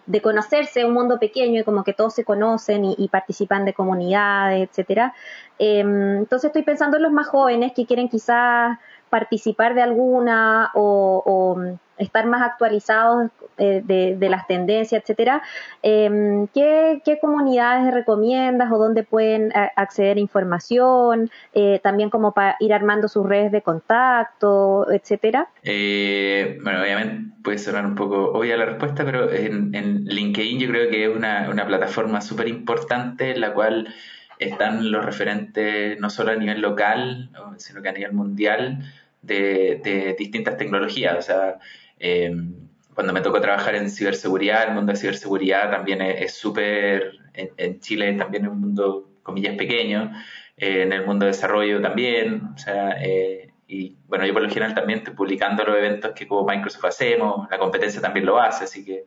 de 0.06 0.22
conocerse 0.22 0.86
un 0.86 0.94
mundo 0.94 1.20
pequeño 1.20 1.62
y 1.62 1.64
como 1.64 1.84
que 1.84 1.94
todos 1.94 2.14
se 2.14 2.24
conocen 2.24 2.86
y, 2.86 3.08
participan 3.10 3.66
de 3.66 3.74
comunidades, 3.74 4.70
etcétera. 4.70 5.14
Em, 5.58 6.18
entonces 6.20 6.50
estoy 6.50 6.64
pensando 6.64 6.98
en 6.98 7.04
los 7.04 7.12
más 7.12 7.28
jóvenes 7.28 7.74
que 7.76 7.86
quieren 7.86 8.10
quizás 8.10 8.78
participar 9.10 9.74
de 9.74 9.82
alguna 9.82 10.72
o, 10.74 11.58
estar 12.00 12.26
más 12.26 12.42
actualizados 12.42 13.30
eh, 13.58 13.82
de, 13.84 14.30
las 14.30 14.48
tendencias, 14.48 15.02
etcétera, 15.02 15.42
em, 15.84 16.48
¿qué, 16.48 17.02
comunidades 17.22 17.94
recomiendas 17.94 18.72
o 18.72 18.78
dónde 18.78 19.04
pueden 19.04 19.52
acceder 19.76 20.18
a 20.18 20.20
información? 20.20 21.30
Eh, 21.54 21.80
también 21.84 22.10
como 22.10 22.34
para 22.34 22.56
ir 22.60 22.74
armando 22.74 23.08
sus 23.08 23.28
redes 23.28 23.52
de 23.52 23.62
contacto, 23.62 24.90
etcétera. 24.92 25.50
Eh, 25.64 26.58
bueno, 26.64 26.82
obviamente 26.82 27.34
puede 27.44 27.58
sonar 27.58 27.86
un 27.86 27.96
poco 27.96 28.32
obvia 28.32 28.58
la 28.58 28.66
respuesta, 28.66 29.04
pero 29.04 29.32
en, 29.32 29.72
LinkedIn 30.06 30.60
yo 30.60 30.70
creo 30.70 30.90
que 30.90 31.06
es 31.06 31.16
una, 31.16 31.50
una 31.50 31.66
plataforma 31.66 32.22
súper 32.22 32.48
importante 32.48 33.32
en 33.32 33.42
la 33.42 33.54
cual 33.54 33.94
están 34.40 34.92
los 34.92 35.06
referentes 35.06 36.00
no 36.00 36.10
solo 36.10 36.32
a 36.32 36.36
nivel 36.36 36.62
local, 36.62 37.30
sino 37.58 37.82
que 37.82 37.90
a 37.90 37.92
nivel 37.92 38.14
mundial 38.14 38.80
de, 39.22 40.16
distintas 40.18 40.58
tecnologías. 40.58 41.18
O 41.18 41.22
sea, 41.22 41.60
em, 42.00 42.70
cuando 42.94 43.14
me 43.14 43.22
tocó 43.22 43.40
trabajar 43.40 43.76
en 43.76 43.90
ciberseguridad, 43.90 44.68
el 44.68 44.74
mundo 44.74 44.92
de 44.92 45.00
ciberseguridad 45.00 45.72
también 45.72 46.02
es 46.02 46.34
súper, 46.34 47.14
en, 47.34 47.80
Chile 47.80 48.14
también 48.14 48.46
es 48.46 48.52
un 48.52 48.60
mundo, 48.60 49.10
comillas, 49.24 49.56
pequeño, 49.56 50.12
eh, 50.58 50.84
en 50.84 50.92
el 50.94 51.06
mundo 51.06 51.26
de 51.26 51.32
desarrollo 51.32 51.82
también, 51.82 52.44
o 52.56 52.58
sea, 52.58 53.02
eh, 53.02 53.54
y 53.68 53.98
bueno, 54.08 54.26
yo 54.26 54.34
por 54.34 54.42
lo 54.42 54.50
general 54.50 54.74
también 54.74 55.00
estoy 55.00 55.14
publicando 55.14 55.64
los 55.64 55.78
eventos 55.78 56.12
que 56.14 56.28
como 56.28 56.46
Microsoft 56.46 56.86
hacemos, 56.86 57.48
la 57.50 57.60
competencia 57.60 58.02
también 58.02 58.26
lo 58.26 58.40
hace, 58.40 58.66
así 58.66 58.84
que 58.84 59.06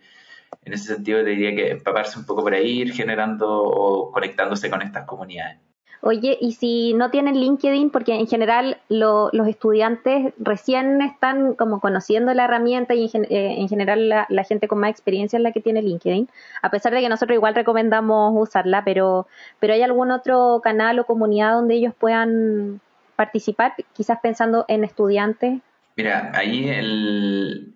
en 0.64 0.72
ese 0.72 0.94
sentido 0.94 1.24
diría 1.24 1.55
que 1.55 1.70
empaparse 1.70 2.18
un 2.18 2.26
poco 2.26 2.42
por 2.42 2.55
ahí, 2.55 2.83
ir 2.83 2.92
generando 2.92 3.46
o 3.50 4.12
conectándose 4.12 4.70
con 4.70 4.83
estas 4.83 5.05
comunidades. 5.05 5.59
Oye, 6.05 6.37
y 6.41 6.55
si 6.55 6.95
no 6.95 7.12
tienen 7.12 7.37
LinkedIn, 7.37 7.91
porque 7.91 8.17
en 8.17 8.27
general 8.27 8.79
los 8.88 9.47
estudiantes 9.47 10.35
recién 10.37 11.01
están 11.01 11.55
como 11.55 11.79
conociendo 11.79 12.35
la 12.35 12.47
herramienta 12.47 12.93
y 12.95 13.09
en, 13.15 13.25
eh, 13.31 13.65
general 13.69 14.09
la, 14.09 14.45
gente 14.45 14.67
con 14.67 14.81
más 14.81 14.91
experiencia 14.91 15.37
es 15.37 15.45
la 15.45 15.53
que 15.53 15.61
tiene 15.61 15.81
LinkedIn, 15.81 16.29
a 16.61 16.71
pesar 16.71 16.93
de 16.93 17.03
que 17.03 17.09
nosotros 17.09 17.37
igual 17.37 17.55
recomendamos 17.55 18.33
usarla, 18.35 18.83
pero, 18.83 19.29
pero 19.61 19.75
¿hay 19.75 19.83
algún 19.83 20.11
otro 20.11 20.61
canal 20.65 20.99
o 20.99 21.07
comunidad 21.07 21.53
donde 21.53 21.77
ellos 21.77 21.95
puedan 21.97 22.81
participar, 23.15 23.75
quizás 23.93 24.19
pensando 24.21 24.65
en 24.67 24.83
estudiantes? 24.83 25.61
Mira, 25.95 26.33
ahí 26.35 26.69
el, 26.69 27.75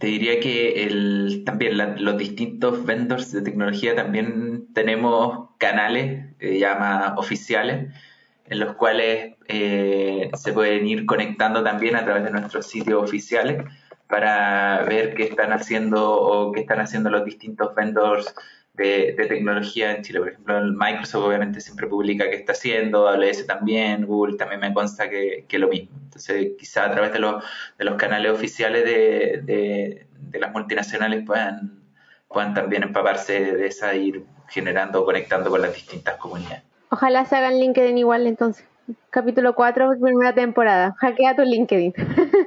te 0.00 0.06
diría 0.06 0.40
que 0.40 0.84
el, 0.84 1.42
también 1.44 1.76
los 2.02 2.16
distintos 2.16 2.86
vendors 2.86 3.32
de 3.32 3.42
tecnología 3.42 3.94
también 3.94 4.72
tenemos 4.72 5.50
canales, 5.58 6.34
eh, 6.40 6.58
llama 6.58 7.16
oficiales, 7.18 7.92
en 8.46 8.60
los 8.60 8.76
cuales 8.76 9.34
eh, 9.46 10.30
se 10.32 10.54
pueden 10.54 10.86
ir 10.86 11.04
conectando 11.04 11.62
también 11.62 11.96
a 11.96 12.04
través 12.04 12.24
de 12.24 12.30
nuestros 12.30 12.66
sitios 12.66 13.02
oficiales 13.02 13.62
para 14.08 14.84
ver 14.88 15.12
qué 15.14 15.24
están 15.24 15.52
haciendo 15.52 16.18
o 16.18 16.50
qué 16.52 16.60
están 16.60 16.80
haciendo 16.80 17.10
los 17.10 17.26
distintos 17.26 17.74
vendors 17.74 18.34
de, 18.74 19.12
tecnología 19.28 19.94
en 19.94 20.02
Chile. 20.02 20.20
Por 20.20 20.28
ejemplo, 20.28 20.60
Microsoft 20.72 21.24
obviamente 21.24 21.60
siempre 21.60 21.86
publica 21.86 22.28
qué 22.30 22.36
está 22.36 22.52
haciendo, 22.52 23.08
AWS 23.08 23.46
también, 23.46 24.06
Google 24.06 24.36
también 24.36 24.60
me 24.60 24.72
consta 24.72 25.08
que, 25.08 25.44
que 25.48 25.58
lo 25.58 25.68
mismo. 25.68 25.96
Entonces, 26.04 26.52
quizá 26.58 26.86
a 26.86 26.92
través 26.92 27.12
de 27.12 27.18
los, 27.18 27.44
de 27.78 27.84
los 27.84 27.96
canales 27.96 28.32
oficiales 28.32 28.84
de, 28.84 30.06
de, 30.30 30.38
las 30.38 30.52
multinacionales 30.52 31.24
puedan, 31.26 31.82
puedan 32.28 32.54
también 32.54 32.82
empaparse 32.82 33.54
de 33.54 33.66
esa 33.66 33.94
ir 33.94 34.24
generando 34.48 35.02
o 35.02 35.04
conectando 35.04 35.50
con 35.50 35.62
las 35.62 35.74
distintas 35.74 36.16
comunidades. 36.16 36.62
Ojalá 36.90 37.24
se 37.24 37.36
hagan 37.36 37.58
LinkedIn 37.58 37.98
igual 37.98 38.26
entonces. 38.26 38.66
Capítulo 39.10 39.54
4, 39.54 39.92
primera 40.00 40.34
temporada. 40.34 40.96
Hackea 40.98 41.36
tu 41.36 41.42
LinkedIn 41.42 41.92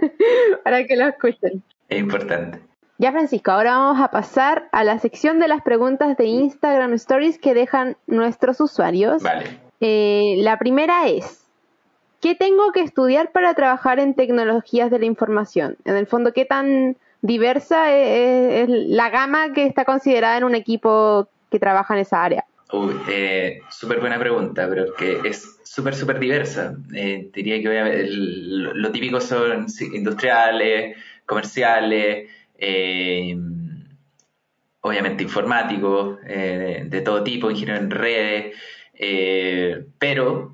para 0.63 0.85
que 0.85 0.97
lo 0.97 1.07
escuchen. 1.07 1.63
Es 1.87 1.99
importante. 1.99 2.59
Ya 3.03 3.11
Francisco, 3.11 3.51
ahora 3.51 3.77
vamos 3.77 4.01
a 4.01 4.11
pasar 4.11 4.69
a 4.71 4.85
la 4.85 4.97
sección 4.97 5.37
de 5.37 5.49
las 5.49 5.61
preguntas 5.61 6.15
de 6.15 6.23
Instagram 6.23 6.93
Stories 6.93 7.37
que 7.37 7.53
dejan 7.53 7.97
nuestros 8.07 8.61
usuarios. 8.61 9.21
Vale. 9.21 9.43
Eh, 9.81 10.35
la 10.37 10.57
primera 10.57 11.09
es, 11.09 11.45
¿qué 12.21 12.33
tengo 12.33 12.71
que 12.71 12.79
estudiar 12.79 13.33
para 13.33 13.55
trabajar 13.55 13.99
en 13.99 14.13
tecnologías 14.13 14.89
de 14.89 14.99
la 14.99 15.05
información? 15.05 15.75
En 15.83 15.97
el 15.97 16.07
fondo, 16.07 16.31
¿qué 16.31 16.45
tan 16.45 16.95
diversa 17.21 17.93
es, 17.93 18.69
la 18.69 19.09
gama 19.09 19.51
que 19.51 19.65
está 19.65 19.83
considerada 19.83 20.37
en 20.37 20.45
un 20.45 20.55
equipo 20.55 21.27
que 21.51 21.59
trabaja 21.59 21.95
en 21.95 21.99
esa 21.99 22.23
área? 22.23 22.45
Uy, 22.71 22.95
eh, 23.09 23.59
súper 23.69 23.99
buena 23.99 24.17
pregunta, 24.17 24.65
pero 24.69 24.93
que 24.93 25.19
es 25.25 25.59
súper, 25.65 25.93
súper 25.93 26.19
diversa. 26.19 26.73
Eh, 26.95 27.29
diría 27.33 27.61
que 27.61 28.07
lo 28.07 28.91
típico 28.93 29.19
son 29.19 29.67
industriales, 29.91 30.95
comerciales, 31.25 32.29
eh, 32.65 33.37
obviamente 34.79 35.23
informáticos, 35.23 36.19
eh, 36.25 36.83
de, 36.85 37.01
todo 37.01 37.21
tipo, 37.23 37.51
ingeniero 37.51 37.81
en 37.81 37.91
redes, 37.91 38.57
eh, 38.93 39.85
pero, 39.99 40.53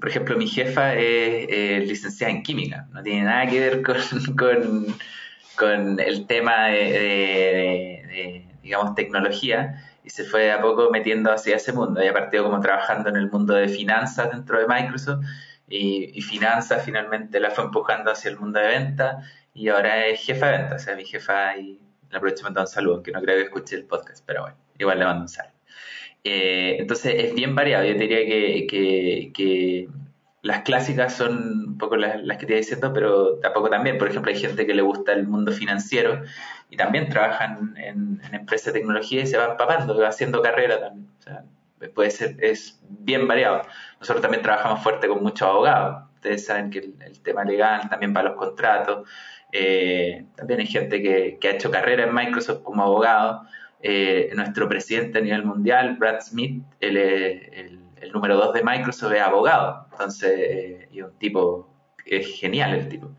por 0.00 0.08
ejemplo, 0.10 0.36
mi 0.36 0.46
jefa 0.46 0.94
es 0.94 1.88
licenciada 1.88 2.30
en 2.30 2.42
química, 2.42 2.86
no 2.92 3.02
tiene 3.02 3.22
nada 3.22 3.46
que 3.46 3.60
ver 3.60 3.82
con, 3.82 3.96
con, 5.56 6.00
el 6.00 6.26
tema 6.26 6.66
de, 6.66 8.44
digamos, 8.62 8.94
tecnología, 8.94 9.82
y 10.04 10.10
se 10.10 10.24
fue 10.24 10.52
a 10.52 10.60
poco 10.60 10.90
metiendo 10.90 11.32
hacia 11.32 11.56
ese 11.56 11.72
mundo. 11.72 12.02
Ella 12.02 12.12
partido 12.12 12.44
como 12.44 12.60
trabajando 12.60 13.08
en 13.08 13.16
el 13.16 13.30
mundo 13.30 13.54
de 13.54 13.68
finanzas 13.68 14.30
dentro 14.30 14.58
de 14.58 14.66
Microsoft, 14.66 15.24
y, 15.66 16.10
y 16.14 16.20
finanzas 16.20 16.84
finalmente 16.84 17.40
la 17.40 17.50
fue 17.50 17.64
empujando 17.64 18.10
hacia 18.10 18.30
el 18.30 18.38
mundo 18.38 18.60
de 18.60 18.68
venta 18.68 19.22
y 19.54 19.68
ahora 19.68 20.06
es 20.06 20.20
jefa 20.20 20.46
de 20.46 20.58
ventas, 20.58 20.82
o 20.82 20.84
sea, 20.84 20.96
mi 20.96 21.04
jefa 21.04 21.56
y 21.56 21.80
le 22.10 22.16
aprovecho 22.16 22.42
y 22.42 22.44
mando 22.44 22.60
un 22.60 22.66
saludo, 22.66 22.94
aunque 22.96 23.12
no 23.12 23.22
creo 23.22 23.36
que 23.36 23.44
escuche 23.44 23.76
el 23.76 23.84
podcast, 23.84 24.24
pero 24.26 24.42
bueno, 24.42 24.56
igual 24.78 24.98
le 24.98 25.04
mando 25.04 25.22
un 25.22 25.28
saludo. 25.28 25.54
Eh, 26.24 26.76
entonces 26.78 27.14
es 27.18 27.34
bien 27.34 27.54
variado, 27.54 27.84
yo 27.84 27.94
diría 27.94 28.24
que, 28.26 29.32
que, 29.34 29.88
las 30.42 30.60
clásicas 30.62 31.14
son 31.14 31.68
un 31.68 31.78
poco 31.78 31.96
las, 31.96 32.20
que 32.36 32.44
te 32.46 32.52
iba 32.52 32.58
diciendo, 32.58 32.92
pero 32.92 33.38
tampoco 33.38 33.70
también. 33.70 33.96
Por 33.96 34.08
ejemplo, 34.08 34.30
hay 34.30 34.38
gente 34.38 34.66
que 34.66 34.74
le 34.74 34.82
gusta 34.82 35.12
el 35.14 35.26
mundo 35.26 35.52
financiero 35.52 36.22
y 36.68 36.76
también 36.76 37.08
trabajan 37.08 37.74
en, 37.78 38.20
empresas 38.30 38.74
de 38.74 38.80
tecnología 38.80 39.22
y 39.22 39.26
se 39.26 39.38
van 39.38 39.56
papando, 39.56 39.98
va 39.98 40.08
haciendo 40.08 40.42
carrera 40.42 40.80
también. 40.80 41.08
O 41.18 41.22
sea, 41.22 41.44
puede 41.94 42.10
ser, 42.10 42.36
es 42.40 42.78
bien 42.90 43.26
variado. 43.26 43.62
Nosotros 44.00 44.20
también 44.20 44.42
trabajamos 44.42 44.82
fuerte 44.82 45.08
con 45.08 45.22
muchos 45.22 45.48
abogados. 45.48 46.04
Ustedes 46.16 46.44
saben 46.44 46.70
que 46.70 46.78
el, 46.78 47.20
tema 47.22 47.44
legal, 47.44 47.88
también 47.88 48.12
para 48.12 48.28
los 48.30 48.38
contratos. 48.38 49.08
Eh, 49.56 50.26
también 50.34 50.60
hay 50.60 50.66
gente 50.66 51.00
que, 51.00 51.38
ha 51.48 51.50
hecho 51.50 51.70
carrera 51.70 52.04
en 52.04 52.14
Microsoft 52.14 52.62
como 52.62 52.82
abogado. 52.82 53.42
Eh, 53.80 54.32
nuestro 54.34 54.68
presidente 54.68 55.18
a 55.18 55.20
nivel 55.22 55.44
mundial, 55.44 55.96
Brad 55.98 56.20
Smith, 56.20 56.62
es 56.80 56.90
el 56.90 57.84
el 58.04 58.12
número 58.12 58.36
dos 58.36 58.52
de 58.52 58.62
Microsoft 58.62 59.12
es 59.14 59.20
abogado, 59.20 59.86
entonces, 59.90 60.88
y 60.92 61.00
un 61.02 61.12
tipo, 61.18 61.68
es 62.04 62.38
genial 62.38 62.74
el 62.74 62.88
tipo. 62.88 63.10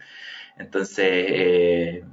Entonces, 0.57 1.05
eh, 1.07 2.03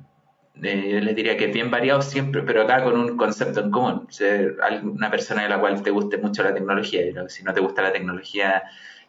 eh, 0.62 0.90
yo 0.90 1.00
les 1.00 1.14
diría 1.14 1.36
que 1.36 1.46
es 1.46 1.52
bien 1.52 1.70
variado 1.70 2.02
siempre, 2.02 2.42
pero 2.42 2.62
acá 2.62 2.82
con 2.84 2.98
un 2.98 3.16
concepto 3.16 3.60
en 3.60 3.70
común, 3.70 4.06
ser 4.10 4.56
una 4.82 5.10
persona 5.10 5.42
de 5.42 5.48
la 5.48 5.60
cual 5.60 5.82
te 5.82 5.90
guste 5.90 6.18
mucho 6.18 6.42
la 6.42 6.54
tecnología, 6.54 7.02
si 7.28 7.44
no 7.44 7.52
te 7.52 7.60
gusta 7.60 7.82
la 7.82 7.92
tecnología, 7.92 8.62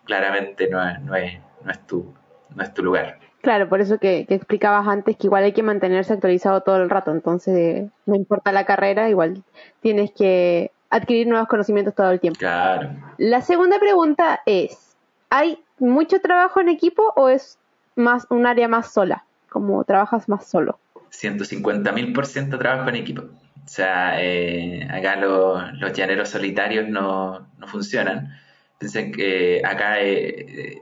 claramente 0.05 0.69
no 0.69 0.79
no 0.99 1.15
es, 1.15 1.39
no 1.63 1.71
es, 1.71 1.87
tu, 1.87 2.13
no 2.55 2.63
es 2.63 2.73
tu 2.73 2.83
lugar. 2.83 3.19
Claro, 3.43 3.67
por 3.67 3.81
eso 3.81 3.97
que, 3.99 4.25
que, 4.25 4.35
explicabas 4.35 4.87
antes 4.87 5.17
que 5.17 5.27
igual 5.27 5.43
hay 5.43 5.51
que 5.51 5.63
mantenerse 5.63 6.13
actualizado 6.13 6.61
todo 6.61 6.77
el 6.77 6.89
rato, 6.89 7.11
entonces 7.11 7.89
no 8.05 8.15
importa 8.15 8.53
la 8.53 8.65
carrera, 8.65 9.09
igual 9.09 9.43
tienes 9.81 10.11
que 10.11 10.71
adquirir 10.89 11.27
nuevos 11.27 11.49
conocimientos 11.49 11.93
todo 11.93 12.09
el 12.09 12.21
tiempo. 12.21 12.39
Claro. 12.39 12.91
La 13.17 13.41
segunda 13.41 13.79
pregunta 13.79 14.39
es, 14.45 14.95
¿hay 15.29 15.59
mucho 15.77 16.21
trabajo 16.21 16.61
en 16.61 16.69
equipo 16.69 17.11
o 17.17 17.27
es 17.27 17.57
más 17.97 18.25
un 18.29 18.45
área 18.45 18.69
más 18.69 18.93
sola? 18.93 19.25
Como 19.49 19.83
trabajas 19.83 20.29
más 20.29 20.47
solo. 20.47 20.79
150 21.09 21.91
mil 21.91 22.13
por 22.13 22.25
ciento 22.25 22.57
trabajo 22.57 22.87
en 22.87 22.95
equipo. 22.95 23.23
O 23.23 23.67
sea, 23.67 24.23
eh, 24.23 24.87
acá 24.89 25.17
los 25.17 25.93
llaneros 25.93 26.29
solitarios 26.29 26.87
no, 26.87 27.45
funcionan. 27.67 28.39
Piensen 28.79 29.11
que 29.11 29.61
acá 29.65 29.99
eh, 29.99 30.81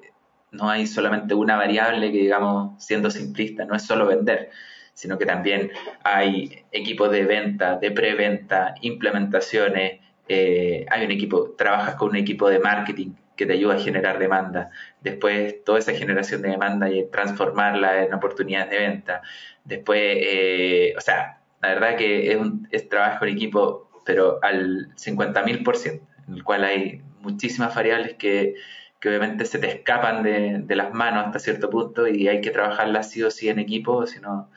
no 0.52 0.70
hay 0.70 0.88
solamente 0.88 1.34
una 1.34 1.56
variable 1.56 2.12
que, 2.12 2.20
digamos, 2.20 2.84
siendo 2.84 3.10
simplista, 3.10 3.66
no 3.66 3.76
es 3.76 3.84
solo 3.84 4.06
vender 4.06 4.52
sino 4.93 5.18
que 5.18 5.26
también 5.26 5.72
hay 6.04 6.64
equipos 6.72 7.12
de 7.12 7.24
venta, 7.24 7.78
de 7.78 7.91
preventa, 7.91 8.76
implementaciones, 8.82 9.99
eh, 10.28 10.86
hay 10.89 11.06
un 11.06 11.12
equipo, 11.12 11.56
trabajas 11.58 11.95
con 11.95 12.10
un 12.10 12.18
equipo 12.18 12.49
de 12.49 12.60
marketing 12.60 13.14
que 13.36 13.45
te 13.45 13.54
ayuda 13.54 13.76
a 13.76 13.80
generar 13.80 14.20
demanda, 14.20 14.70
después 15.02 15.64
toda 15.64 15.80
esa 15.80 15.93
generación 15.93 16.41
de 16.41 16.49
demanda 16.49 16.89
y 16.89 17.10
transformarla 17.10 18.04
en 18.04 18.14
oportunidades 18.14 18.70
de 18.70 18.78
venta, 18.78 19.22
después, 19.64 19.99
eh, 20.02 20.93
o 20.97 21.02
sea, 21.02 21.39
la 21.62 21.70
verdad 21.70 21.95
que 21.95 22.32
es, 22.32 22.38
un, 22.38 22.68
es 22.72 22.88
trabajo 22.88 23.26
en 23.26 23.34
equipo, 23.34 23.89
pero 24.06 24.39
al 24.43 24.93
50.000%, 24.95 26.02
en 26.28 26.34
el 26.34 26.43
cual 26.43 26.64
hay 26.64 27.02
muchísimas 27.22 27.74
variables 27.74 28.16
que, 28.16 28.56
que 29.02 29.10
obviamente 29.10 29.43
se 29.43 29.60
te 29.60 29.68
escapan 29.68 30.24
de, 30.24 30.60
de, 30.60 30.76
las 30.78 30.93
manos 30.93 31.26
hasta 31.26 31.39
cierto 31.39 31.70
punto 31.70 32.08
y 32.08 32.30
hay 32.30 32.39
que 32.39 32.52
trabajarlas 32.52 33.10
sí 33.10 33.22
o 33.24 33.32
sí 33.32 33.49
en 33.49 33.60
equipo, 33.60 34.06
si 34.08 34.22
no, 34.22 34.47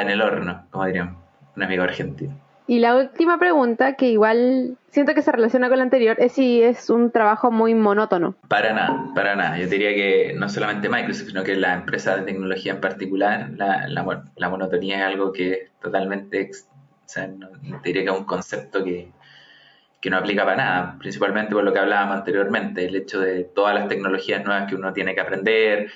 en 0.00 0.10
el 0.10 0.22
horno, 0.22 0.66
como 0.70 0.86
diría 0.86 1.14
un 1.56 1.62
amigo 1.62 1.82
argentino. 1.82 2.38
Y 2.66 2.78
la 2.78 2.96
última 2.96 3.38
pregunta, 3.38 3.94
que 3.94 4.08
igual 4.08 4.78
siento 4.88 5.14
que 5.14 5.22
se 5.22 5.32
relaciona 5.32 5.68
con 5.68 5.78
la 5.78 5.84
anterior, 5.84 6.16
es 6.18 6.32
si 6.32 6.62
es 6.62 6.88
un 6.90 7.10
trabajo 7.10 7.50
muy 7.50 7.74
monótono. 7.74 8.36
Para 8.48 8.72
nada, 8.72 9.10
para 9.14 9.34
nada. 9.34 9.58
Yo 9.58 9.66
diría 9.66 9.90
que 9.94 10.32
no 10.36 10.48
solamente 10.48 10.88
Microsoft, 10.88 11.28
sino 11.28 11.42
que 11.42 11.56
la 11.56 11.74
empresa 11.74 12.16
de 12.16 12.22
tecnología 12.22 12.72
en 12.72 12.80
particular, 12.80 13.50
la, 13.56 13.88
la, 13.88 14.48
monotonía 14.48 15.00
es 15.00 15.04
algo 15.04 15.32
que 15.32 15.70
totalmente, 15.82 16.50
o 16.52 17.08
sea, 17.08 17.26
no, 17.26 17.48
diría 17.82 18.04
que 18.04 18.10
es 18.10 18.16
un 18.16 18.24
concepto 18.24 18.84
que, 18.84 19.10
que 20.02 20.10
no 20.10 20.16
aplica 20.16 20.44
para 20.44 20.56
nada, 20.56 20.98
principalmente 20.98 21.54
por 21.54 21.62
lo 21.62 21.72
que 21.72 21.78
hablábamos 21.78 22.16
anteriormente, 22.16 22.84
el 22.84 22.96
hecho 22.96 23.20
de 23.20 23.44
todas 23.44 23.72
las 23.72 23.86
tecnologías 23.86 24.44
nuevas 24.44 24.68
que 24.68 24.74
uno 24.74 24.92
tiene 24.92 25.14
que 25.14 25.20
aprender, 25.20 25.92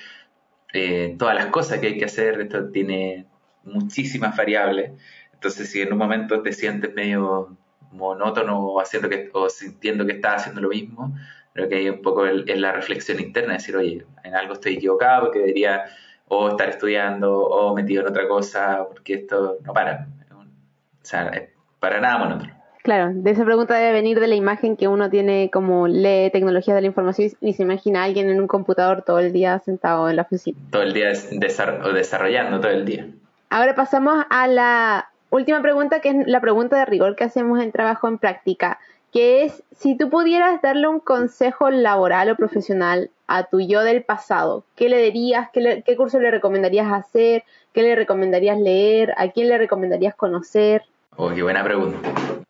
eh, 0.71 1.17
todas 1.19 1.35
las 1.35 1.47
cosas 1.47 1.79
que 1.79 1.87
hay 1.87 1.97
que 1.97 2.05
hacer, 2.05 2.39
esto 2.39 2.69
tiene 2.69 3.25
muchísimas 3.63 4.35
variables. 4.37 4.91
Entonces, 5.33 5.69
si 5.69 5.81
en 5.81 5.91
un 5.91 5.99
momento 5.99 6.41
te 6.41 6.53
sientes 6.53 6.95
medio 6.95 7.57
monótono 7.91 8.59
o, 8.59 8.79
haciendo 8.79 9.09
que, 9.09 9.29
o 9.33 9.49
sintiendo 9.49 10.05
que 10.05 10.13
estás 10.13 10.41
haciendo 10.41 10.61
lo 10.61 10.69
mismo, 10.69 11.13
creo 11.51 11.67
que 11.67 11.75
hay 11.75 11.89
un 11.89 12.01
poco 12.01 12.25
es 12.25 12.59
la 12.59 12.71
reflexión 12.71 13.19
interna, 13.19 13.53
decir, 13.55 13.75
oye, 13.75 14.05
en 14.23 14.35
algo 14.35 14.53
estoy 14.53 14.75
equivocado 14.75 15.23
porque 15.23 15.39
debería 15.39 15.83
o 16.29 16.49
estar 16.49 16.69
estudiando 16.69 17.39
o 17.39 17.75
metido 17.75 18.03
en 18.03 18.07
otra 18.07 18.25
cosa, 18.29 18.85
porque 18.87 19.15
esto 19.15 19.57
no 19.65 19.73
para. 19.73 20.07
O 20.31 21.09
sea, 21.09 21.27
es 21.29 21.49
para 21.79 21.99
nada 21.99 22.19
monótono. 22.19 22.56
Claro, 22.83 23.11
de 23.13 23.31
esa 23.31 23.43
pregunta 23.43 23.75
debe 23.75 23.91
venir 23.91 24.19
de 24.19 24.27
la 24.27 24.35
imagen 24.35 24.77
que 24.77 24.87
uno 24.87 25.09
tiene 25.09 25.49
como 25.51 25.87
lee 25.87 26.29
tecnología 26.31 26.73
de 26.75 26.81
la 26.81 26.87
información 26.87 27.31
y 27.41 27.53
se 27.53 27.63
imagina 27.63 28.01
a 28.01 28.03
alguien 28.05 28.29
en 28.29 28.39
un 28.39 28.47
computador 28.47 29.03
todo 29.03 29.19
el 29.19 29.33
día 29.33 29.59
sentado 29.59 30.09
en 30.09 30.15
la 30.15 30.21
oficina. 30.23 30.57
Todo 30.71 30.83
el 30.83 30.93
día 30.93 31.11
desarrollando, 31.31 32.61
todo 32.61 32.71
el 32.71 32.85
día. 32.85 33.07
Ahora 33.49 33.75
pasamos 33.75 34.25
a 34.29 34.47
la 34.47 35.09
última 35.29 35.61
pregunta, 35.61 35.99
que 35.99 36.09
es 36.09 36.27
la 36.27 36.41
pregunta 36.41 36.77
de 36.77 36.85
rigor 36.85 37.15
que 37.15 37.23
hacemos 37.23 37.61
en 37.61 37.71
trabajo 37.71 38.07
en 38.07 38.17
práctica, 38.17 38.79
que 39.11 39.43
es 39.43 39.63
si 39.71 39.97
tú 39.97 40.09
pudieras 40.09 40.61
darle 40.61 40.87
un 40.87 40.99
consejo 40.99 41.69
laboral 41.69 42.29
o 42.29 42.35
profesional 42.35 43.09
a 43.27 43.43
tu 43.43 43.59
yo 43.59 43.83
del 43.83 44.03
pasado, 44.03 44.63
¿qué 44.75 44.89
le 44.89 45.01
dirías? 45.01 45.49
¿Qué, 45.51 45.95
curso 45.97 46.19
le 46.19 46.31
recomendarías 46.31 46.91
hacer? 46.91 47.43
¿Qué 47.73 47.81
le 47.81 47.95
recomendarías 47.95 48.59
leer? 48.59 49.13
¿A 49.17 49.29
quién 49.29 49.49
le 49.49 49.57
recomendarías 49.57 50.15
conocer? 50.15 50.83
Oh, 51.15 51.29
qué 51.33 51.43
buena 51.43 51.63
pregunta. 51.63 51.97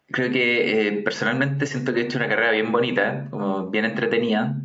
Creo 0.09 0.31
que 0.31 0.87
eh, 0.87 0.91
personalmente 1.03 1.65
siento 1.65 1.93
que 1.93 2.01
he 2.01 2.03
hecho 2.05 2.17
una 2.17 2.29
carrera 2.29 2.51
bien 2.51 2.71
bonita, 2.71 3.27
como 3.29 3.69
bien 3.69 3.85
entretenida. 3.85 4.55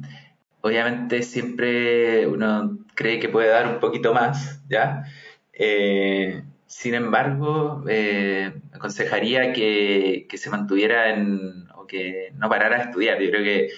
Obviamente 0.60 1.22
siempre 1.22 2.26
uno 2.28 2.78
cree 2.94 3.18
que 3.18 3.28
puede 3.28 3.48
dar 3.48 3.66
un 3.66 3.80
poquito 3.80 4.14
más, 4.14 4.62
¿ya? 4.68 5.04
Eh, 5.52 6.42
sin 6.66 6.94
embargo, 6.94 7.84
eh, 7.88 8.52
aconsejaría 8.72 9.52
que, 9.52 10.26
se 10.34 10.50
mantuviera 10.50 11.10
en, 11.10 11.68
o 11.74 11.86
que 11.86 12.32
no 12.36 12.48
parara 12.48 12.78
de 12.78 12.84
estudiar. 12.84 13.20
Yo 13.20 13.30
creo 13.30 13.44
que 13.44 13.68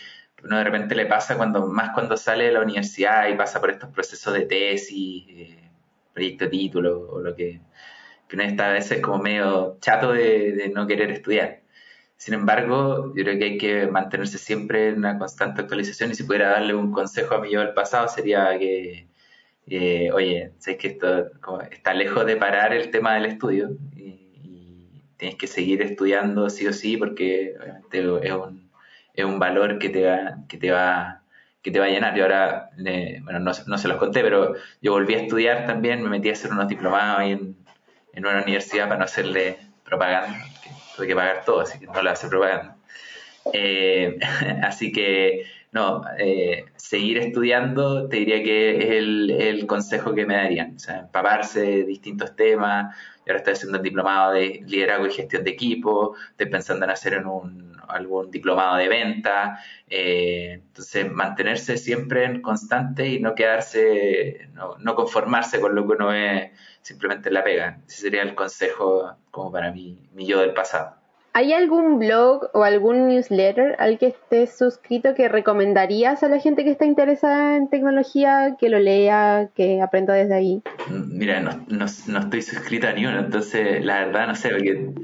uno 0.44 0.58
de 0.58 0.64
repente 0.64 0.94
le 0.94 1.06
pasa 1.06 1.36
cuando, 1.36 1.66
más 1.66 1.90
cuando 1.94 2.16
sale 2.16 2.44
de 2.44 2.52
la 2.52 2.60
universidad 2.60 3.28
y 3.28 3.34
pasa 3.34 3.60
por 3.60 3.70
estos 3.70 3.90
procesos 3.90 4.34
de 4.34 4.46
tesis, 4.46 5.24
eh, 5.28 5.70
proyecto 6.12 6.44
de 6.44 6.50
título 6.50 7.08
o 7.10 7.20
lo 7.20 7.34
que, 7.34 7.52
que 7.54 7.60
uno 8.34 8.44
está 8.44 8.70
a 8.70 8.72
veces 8.72 9.00
como 9.00 9.18
medio 9.18 9.78
chato 9.80 10.12
de, 10.12 10.70
no 10.74 10.86
querer 10.86 11.10
estudiar. 11.10 11.62
Sin 12.16 12.34
embargo, 12.34 13.12
yo 13.16 13.24
creo 13.24 13.38
que 13.38 13.44
hay 13.44 13.58
que 13.58 13.86
mantenerse 13.88 14.38
siempre 14.38 14.88
en 14.88 14.98
una 14.98 15.18
constante 15.18 15.62
actualización 15.62 16.10
y 16.10 16.14
si 16.14 16.24
pudiera 16.24 16.50
darle 16.50 16.74
un 16.74 16.92
consejo 16.92 17.34
a 17.34 17.40
mi 17.40 17.50
yo 17.50 17.60
del 17.60 17.74
pasado 17.74 18.08
sería 18.08 18.56
que, 18.58 19.08
eh, 19.66 20.10
oye, 20.12 20.52
sé 20.58 20.76
que 20.76 20.88
esto 20.88 21.30
está 21.70 21.94
lejos 21.94 22.26
de 22.26 22.36
parar 22.36 22.72
el 22.72 22.90
tema 22.90 23.14
del 23.14 23.26
estudio 23.26 23.70
y, 23.96 24.20
tienes 25.16 25.38
que 25.38 25.46
seguir 25.46 25.80
estudiando 25.80 26.50
sí 26.50 26.66
o 26.66 26.72
sí 26.72 26.96
porque 26.96 27.54
obviamente 27.60 28.26
es 28.28 28.32
un, 28.34 28.70
es 29.14 29.24
un 29.24 29.38
valor 29.38 29.78
que 29.78 29.88
te 29.88 30.04
va, 30.04 30.38
que 30.48 30.58
te 30.58 30.70
va 30.72 31.24
que 31.64 31.70
te 31.70 31.80
va 31.80 31.86
a 31.86 31.88
llenar. 31.88 32.14
Yo 32.14 32.24
ahora, 32.24 32.70
bueno, 32.76 33.40
no, 33.40 33.52
no, 33.66 33.78
se 33.78 33.88
los 33.88 33.96
conté, 33.96 34.20
pero 34.22 34.54
yo 34.82 34.92
volví 34.92 35.14
a 35.14 35.20
estudiar 35.22 35.66
también, 35.66 36.02
me 36.02 36.10
metí 36.10 36.28
a 36.28 36.32
hacer 36.32 36.52
unos 36.52 36.68
diplomados 36.68 37.22
en, 37.22 37.56
en 38.14 38.26
una 38.26 38.42
universidad 38.42 38.84
para 38.84 38.98
no 38.98 39.04
hacerle 39.04 39.58
propaganda, 39.84 40.44
tuve 40.96 41.06
que 41.06 41.14
pagar 41.14 41.44
todo, 41.44 41.60
así 41.60 41.78
que 41.78 41.86
no 41.86 42.02
le 42.02 42.10
hace 42.10 42.28
propaganda. 42.28 42.76
Eh, 43.52 44.18
así 44.62 44.92
que 44.92 45.46
no, 45.74 46.02
eh, 46.18 46.66
seguir 46.76 47.18
estudiando 47.18 48.08
te 48.08 48.18
diría 48.18 48.44
que 48.44 48.78
es 48.78 48.90
el, 48.92 49.66
consejo 49.66 50.14
que 50.14 50.24
me 50.24 50.36
darían. 50.36 50.76
O 50.76 50.78
sea, 50.78 51.00
empaparse 51.00 51.62
de 51.62 51.84
distintos 51.84 52.36
temas. 52.36 52.96
Yo 53.26 53.32
ahora 53.32 53.38
estoy 53.38 53.54
haciendo 53.54 53.78
un 53.78 53.82
diplomado 53.82 54.34
de 54.34 54.62
liderazgo 54.68 55.06
y 55.06 55.10
gestión 55.10 55.42
de 55.42 55.50
equipo. 55.50 56.14
Estoy 56.30 56.46
pensando 56.46 56.84
en 56.84 56.92
hacer 56.92 57.14
en 57.14 57.26
un, 57.26 57.76
algún 57.88 58.30
diplomado 58.30 58.76
de 58.76 58.88
venta. 58.88 59.58
Eh, 59.90 60.60
entonces, 60.64 61.10
mantenerse 61.10 61.76
siempre 61.76 62.24
en 62.24 62.40
constante 62.40 63.08
y 63.08 63.18
no 63.18 63.34
quedarse, 63.34 64.48
no, 64.52 64.76
no 64.78 64.94
conformarse 64.94 65.60
con 65.60 65.74
lo 65.74 65.84
que 65.88 65.92
uno 65.94 66.08
ve 66.08 66.52
simplemente 66.82 67.30
en 67.30 67.34
la 67.34 67.42
pega. 67.42 67.80
Ese 67.88 68.02
sería 68.02 68.22
el 68.22 68.36
consejo 68.36 69.16
como 69.32 69.50
para 69.50 69.72
mí, 69.72 70.08
mi 70.12 70.24
yo 70.24 70.40
del 70.40 70.54
pasado. 70.54 71.03
¿Hay 71.36 71.52
algún 71.52 71.98
blog 71.98 72.48
o 72.52 72.62
algún 72.62 73.08
newsletter 73.08 73.74
al 73.80 73.98
que 73.98 74.06
estés 74.06 74.56
suscrito 74.56 75.16
que 75.16 75.28
recomendarías 75.28 76.22
a 76.22 76.28
la 76.28 76.38
gente 76.38 76.62
que 76.62 76.70
está 76.70 76.84
interesada 76.84 77.56
en 77.56 77.68
tecnología 77.68 78.56
que 78.56 78.68
lo 78.68 78.78
lea, 78.78 79.50
que 79.52 79.82
aprenda 79.82 80.14
desde 80.14 80.32
ahí? 80.32 80.62
Mira, 80.88 81.40
no, 81.40 81.66
no, 81.66 81.86
estoy 81.86 82.40
suscrito 82.40 82.86
a 82.86 82.92
ni 82.92 83.04
uno, 83.04 83.18
entonces 83.18 83.84
la 83.84 84.04
verdad 84.04 84.28
no 84.28 84.36
sé. 84.36 84.52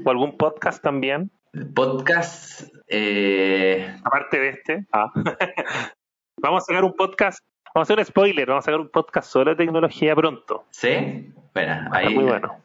¿O 0.05 0.09
algún 0.09 0.37
podcast 0.37 0.81
también? 0.81 1.29
Podcast. 1.75 2.73
Eh... 2.87 3.93
Aparte 4.01 4.39
de 4.39 4.49
este. 4.49 4.85
Ah. 4.93 5.11
Vamos 6.41 6.63
a 6.63 6.65
sacar 6.67 6.85
un 6.85 6.93
podcast 6.93 7.39
Vamos 7.73 7.89
a 7.89 7.93
hacer 7.93 7.99
un 7.99 8.05
spoiler, 8.05 8.47
vamos 8.47 8.63
a 8.63 8.65
sacar 8.65 8.81
un 8.81 8.89
podcast 8.89 9.31
solo 9.31 9.51
de 9.51 9.55
tecnología 9.55 10.13
pronto. 10.13 10.65
¿Sí? 10.71 11.31
Bueno, 11.53 11.89
ahí. 11.93 12.13
Muy 12.13 12.25
bueno, 12.25 12.57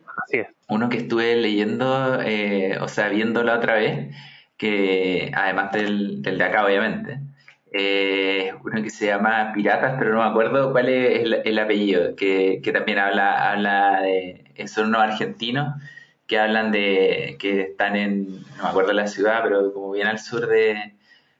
Uno 0.68 0.88
que 0.88 0.98
estuve 0.98 1.36
leyendo, 1.36 2.20
eh, 2.22 2.78
o 2.80 2.88
sea, 2.88 3.08
viéndolo 3.08 3.52
otra 3.54 3.74
vez, 3.74 4.14
que 4.56 5.30
además 5.34 5.72
del, 5.72 6.22
del 6.22 6.38
de 6.38 6.44
acá, 6.44 6.64
obviamente, 6.64 7.20
eh, 7.72 8.52
uno 8.64 8.82
que 8.82 8.90
se 8.90 9.06
llama 9.06 9.52
Piratas, 9.54 9.96
pero 9.98 10.12
no 10.14 10.22
me 10.22 10.30
acuerdo 10.30 10.72
cuál 10.72 10.88
es 10.88 11.24
el, 11.44 11.58
apellido, 11.58 12.16
que, 12.16 12.60
que, 12.62 12.72
también 12.72 12.98
habla, 12.98 13.50
habla 13.50 14.00
de, 14.02 14.44
son 14.66 14.86
unos 14.88 15.02
argentinos 15.02 15.74
que 16.26 16.38
hablan 16.38 16.72
de, 16.72 17.36
que 17.38 17.60
están 17.62 17.96
en, 17.96 18.42
no 18.56 18.62
me 18.62 18.68
acuerdo 18.68 18.92
la 18.92 19.06
ciudad, 19.06 19.40
pero 19.42 19.72
como 19.72 19.92
bien 19.92 20.06
al 20.08 20.18
sur 20.18 20.46
de, 20.46 20.94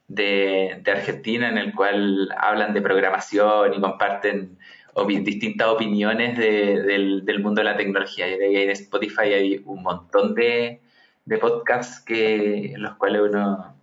de, 0.09 0.83
Argentina, 0.87 1.49
en 1.49 1.59
el 1.59 1.75
cual 1.75 2.29
hablan 2.37 2.75
de 2.75 2.83
programación 2.83 3.75
y 3.75 3.81
comparten 3.81 4.59
distintas 5.05 5.69
opiniones 5.69 6.39
del, 6.39 7.25
del, 7.25 7.41
mundo 7.41 7.61
de 7.61 7.65
la 7.65 7.77
tecnología. 7.77 8.27
En 8.29 8.71
Spotify 8.71 9.33
hay 9.35 9.63
un 9.65 9.83
montón 9.83 10.35
de, 10.35 10.81
de 11.25 11.39
podcasts 11.39 12.01
que, 12.01 12.73
en 12.73 12.83
los 12.83 12.95
cuales 12.97 13.23
uno... 13.23 13.75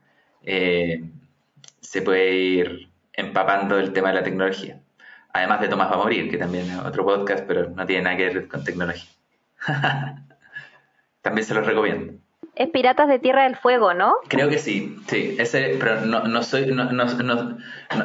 Eh, 0.46 1.04
se 1.84 2.02
puede 2.02 2.34
ir 2.34 2.90
empapando 3.14 3.78
el 3.78 3.94
tema 3.94 4.10
de 4.10 4.16
la 4.16 4.24
tecnología. 4.24 4.82
Además 5.32 5.62
de 5.62 5.68
Tomás 5.68 5.92
va 5.92 5.96
a 5.96 5.98
morir, 5.98 6.32
que 6.32 6.38
también 6.38 6.70
es 6.70 6.80
otro 6.80 7.06
podcast, 7.06 7.46
pero 7.46 7.70
no 7.70 7.86
tiene 7.86 8.04
nada 8.04 8.18
que 8.18 8.26
ver 8.26 8.48
con 8.48 8.64
tecnología. 8.64 9.12
también 11.22 11.46
se 11.46 11.54
los 11.54 11.68
recomiendo. 11.68 12.14
Es 12.56 12.70
Piratas 12.70 13.08
de 13.08 13.18
Tierra 13.18 13.44
del 13.44 13.56
Fuego, 13.56 13.94
¿no? 13.94 14.14
Creo 14.28 14.48
que 14.48 14.60
sí, 14.60 14.96
sí. 15.08 15.36
Ese, 15.40 15.76
pero 15.80 16.02
no, 16.02 16.24
no 16.24 16.44
soy 16.44 16.68
no, 16.68 16.92
no, 16.92 17.06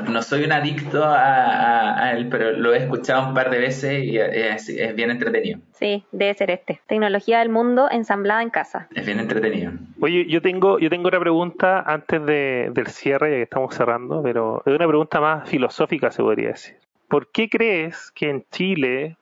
no, 0.08 0.22
soy 0.22 0.44
un 0.44 0.52
adicto 0.52 1.04
a, 1.04 2.12
él, 2.12 2.28
pero 2.30 2.52
lo 2.52 2.72
he 2.72 2.78
escuchado 2.78 3.28
un 3.28 3.34
par 3.34 3.50
de 3.50 3.58
veces 3.58 4.04
y 4.04 4.18
es, 4.18 4.68
es, 4.68 4.94
bien 4.94 5.10
entretenido. 5.10 5.60
Sí, 5.72 6.04
debe 6.12 6.34
ser 6.34 6.50
este. 6.50 6.80
Tecnología 6.86 7.40
del 7.40 7.50
mundo 7.50 7.88
ensamblada 7.90 8.42
en 8.42 8.50
casa. 8.50 8.88
Es 8.94 9.04
bien 9.04 9.20
entretenido. 9.20 9.72
Oye, 10.00 10.26
yo 10.26 10.40
tengo 10.40 10.78
yo 10.78 10.88
tengo 10.88 11.08
una 11.08 11.20
pregunta 11.20 11.80
antes 11.80 12.24
de, 12.24 12.70
del 12.72 12.86
cierre, 12.86 13.30
ya 13.30 13.36
que 13.36 13.42
estamos 13.42 13.74
cerrando, 13.74 14.22
pero 14.22 14.62
es 14.64 14.74
una 14.74 14.86
pregunta 14.86 15.20
más 15.20 15.48
filosófica, 15.48 16.10
se 16.10 16.22
podría 16.22 16.48
decir. 16.48 16.76
¿Por 17.08 17.30
qué 17.30 17.50
crees 17.50 18.10
que 18.12 18.30
en 18.30 18.44
Chile 18.50 19.16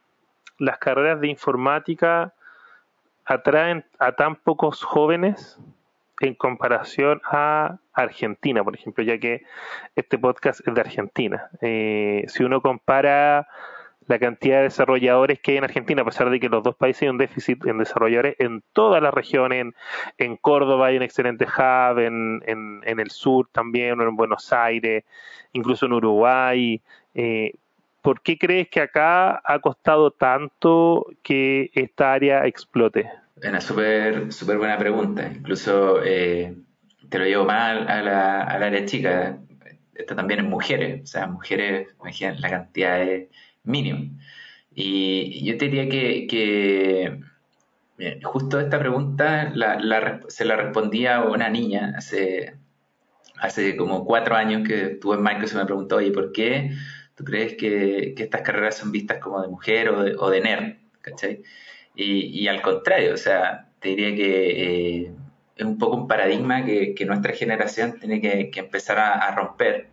las 0.59 0.79
carreras 0.79 1.21
de 1.21 1.29
informática 1.29 2.33
atraen 3.27 3.85
a 3.99 4.13
tan 4.13 4.37
pocos 4.37 4.83
jóvenes 4.83 5.59
en 6.21 6.35
comparación 6.35 7.21
a 7.31 7.79
Argentina, 7.93 8.65
por 8.65 8.75
ejemplo, 8.75 9.05
ya 9.05 9.19
que 9.19 9.43
este 9.97 10.17
podcast 10.17 10.67
es 10.67 10.75
de 10.75 10.81
Argentina. 10.81 11.51
Eh, 11.61 12.25
si 12.29 12.45
uno 12.45 12.63
compara 12.63 13.49
la 14.07 14.19
cantidad 14.21 14.59
de 14.59 14.65
desarrolladores 14.65 15.41
que 15.41 15.53
hay 15.53 15.57
en 15.59 15.65
Argentina, 15.65 16.03
a 16.03 16.05
pesar 16.05 16.31
de 16.31 16.39
que 16.39 16.49
los 16.49 16.63
dos 16.63 16.77
países 16.77 17.03
hay 17.03 17.09
un 17.09 17.19
déficit 17.19 17.67
en 17.67 17.79
desarrolladores 17.79 18.37
en 18.39 18.63
todas 18.73 19.03
las 19.03 19.13
regiones, 19.13 19.75
en, 20.17 20.37
Córdoba 20.37 20.87
hay 20.87 20.97
un 20.97 21.03
excelente 21.03 21.45
hub, 21.45 21.99
en, 21.99 22.41
en, 22.47 23.01
el 23.01 23.11
sur 23.11 23.49
también, 23.51 24.01
en 24.01 24.17
Buenos 24.17 24.53
Aires, 24.53 25.05
incluso 25.53 25.87
en 25.87 25.93
Uruguay. 25.95 26.81
Eh, 27.15 27.53
¿por 28.07 28.23
qué 28.23 28.39
crees 28.39 28.69
que 28.69 28.81
acá 28.81 29.43
ha 29.45 29.59
costado 29.59 30.13
tanto 30.13 31.07
que 31.25 31.73
esta 31.75 32.13
área 32.13 32.47
explote? 32.47 33.11
Una 33.43 33.61
súper 33.61 34.33
super 34.33 34.59
buena 34.59 34.79
pregunta. 34.79 35.29
Incluso 35.35 36.05
eh, 36.05 36.55
te 37.09 37.19
lo 37.19 37.25
llevo 37.25 37.45
mal 37.45 37.89
a 37.89 38.03
la, 38.03 38.43
al 38.45 38.63
área 38.63 38.87
chica. 38.87 39.41
Esto 39.93 40.15
también 40.15 40.39
es 40.39 40.47
mujeres. 40.47 41.03
O 41.03 41.07
sea, 41.07 41.27
mujeres, 41.27 41.89
imagínate 42.01 42.39
la 42.39 42.51
cantidad 42.51 42.99
de 42.99 43.29
mínimo. 43.65 44.17
Y 44.73 45.45
yo 45.45 45.59
te 45.59 45.65
diría 45.65 45.89
que, 45.89 47.19
justo 48.23 48.61
esta 48.61 48.79
pregunta 48.79 49.53
se 50.29 50.45
la 50.45 50.55
respondía 50.55 51.23
una 51.23 51.49
niña 51.49 51.95
hace, 51.97 52.55
hace 53.41 53.77
como 53.77 54.05
cuatro 54.05 54.37
años 54.37 54.63
que 54.65 54.93
estuve 54.93 55.17
en 55.17 55.25
Microsoft 55.25 55.55
y 55.55 55.59
me 55.59 55.67
preguntó, 55.67 55.97
oye, 55.97 56.13
¿por 56.13 56.31
qué 56.31 56.71
¿Tú 57.17 57.25
crees 57.25 57.55
que, 57.57 58.15
estas 58.17 58.43
carreras 58.43 58.77
son 58.77 58.93
vistas 58.93 59.19
como 59.19 59.41
de 59.43 59.49
mujer 59.49 59.89
o 59.89 60.03
de, 60.03 60.17
o 60.17 60.31
nerd? 60.31 60.77
¿Cachai? 61.01 61.43
Y, 61.95 62.47
al 62.49 62.61
contrario, 62.61 63.15
o 63.15 63.17
sea, 63.17 63.69
te 63.81 63.89
diría 63.91 64.15
que 64.15 65.05
eh, 65.05 65.13
es 65.57 65.65
un 65.65 65.79
poco 65.79 65.97
un 65.97 66.09
paradigma 66.09 66.65
que, 66.65 66.95
nuestra 67.07 67.33
generación 67.33 67.99
tiene 67.99 68.21
que, 68.21 68.51
empezar 68.61 68.99
a, 68.99 69.35
romper, 69.35 69.89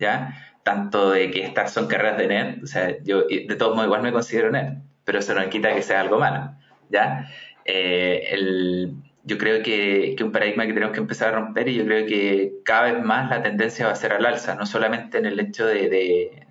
¿ya? 0.00 0.34
Tanto 0.64 1.10
de 1.12 1.30
que 1.30 1.44
estas 1.44 1.72
son 1.72 1.86
carreras 1.86 2.18
de 2.18 2.26
nerd, 2.26 2.64
o 2.64 2.66
sea, 2.66 2.96
yo 3.04 3.22
de 3.28 3.56
todos 3.56 3.74
modos 3.74 3.86
igual 3.86 4.02
me 4.02 4.12
considero 4.12 4.50
nerd, 4.50 4.78
pero 5.04 5.20
eso 5.20 5.34
no 5.34 5.48
quita 5.48 5.74
que 5.74 5.82
sea 5.82 6.00
algo 6.00 6.18
malo, 6.18 6.56
¿ya? 6.90 7.30
Eh, 7.64 8.28
el, 8.32 8.96
yo 9.24 9.38
creo 9.38 9.62
que, 9.62 10.14
que 10.16 10.24
un 10.24 10.32
paradigma 10.32 10.66
que 10.66 10.72
tenemos 10.74 10.94
que 10.94 11.00
empezar 11.00 11.28
a 11.34 11.38
romper 11.38 11.68
y 11.68 11.76
yo 11.76 11.84
creo 11.84 12.06
que 12.06 12.54
cada 12.64 12.92
vez 12.92 13.02
más 13.02 13.30
la 13.30 13.42
tendencia 13.42 13.86
va 13.86 13.92
a 13.92 13.96
ser 13.96 14.12
al 14.12 14.26
alza, 14.26 14.56
no 14.56 14.66
solamente 14.66 15.18
en 15.18 15.26
el 15.26 15.38
hecho 15.38 15.66
de 15.66 16.44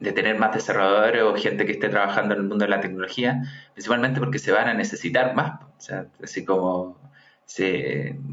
tener 0.00 0.38
más 0.38 0.54
desarrolladores 0.54 1.22
o 1.22 1.34
gente 1.36 1.66
que 1.66 1.72
esté 1.72 1.88
trabajando 1.88 2.34
en 2.34 2.40
el 2.40 2.46
mundo 2.46 2.64
de 2.64 2.70
la 2.70 2.80
tecnología, 2.80 3.42
principalmente 3.74 4.18
porque 4.18 4.38
se 4.38 4.52
van 4.52 4.68
a 4.68 4.74
necesitar 4.74 5.34
más. 5.34 5.60
O 5.62 5.80
sea, 5.80 6.06
así 6.22 6.44
como 6.44 6.98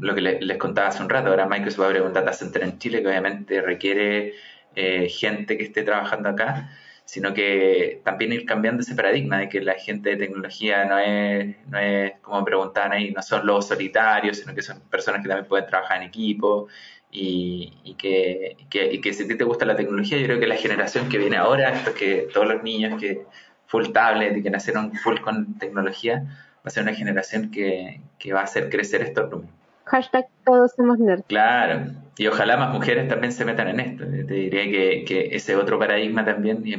lo 0.00 0.14
que 0.14 0.20
les 0.20 0.58
contaba 0.58 0.88
hace 0.88 1.02
un 1.02 1.08
rato, 1.08 1.30
ahora 1.30 1.46
Microsoft 1.46 1.80
va 1.80 1.84
a 1.84 1.88
abrir 1.88 2.02
un 2.02 2.12
data 2.12 2.32
center 2.32 2.62
en 2.62 2.78
Chile 2.78 3.02
que 3.02 3.08
obviamente 3.08 3.60
requiere 3.60 4.34
eh, 4.76 5.08
gente 5.08 5.58
que 5.58 5.64
esté 5.64 5.82
trabajando 5.82 6.28
acá, 6.28 6.70
sino 7.04 7.34
que 7.34 8.00
también 8.04 8.32
ir 8.32 8.44
cambiando 8.44 8.82
ese 8.82 8.94
paradigma 8.94 9.38
de 9.38 9.48
que 9.48 9.60
la 9.60 9.74
gente 9.74 10.10
de 10.10 10.16
tecnología 10.16 10.84
no 10.84 10.98
es, 10.98 11.56
no 11.66 11.78
es 11.78 12.12
como 12.20 12.44
preguntaban 12.44 12.92
ahí, 12.92 13.10
no 13.12 13.22
son 13.22 13.46
los 13.46 13.66
solitarios, 13.66 14.38
sino 14.38 14.54
que 14.54 14.62
son 14.62 14.80
personas 14.90 15.22
que 15.22 15.28
también 15.28 15.48
pueden 15.48 15.66
trabajar 15.66 15.98
en 15.98 16.08
equipo 16.08 16.68
y, 17.10 17.94
que, 17.98 18.56
y 18.70 19.00
que 19.00 19.12
si 19.12 19.24
a 19.24 19.28
ti 19.28 19.36
te 19.36 19.44
gusta 19.44 19.64
la 19.64 19.76
tecnología, 19.76 20.18
yo 20.18 20.24
creo 20.26 20.40
que 20.40 20.46
la 20.46 20.56
generación 20.56 21.08
que 21.08 21.18
viene 21.18 21.36
ahora, 21.36 21.70
esto 21.70 21.94
que 21.94 22.28
todos 22.32 22.46
los 22.46 22.62
niños 22.62 23.00
que 23.00 23.22
full 23.66 23.88
tablet 23.88 24.36
y 24.36 24.42
que 24.42 24.50
nacieron 24.50 24.92
full 24.92 25.18
con 25.20 25.58
tecnología, 25.58 26.22
va 26.58 26.64
a 26.64 26.70
ser 26.70 26.82
una 26.82 26.94
generación 26.94 27.50
que, 27.50 28.00
que 28.18 28.32
va 28.32 28.40
a 28.40 28.44
hacer 28.44 28.68
crecer 28.68 29.02
estos 29.02 29.30
números. 29.30 29.50
Hashtag 29.84 30.26
todos 30.44 30.72
somos 30.76 30.98
nerds. 30.98 31.24
Claro, 31.28 31.92
y 32.18 32.26
ojalá 32.26 32.58
más 32.58 32.74
mujeres 32.74 33.08
también 33.08 33.32
se 33.32 33.44
metan 33.46 33.68
en 33.68 33.80
esto. 33.80 34.04
Te 34.04 34.34
diría 34.34 34.64
que, 34.64 35.04
que 35.06 35.28
ese 35.32 35.56
otro 35.56 35.78
paradigma 35.78 36.26
también, 36.26 36.62
y 36.66 36.76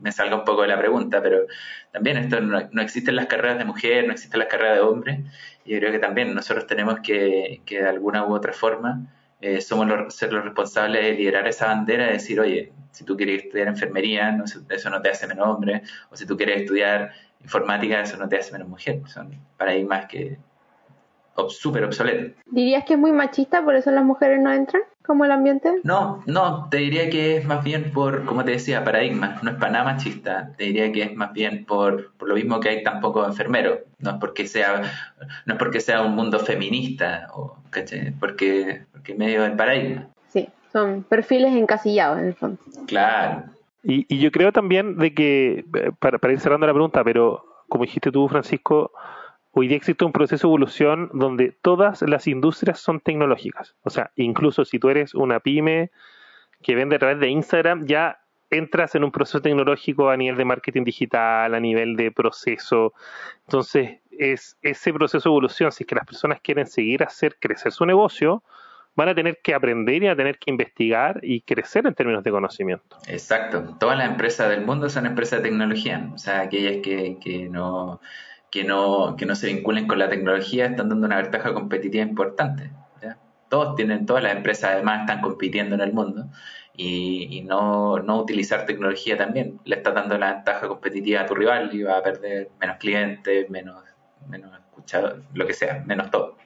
me, 0.00 0.12
salga 0.12 0.36
un 0.36 0.44
poco 0.44 0.62
de 0.62 0.68
la 0.68 0.78
pregunta, 0.78 1.22
pero 1.22 1.46
también 1.92 2.16
esto 2.18 2.40
no, 2.40 2.68
no 2.70 2.82
existen 2.82 3.16
las 3.16 3.26
carreras 3.26 3.58
de 3.58 3.64
mujer, 3.64 4.06
no 4.06 4.12
existen 4.12 4.38
las 4.38 4.48
carreras 4.48 4.76
de 4.76 4.82
hombre, 4.82 5.24
y 5.64 5.72
yo 5.72 5.78
creo 5.78 5.92
que 5.92 5.98
también 5.98 6.34
nosotros 6.34 6.66
tenemos 6.66 7.00
que, 7.00 7.62
que 7.64 7.82
de 7.82 7.88
alguna 7.88 8.26
u 8.26 8.34
otra 8.34 8.52
forma, 8.52 9.06
eh, 9.40 9.60
somos 9.60 9.88
los, 9.88 10.14
ser 10.14 10.32
los 10.32 10.44
responsables 10.44 11.02
de 11.02 11.12
liderar 11.14 11.48
esa 11.48 11.66
bandera, 11.66 12.06
de 12.06 12.12
decir, 12.12 12.38
oye, 12.40 12.72
si 12.92 13.04
tú 13.04 13.16
quieres 13.16 13.44
estudiar 13.44 13.68
enfermería, 13.68 14.36
eso 14.68 14.90
no 14.90 15.02
te 15.02 15.10
hace 15.10 15.26
menos 15.26 15.48
hombre, 15.48 15.82
o 16.10 16.16
si 16.16 16.26
tú 16.26 16.36
quieres 16.36 16.62
estudiar 16.62 17.12
informática, 17.40 18.00
eso 18.00 18.16
no 18.16 18.28
te 18.28 18.38
hace 18.38 18.52
menos 18.52 18.68
mujer. 18.68 19.00
Son 19.06 19.34
paradigmas 19.56 20.06
que 20.06 20.38
súper 21.48 21.84
obsoletos. 21.84 22.32
¿Dirías 22.46 22.84
que 22.84 22.94
es 22.94 22.98
muy 22.98 23.12
machista, 23.12 23.64
por 23.64 23.74
eso 23.74 23.90
las 23.90 24.04
mujeres 24.04 24.40
no 24.40 24.52
entran? 24.52 24.82
Como 25.04 25.24
el 25.24 25.32
ambiente? 25.32 25.80
No, 25.82 26.22
no, 26.26 26.68
te 26.70 26.78
diría 26.78 27.10
que 27.10 27.36
es 27.38 27.44
más 27.44 27.62
bien 27.64 27.92
por, 27.92 28.24
como 28.24 28.44
te 28.44 28.52
decía, 28.52 28.84
paradigma, 28.84 29.38
no 29.42 29.50
es 29.50 29.56
para 29.56 29.72
nada 29.72 29.84
machista, 29.84 30.52
te 30.56 30.64
diría 30.64 30.92
que 30.92 31.02
es 31.02 31.14
más 31.14 31.32
bien 31.32 31.64
por, 31.64 32.12
por 32.12 32.28
lo 32.28 32.34
mismo 32.34 32.60
que 32.60 32.68
hay 32.68 32.82
tan 32.82 33.00
pocos 33.00 33.26
enfermeros, 33.26 33.80
no 33.98 34.10
es 34.10 34.16
porque 34.16 34.46
sea, 34.46 34.82
no 35.46 35.54
es 35.54 35.58
porque 35.58 35.80
sea 35.80 36.02
un 36.02 36.14
mundo 36.14 36.38
feminista, 36.38 37.28
o, 37.34 37.56
Porque, 38.20 38.84
porque 38.92 39.14
medio 39.14 39.42
del 39.42 39.56
paradigma. 39.56 40.08
Sí, 40.28 40.48
son 40.72 41.02
perfiles 41.02 41.52
encasillados 41.54 42.18
en 42.18 42.26
el 42.26 42.34
fondo. 42.34 42.58
Claro. 42.86 43.44
Y, 43.82 44.06
y 44.08 44.20
yo 44.20 44.30
creo 44.30 44.52
también 44.52 44.96
de 44.96 45.12
que, 45.12 45.64
eh, 45.74 45.90
para, 45.98 46.18
para 46.18 46.32
ir 46.32 46.40
cerrando 46.40 46.66
la 46.66 46.72
pregunta, 46.72 47.02
pero 47.02 47.44
como 47.68 47.84
dijiste 47.84 48.12
tú, 48.12 48.28
Francisco, 48.28 48.92
hoy 49.52 49.68
día 49.68 49.76
existe 49.76 50.04
un 50.04 50.12
proceso 50.12 50.46
de 50.46 50.50
evolución 50.50 51.10
donde 51.12 51.54
todas 51.62 52.02
las 52.02 52.26
industrias 52.26 52.80
son 52.80 53.00
tecnológicas. 53.00 53.74
O 53.82 53.90
sea, 53.90 54.10
incluso 54.16 54.64
si 54.64 54.78
tú 54.78 54.88
eres 54.88 55.14
una 55.14 55.40
pyme 55.40 55.90
que 56.62 56.74
vende 56.74 56.96
a 56.96 56.98
través 56.98 57.20
de 57.20 57.28
Instagram, 57.28 57.86
ya 57.86 58.18
entras 58.50 58.94
en 58.94 59.04
un 59.04 59.12
proceso 59.12 59.40
tecnológico 59.40 60.10
a 60.10 60.16
nivel 60.16 60.36
de 60.36 60.44
marketing 60.44 60.84
digital, 60.84 61.54
a 61.54 61.60
nivel 61.60 61.96
de 61.96 62.10
proceso. 62.10 62.92
Entonces, 63.46 63.98
es 64.10 64.56
ese 64.62 64.92
proceso 64.92 65.28
de 65.28 65.32
evolución, 65.32 65.72
si 65.72 65.84
es 65.84 65.88
que 65.88 65.94
las 65.94 66.06
personas 66.06 66.40
quieren 66.40 66.66
seguir 66.66 67.02
hacer 67.02 67.36
crecer 67.38 67.72
su 67.72 67.86
negocio, 67.86 68.42
van 68.94 69.08
a 69.08 69.14
tener 69.14 69.40
que 69.42 69.54
aprender 69.54 70.02
y 70.02 70.08
a 70.08 70.16
tener 70.16 70.38
que 70.38 70.50
investigar 70.50 71.20
y 71.22 71.40
crecer 71.40 71.86
en 71.86 71.94
términos 71.94 72.22
de 72.22 72.30
conocimiento. 72.30 72.98
Exacto. 73.06 73.76
Todas 73.80 73.96
las 73.96 74.10
empresas 74.10 74.50
del 74.50 74.64
mundo 74.66 74.90
son 74.90 75.06
empresas 75.06 75.42
de 75.42 75.48
tecnología. 75.48 76.10
O 76.12 76.18
sea, 76.18 76.42
aquellas 76.42 76.82
que, 76.82 77.16
que 77.22 77.48
no 77.48 78.00
que 78.52 78.64
no, 78.64 79.16
que 79.16 79.24
no 79.24 79.34
se 79.34 79.46
vinculen 79.46 79.88
con 79.88 79.98
la 79.98 80.10
tecnología 80.10 80.66
están 80.66 80.90
dando 80.90 81.06
una 81.06 81.16
ventaja 81.16 81.54
competitiva 81.54 82.04
importante. 82.04 82.70
Todos 83.48 83.76
tienen, 83.76 84.06
todas 84.06 84.22
las 84.22 84.34
empresas 84.34 84.72
además 84.72 85.00
están 85.00 85.20
compitiendo 85.20 85.74
en 85.74 85.80
el 85.80 85.92
mundo 85.92 86.26
y, 86.74 87.42
no, 87.46 87.98
no, 87.98 88.18
utilizar 88.18 88.64
tecnología 88.66 89.16
también. 89.16 89.58
Le 89.64 89.76
estás 89.76 89.94
dando 89.94 90.16
la 90.18 90.34
ventaja 90.34 90.68
competitiva 90.68 91.22
a 91.22 91.26
tu 91.26 91.34
rival 91.34 91.70
y 91.74 91.82
va 91.82 91.98
a 91.98 92.02
perder 92.02 92.50
menos 92.60 92.76
clientes, 92.76 93.50
menos, 93.50 93.82
menos 94.28 94.50
lo 95.32 95.46
que 95.46 95.54
sea, 95.54 95.82
menos 95.86 96.10
todo. 96.10 96.36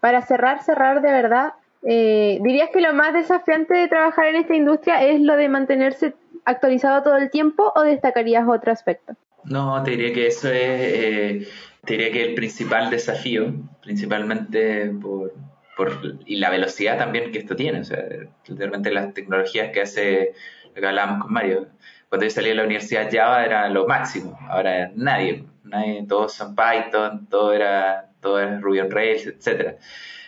Para 0.00 0.20
cerrar, 0.22 0.62
cerrar 0.62 1.00
de 1.00 1.12
verdad, 1.12 1.54
eh, 1.82 2.38
¿dirías 2.42 2.70
que 2.70 2.82
lo 2.82 2.92
más 2.92 3.14
desafiante 3.14 3.74
de 3.74 3.88
trabajar 3.88 4.26
en 4.26 4.36
esta 4.36 4.54
industria 4.54 5.02
es 5.02 5.20
lo 5.20 5.36
de 5.36 5.48
mantenerse 5.48 6.14
actualizado 6.44 7.02
todo 7.02 7.16
el 7.16 7.30
tiempo 7.30 7.72
o 7.74 7.82
destacarías 7.82 8.46
otro 8.46 8.70
aspecto? 8.72 9.14
No, 9.44 9.82
te 9.82 9.92
diría 9.92 10.12
que 10.12 10.26
eso 10.26 10.48
es, 10.48 10.54
eh, 10.56 11.48
te 11.84 11.94
diría 11.94 12.12
que 12.12 12.24
el 12.24 12.34
principal 12.34 12.90
desafío, 12.90 13.52
principalmente 13.82 14.90
por, 15.00 15.34
por, 15.76 16.18
y 16.24 16.36
la 16.36 16.50
velocidad 16.50 16.98
también 16.98 17.30
que 17.30 17.38
esto 17.38 17.54
tiene. 17.56 17.80
O 17.80 17.84
sea, 17.84 18.02
realmente 18.48 18.90
las 18.90 19.12
tecnologías 19.12 19.70
que 19.70 19.82
hace, 19.82 20.32
lo 20.74 20.80
que 20.80 20.86
hablábamos 20.86 21.22
con 21.22 21.32
Mario, 21.32 21.68
cuando 22.08 22.26
yo 22.26 22.30
salí 22.30 22.48
de 22.48 22.54
la 22.54 22.64
universidad 22.64 23.10
Java 23.10 23.44
era 23.44 23.68
lo 23.68 23.86
máximo, 23.86 24.38
ahora 24.48 24.90
nadie, 24.94 25.44
nadie 25.64 26.04
todos 26.08 26.32
son 26.32 26.54
Python, 26.54 27.26
todo 27.28 27.52
era, 27.52 28.10
todo 28.20 28.40
era 28.40 28.60
Ruby 28.60 28.80
on 28.80 28.90
Rails, 28.90 29.26
etcétera. 29.26 29.76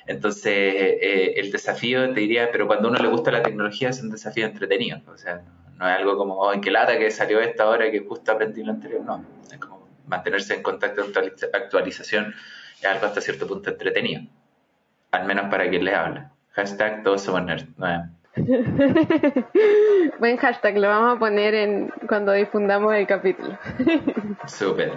Entonces, 0.07 0.53
eh, 0.53 1.35
el 1.37 1.51
desafío, 1.51 2.13
te 2.13 2.21
diría, 2.21 2.51
pero 2.53 2.67
cuando 2.67 2.89
uno 2.89 2.99
le 2.99 3.09
gusta 3.09 3.31
la 3.31 3.43
tecnología 3.43 3.89
es 3.91 4.01
un 4.01 4.11
desafío 4.11 4.47
entretenido. 4.47 5.01
O 5.07 5.17
sea, 5.17 5.43
no, 5.79 5.89
es 5.89 5.97
algo 5.97 6.17
como, 6.17 6.35
oh, 6.35 6.53
en 6.53 6.61
qué 6.61 6.71
lata 6.71 6.99
que 6.99 7.11
salió 7.11 7.41
esta 7.41 7.69
hora 7.69 7.91
que 7.91 8.01
justo 8.01 8.33
aprendí 8.33 8.63
lo 8.63 8.73
anterior. 8.73 9.03
No, 9.03 9.25
es 9.51 9.59
como 9.59 9.87
mantenerse 10.07 10.55
en 10.55 10.63
contacto 10.63 11.03
de 11.03 11.33
actualización 11.53 12.35
es 12.81 12.85
algo 12.85 13.07
hasta 13.07 13.21
cierto 13.21 13.47
punto 13.47 13.71
entretenido 13.71 14.23
al 15.17 15.27
menos 15.27 15.47
para 15.51 15.69
quien 15.69 15.85
les 15.85 15.95
habla. 15.95 16.33
Hashtag 16.53 17.03
todos 17.03 17.23
somos 17.23 17.45
nerds. 17.45 17.67
Buen 20.19 20.37
hashtag, 20.37 20.77
lo 20.77 20.89
vamos 20.89 21.17
a 21.17 21.19
poner 21.19 21.55
en 21.55 21.89
cuando 22.07 22.33
difundamos 22.33 22.95
el 22.95 23.07
capítulo. 23.07 23.59
Súper. 24.47 24.93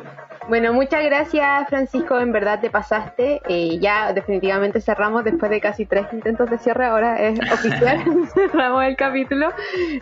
Bueno, 0.50 0.74
muchas 0.74 1.04
gracias 1.06 1.70
Francisco, 1.70 2.20
en 2.20 2.32
verdad 2.32 2.60
te 2.60 2.72
pasaste. 2.72 3.40
Eh, 3.48 3.78
ya 3.80 4.14
definitivamente 4.14 4.82
cerramos 4.82 5.24
después 5.24 5.52
de 5.52 5.62
casi 5.62 5.86
tres 5.86 6.08
intentos 6.12 6.50
de 6.50 6.58
cierre, 6.58 6.86
ahora 6.86 7.22
es 7.22 7.40
oficial, 7.54 8.04
cerramos 8.34 8.84
el 8.84 8.96
capítulo. 8.96 9.50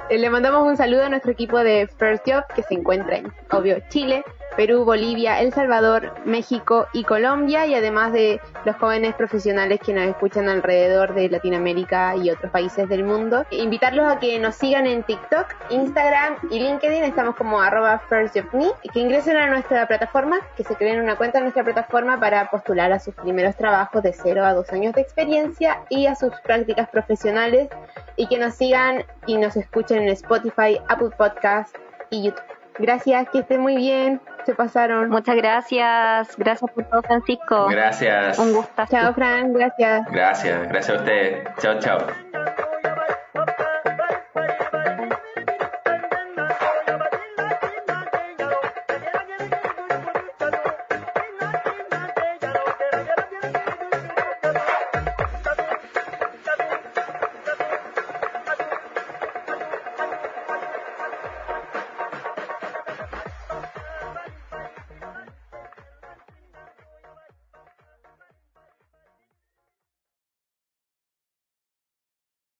Eh, 0.09 0.17
le 0.17 0.29
mandamos 0.29 0.65
un 0.65 0.77
saludo 0.77 1.03
a 1.03 1.09
nuestro 1.09 1.33
equipo 1.33 1.59
de 1.59 1.89
First 1.97 2.23
Job 2.25 2.45
que 2.55 2.63
se 2.63 2.75
encuentra 2.75 3.17
en, 3.17 3.33
obvio, 3.51 3.79
Chile, 3.89 4.23
Perú, 4.57 4.83
Bolivia, 4.85 5.39
El 5.39 5.53
Salvador, 5.53 6.13
México 6.25 6.87
y 6.91 7.03
Colombia, 7.03 7.67
y 7.67 7.75
además 7.75 8.11
de 8.11 8.41
los 8.65 8.75
jóvenes 8.75 9.13
profesionales 9.13 9.79
que 9.85 9.93
nos 9.93 10.05
escuchan 10.05 10.49
alrededor 10.49 11.13
de 11.13 11.29
Latinoamérica 11.29 12.15
y 12.15 12.31
otros 12.31 12.51
países 12.51 12.89
del 12.89 13.03
mundo. 13.03 13.45
Invitarlos 13.51 14.11
a 14.11 14.17
que 14.17 14.39
nos 14.39 14.55
sigan 14.55 14.87
en 14.87 15.03
TikTok, 15.03 15.45
Instagram 15.69 16.37
y 16.49 16.59
LinkedIn, 16.59 17.03
estamos 17.03 17.35
como 17.35 17.61
arroba 17.61 18.01
firstjobme, 18.09 18.71
que 18.91 18.99
ingresen 18.99 19.37
a 19.37 19.47
nuestra 19.47 19.87
plataforma, 19.87 20.39
que 20.55 20.63
se 20.63 20.75
creen 20.75 21.01
una 21.01 21.15
cuenta 21.15 21.37
en 21.37 21.43
nuestra 21.43 21.63
plataforma 21.63 22.19
para 22.19 22.49
postular 22.49 22.91
a 22.91 22.99
sus 22.99 23.13
primeros 23.13 23.55
trabajos 23.55 24.01
de 24.01 24.11
0 24.11 24.43
a 24.43 24.55
2 24.55 24.73
años 24.73 24.95
de 24.95 25.01
experiencia 25.01 25.83
y 25.89 26.07
a 26.07 26.15
sus 26.15 26.33
prácticas 26.41 26.89
profesionales, 26.89 27.69
y 28.15 28.25
que 28.25 28.39
nos 28.39 28.55
sigan 28.55 29.03
y 29.27 29.37
nos 29.37 29.55
escuchen 29.55 30.01
en 30.01 30.09
Spotify, 30.09 30.79
Apple 30.89 31.11
Podcast 31.15 31.75
y 32.09 32.23
YouTube. 32.23 32.56
Gracias, 32.79 33.27
que 33.29 33.39
estén 33.39 33.61
muy 33.61 33.75
bien. 33.75 34.21
Se 34.45 34.55
pasaron. 34.55 35.09
Muchas 35.09 35.35
gracias. 35.35 36.35
Gracias 36.37 36.71
por 36.71 36.83
todo, 36.85 37.01
Francisco. 37.01 37.67
Gracias. 37.67 38.39
Un 38.39 38.53
gusto. 38.53 38.83
Chao, 38.89 39.13
Fran. 39.13 39.53
Gracias. 39.53 40.05
Gracias. 40.11 40.69
Gracias 40.69 40.97
a 40.97 41.01
usted. 41.01 41.47
Chao, 41.59 41.79
chao. 41.79 42.66